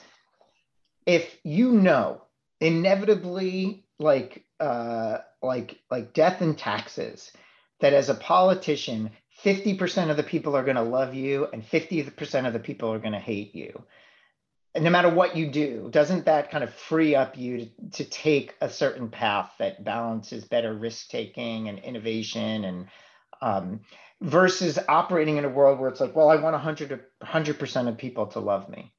if 1.07 1.37
you 1.43 1.73
know 1.73 2.23
inevitably 2.61 3.85
like 3.99 4.45
uh 4.61 5.19
like 5.43 5.79
like 5.91 6.13
death 6.13 6.41
and 6.41 6.59
taxes 6.59 7.33
that 7.81 7.93
as 7.93 8.09
a 8.09 8.15
politician 8.15 9.11
50% 9.45 10.11
of 10.11 10.17
the 10.17 10.23
people 10.23 10.57
are 10.57 10.65
going 10.65 10.77
to 10.77 10.83
love 10.83 11.15
you 11.15 11.47
and 11.53 11.63
50% 11.63 12.47
of 12.47 12.55
the 12.55 12.59
people 12.59 12.91
are 12.91 12.99
going 12.99 13.13
to 13.13 13.19
hate 13.19 13.55
you 13.55 13.85
no 14.81 14.91
matter 14.91 15.09
what 15.09 15.37
you 15.37 15.51
do, 15.51 15.89
doesn't 15.91 16.25
that 16.27 16.51
kind 16.51 16.65
of 16.65 16.73
free 16.73 17.15
up 17.15 17.37
you 17.37 17.59
to, 17.59 17.91
to 17.93 18.05
take 18.05 18.55
a 18.61 18.69
certain 18.69 19.09
path 19.09 19.53
that 19.59 19.85
balances 19.85 20.45
better 20.45 20.75
risk 20.75 21.09
taking 21.09 21.69
and 21.69 21.79
innovation 21.79 22.65
and 22.65 22.87
um, 23.41 23.81
versus 24.21 24.79
operating 24.89 25.37
in 25.37 25.45
a 25.45 25.49
world 25.49 25.79
where 25.79 25.89
it's 25.89 26.01
like, 26.01 26.17
well, 26.17 26.31
I 26.31 26.37
want 26.37 26.55
100 26.55 27.05
100% 27.23 27.89
of 27.89 27.99
people 27.99 28.27
to 28.29 28.41
love 28.41 28.69
me, 28.69 28.93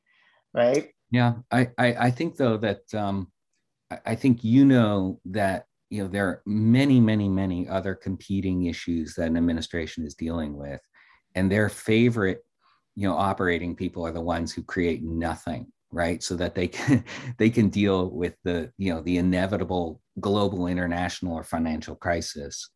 right? 0.53 0.89
Yeah, 1.11 1.35
I 1.51 1.69
I, 1.77 1.93
I 1.93 2.11
think 2.11 2.35
though 2.35 2.57
that 2.57 2.93
um, 2.93 3.31
I, 3.89 3.99
I 4.07 4.15
think 4.15 4.43
you 4.43 4.65
know 4.65 5.19
that 5.25 5.65
you 5.89 6.03
know 6.03 6.09
there 6.09 6.27
are 6.27 6.41
many 6.45 6.99
many 6.99 7.29
many 7.29 7.67
other 7.67 7.95
competing 7.95 8.65
issues 8.65 9.15
that 9.15 9.27
an 9.27 9.37
administration 9.37 10.05
is 10.05 10.15
dealing 10.15 10.57
with, 10.57 10.81
and 11.35 11.51
their 11.51 11.69
favorite 11.69 12.43
you 12.97 13.07
know 13.07 13.15
operating 13.15 13.73
people 13.75 14.05
are 14.05 14.11
the 14.11 14.19
ones 14.19 14.51
who 14.51 14.63
create 14.63 15.01
nothing 15.03 15.71
right? 15.91 16.21
So 16.21 16.35
that 16.35 16.55
they 16.55 16.67
can 16.67 17.03
they 17.37 17.49
can 17.49 17.69
deal 17.69 18.09
with 18.09 18.35
the 18.43 18.71
you 18.77 18.93
know 18.93 19.01
the 19.01 19.17
inevitable 19.17 20.01
global 20.19 20.67
international 20.67 21.35
or 21.35 21.43
financial 21.43 21.95
crisis. 21.95 22.69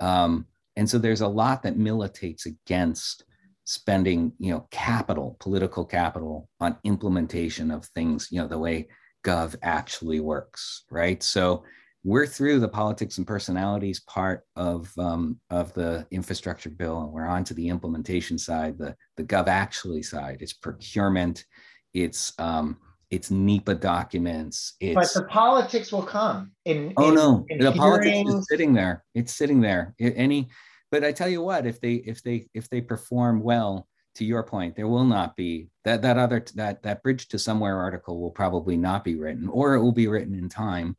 Um, 0.00 0.46
and 0.76 0.88
so 0.88 0.98
there's 0.98 1.20
a 1.20 1.28
lot 1.28 1.62
that 1.62 1.76
militates 1.76 2.46
against 2.46 3.24
spending 3.64 4.32
you 4.38 4.52
know 4.52 4.66
capital 4.70 5.36
political 5.38 5.84
capital 5.84 6.48
on 6.58 6.76
implementation 6.82 7.70
of 7.70 7.84
things 7.86 8.26
you 8.32 8.40
know 8.40 8.48
the 8.48 8.58
way 8.58 8.88
gov 9.24 9.54
actually 9.62 10.20
works 10.20 10.84
right? 10.90 11.22
So 11.22 11.64
we're 12.04 12.26
through 12.26 12.58
the 12.58 12.68
politics 12.68 13.18
and 13.18 13.26
personalities 13.26 14.00
part 14.00 14.44
of 14.56 14.90
um, 14.98 15.38
of 15.50 15.72
the 15.74 16.06
infrastructure 16.10 16.70
bill, 16.70 17.02
and 17.02 17.12
we're 17.12 17.26
on 17.26 17.44
to 17.44 17.54
the 17.54 17.68
implementation 17.68 18.38
side, 18.38 18.78
the 18.78 18.96
the 19.16 19.24
gov 19.24 19.46
actually 19.46 20.02
side. 20.02 20.38
It's 20.40 20.52
procurement, 20.52 21.44
it's 21.94 22.32
um, 22.38 22.76
it's 23.10 23.30
NEPA 23.30 23.76
documents. 23.76 24.74
It's, 24.80 24.94
but 24.94 25.12
the 25.14 25.28
politics 25.28 25.92
will 25.92 26.02
come. 26.02 26.52
In, 26.64 26.92
oh 26.96 27.08
in, 27.08 27.14
no, 27.14 27.46
in 27.48 27.58
the 27.58 27.70
hearings. 27.70 27.78
politics 27.78 28.30
is 28.30 28.46
sitting 28.48 28.72
there. 28.72 29.04
It's 29.14 29.32
sitting 29.32 29.60
there. 29.60 29.94
It, 29.98 30.14
any, 30.16 30.48
but 30.90 31.04
I 31.04 31.12
tell 31.12 31.28
you 31.28 31.42
what, 31.42 31.66
if 31.66 31.80
they 31.80 31.94
if 31.94 32.22
they 32.22 32.48
if 32.52 32.68
they 32.68 32.80
perform 32.80 33.42
well, 33.42 33.86
to 34.16 34.24
your 34.24 34.42
point, 34.42 34.74
there 34.74 34.88
will 34.88 35.04
not 35.04 35.36
be 35.36 35.68
that 35.84 36.02
that 36.02 36.18
other 36.18 36.44
that 36.56 36.82
that 36.82 37.02
bridge 37.04 37.28
to 37.28 37.38
somewhere 37.38 37.78
article 37.78 38.20
will 38.20 38.30
probably 38.30 38.76
not 38.76 39.04
be 39.04 39.14
written, 39.14 39.48
or 39.48 39.74
it 39.74 39.82
will 39.82 39.92
be 39.92 40.08
written 40.08 40.34
in 40.34 40.48
time 40.48 40.96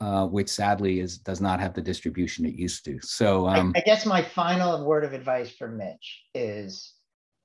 uh, 0.00 0.26
which 0.26 0.48
sadly 0.48 1.00
is 1.00 1.18
does 1.18 1.40
not 1.40 1.60
have 1.60 1.74
the 1.74 1.80
distribution 1.80 2.44
it 2.44 2.54
used 2.54 2.84
to. 2.84 2.98
So 3.02 3.48
um, 3.48 3.72
I, 3.74 3.78
I, 3.78 3.82
guess 3.82 4.04
my 4.04 4.22
final 4.22 4.84
word 4.84 5.04
of 5.04 5.12
advice 5.12 5.50
for 5.50 5.68
Mitch 5.68 6.22
is 6.34 6.92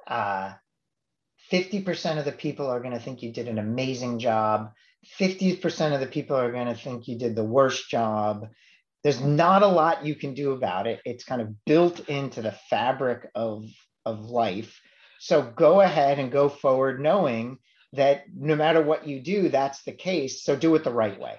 uh, 0.08 0.54
50% 1.52 2.18
of 2.18 2.26
the 2.26 2.32
people 2.32 2.68
are 2.68 2.80
going 2.80 2.94
to 2.94 3.00
think 3.00 3.22
you 3.22 3.32
did 3.32 3.48
an 3.48 3.60
amazing 3.60 4.20
job. 4.20 4.72
50% 5.20 5.94
of 5.94 6.00
the 6.00 6.08
people 6.08 6.36
are 6.36 6.52
going 6.52 6.68
to 6.68 6.76
think 6.76 7.08
you 7.08 7.18
did 7.18 7.36
the 7.36 7.44
worst 7.44 7.90
job. 7.90 8.48
There's 9.04 9.22
not 9.22 9.64
a 9.64 9.68
lot 9.68 10.06
you 10.06 10.16
can 10.16 10.34
do 10.34 10.52
about 10.52 10.88
it. 10.88 11.02
It's 11.06 11.24
kind 11.24 11.42
of 11.42 11.66
built 11.66 12.08
into 12.08 12.42
the 12.42 12.56
fabric 12.70 13.28
of, 13.34 13.66
of 14.06 14.20
life. 14.26 14.80
So 15.20 15.42
go 15.42 15.82
ahead 15.82 16.20
and 16.20 16.32
go 16.32 16.50
forward 16.50 17.00
knowing 17.00 17.58
that 17.94 18.24
no 18.34 18.56
matter 18.56 18.82
what 18.82 19.08
you 19.08 19.20
do, 19.20 19.50
that's 19.50 19.84
the 19.84 19.92
case. 19.92 20.44
So 20.44 20.56
do 20.56 20.76
it 20.76 20.84
the 20.84 20.94
right 20.94 21.20
way. 21.20 21.36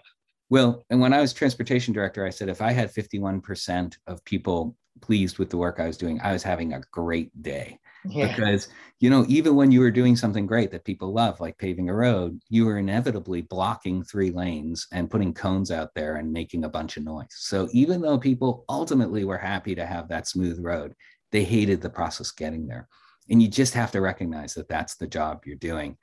Well, 0.53 0.85
and 0.91 1.01
when 1.01 1.15
I 1.15 1.21
was 1.23 1.33
transportation 1.33 1.95
director, 1.95 2.27
I 2.27 2.29
said 2.29 2.51
if 2.51 2.61
I 2.61 2.73
had 2.73 2.93
51% 2.93 3.97
of 4.07 4.23
people 4.27 4.77
pleased 5.01 5.39
with 5.39 5.49
the 5.49 5.57
work 5.57 5.81
I 5.81 5.87
was 5.87 5.97
doing, 5.97 6.21
I 6.21 6.35
was 6.35 6.43
having 6.43 6.75
a 6.75 6.83
great 6.91 7.31
day. 7.41 7.79
Yeah. 8.05 8.27
Because, 8.27 8.69
you 9.01 9.09
know, 9.09 9.25
even 9.29 9.57
when 9.57 9.73
you 9.73 9.81
were 9.81 9.91
doing 9.91 10.15
something 10.15 10.45
great 10.47 10.71
that 10.73 10.85
people 10.85 11.11
love, 11.11 11.41
like 11.41 11.57
paving 11.57 11.89
a 11.89 11.95
road, 11.95 12.39
you 12.51 12.67
were 12.67 12.77
inevitably 12.77 13.41
blocking 13.41 14.05
three 14.05 14.31
lanes 14.31 14.87
and 14.93 15.11
putting 15.11 15.33
cones 15.33 15.71
out 15.71 15.89
there 15.95 16.17
and 16.17 16.31
making 16.31 16.65
a 16.65 16.69
bunch 16.69 16.99
of 16.99 17.05
noise. 17.05 17.29
So 17.31 17.71
even 17.73 18.03
though 18.03 18.19
people 18.19 18.67
ultimately 18.69 19.25
were 19.25 19.39
happy 19.39 19.75
to 19.75 19.87
have 19.87 20.07
that 20.09 20.29
smooth 20.29 20.59
road, 20.63 20.93
they 21.31 21.45
hated 21.45 21.81
the 21.81 21.89
process 21.89 22.31
getting 22.31 22.67
there. 22.67 22.89
And 23.31 23.41
you 23.41 23.49
just 23.49 23.73
have 23.73 23.91
to 23.93 24.03
recognize 24.03 24.53
that 24.53 24.69
that's 24.69 24.97
the 24.97 25.07
job 25.07 25.45
you're 25.47 25.57
doing. 25.57 25.97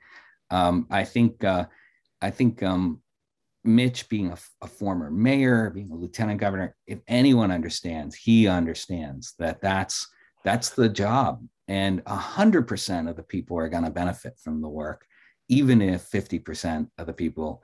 Um, 0.50 0.88
I 0.90 1.04
think, 1.04 1.44
uh, 1.44 1.66
I 2.20 2.30
think 2.30 2.64
um, 2.64 3.00
Mitch 3.64 4.08
being 4.08 4.30
a, 4.32 4.38
a, 4.62 4.66
former 4.66 5.10
mayor, 5.10 5.70
being 5.70 5.90
a 5.90 5.94
lieutenant 5.94 6.40
governor, 6.40 6.74
if 6.86 7.00
anyone 7.08 7.50
understands, 7.50 8.16
he 8.16 8.48
understands 8.48 9.34
that 9.38 9.60
that's 9.60 10.08
that's 10.44 10.70
the 10.70 10.88
job, 10.88 11.44
and 11.68 12.02
a 12.06 12.16
hundred 12.16 12.66
percent 12.66 13.08
of 13.08 13.16
the 13.16 13.22
people 13.22 13.58
are 13.58 13.68
going 13.68 13.84
to 13.84 13.90
benefit 13.90 14.38
from 14.42 14.62
the 14.62 14.68
work, 14.68 15.04
even 15.48 15.82
if 15.82 16.02
fifty 16.02 16.38
percent 16.38 16.88
of 16.96 17.06
the 17.06 17.12
people 17.12 17.62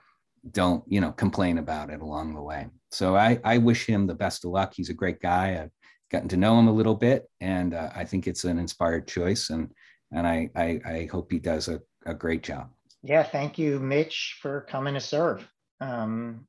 don't, 0.50 0.84
you 0.86 1.00
know, 1.00 1.12
complain 1.12 1.58
about 1.58 1.90
it 1.90 2.02
along 2.02 2.34
the 2.34 2.42
way. 2.42 2.66
So 2.90 3.16
I 3.16 3.40
I 3.42 3.58
wish 3.58 3.86
him 3.86 4.06
the 4.06 4.14
best 4.14 4.44
of 4.44 4.50
luck. 4.50 4.74
He's 4.76 4.90
a 4.90 4.94
great 4.94 5.20
guy. 5.20 5.58
I've 5.62 5.72
gotten 6.10 6.28
to 6.28 6.36
know 6.36 6.58
him 6.58 6.68
a 6.68 6.72
little 6.72 6.94
bit, 6.94 7.24
and 7.40 7.72
uh, 7.72 7.90
I 7.94 8.04
think 8.04 8.26
it's 8.26 8.44
an 8.44 8.58
inspired 8.58 9.08
choice, 9.08 9.48
and 9.48 9.72
and 10.12 10.26
I 10.26 10.50
I, 10.54 10.80
I 10.84 11.08
hope 11.10 11.32
he 11.32 11.38
does 11.38 11.68
a, 11.68 11.80
a 12.04 12.12
great 12.12 12.42
job. 12.42 12.68
Yeah, 13.02 13.22
thank 13.22 13.56
you, 13.56 13.78
Mitch, 13.78 14.38
for 14.42 14.66
coming 14.68 14.94
to 14.94 15.00
serve 15.00 15.48
um, 15.80 16.46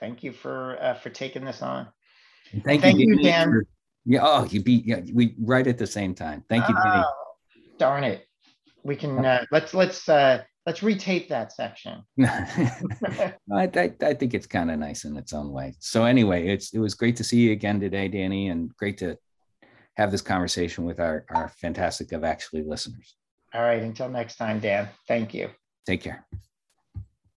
thank 0.00 0.22
you 0.22 0.32
for 0.32 0.78
uh, 0.80 0.94
for 0.94 1.10
taking 1.10 1.44
this 1.44 1.62
on. 1.62 1.88
thank, 2.64 2.82
thank 2.82 2.98
you, 2.98 3.22
Dan. 3.22 3.50
For, 3.50 3.66
yeah. 4.04 4.20
Oh, 4.22 4.44
you 4.44 4.62
beat. 4.62 4.86
Yeah, 4.86 5.00
we 5.12 5.34
right 5.40 5.66
at 5.66 5.78
the 5.78 5.86
same 5.86 6.14
time. 6.14 6.44
Thank 6.48 6.68
you, 6.68 6.74
oh, 6.76 7.04
Darn 7.78 8.04
it. 8.04 8.26
We 8.82 8.96
can 8.96 9.24
uh, 9.24 9.44
let's 9.50 9.74
let's 9.74 10.08
uh, 10.08 10.42
let's 10.66 10.80
retape 10.80 11.28
that 11.28 11.52
section. 11.52 12.02
I, 12.20 13.32
I, 13.52 13.92
I 14.02 14.14
think 14.14 14.34
it's 14.34 14.46
kind 14.46 14.70
of 14.70 14.78
nice 14.78 15.04
in 15.04 15.16
its 15.16 15.32
own 15.32 15.50
way. 15.50 15.74
So 15.78 16.04
anyway, 16.04 16.48
it's 16.48 16.72
it 16.74 16.78
was 16.78 16.94
great 16.94 17.16
to 17.16 17.24
see 17.24 17.38
you 17.38 17.52
again 17.52 17.80
today, 17.80 18.08
Danny, 18.08 18.48
and 18.48 18.74
great 18.76 18.98
to 18.98 19.16
have 19.96 20.10
this 20.10 20.22
conversation 20.22 20.84
with 20.84 21.00
our 21.00 21.24
our 21.30 21.48
fantastic 21.48 22.12
of 22.12 22.24
actually 22.24 22.62
listeners. 22.62 23.16
All 23.54 23.62
right. 23.62 23.82
Until 23.82 24.08
next 24.08 24.36
time, 24.36 24.60
Dan. 24.60 24.88
Thank 25.06 25.34
you. 25.34 25.50
Take 25.86 26.02
care. 26.02 26.26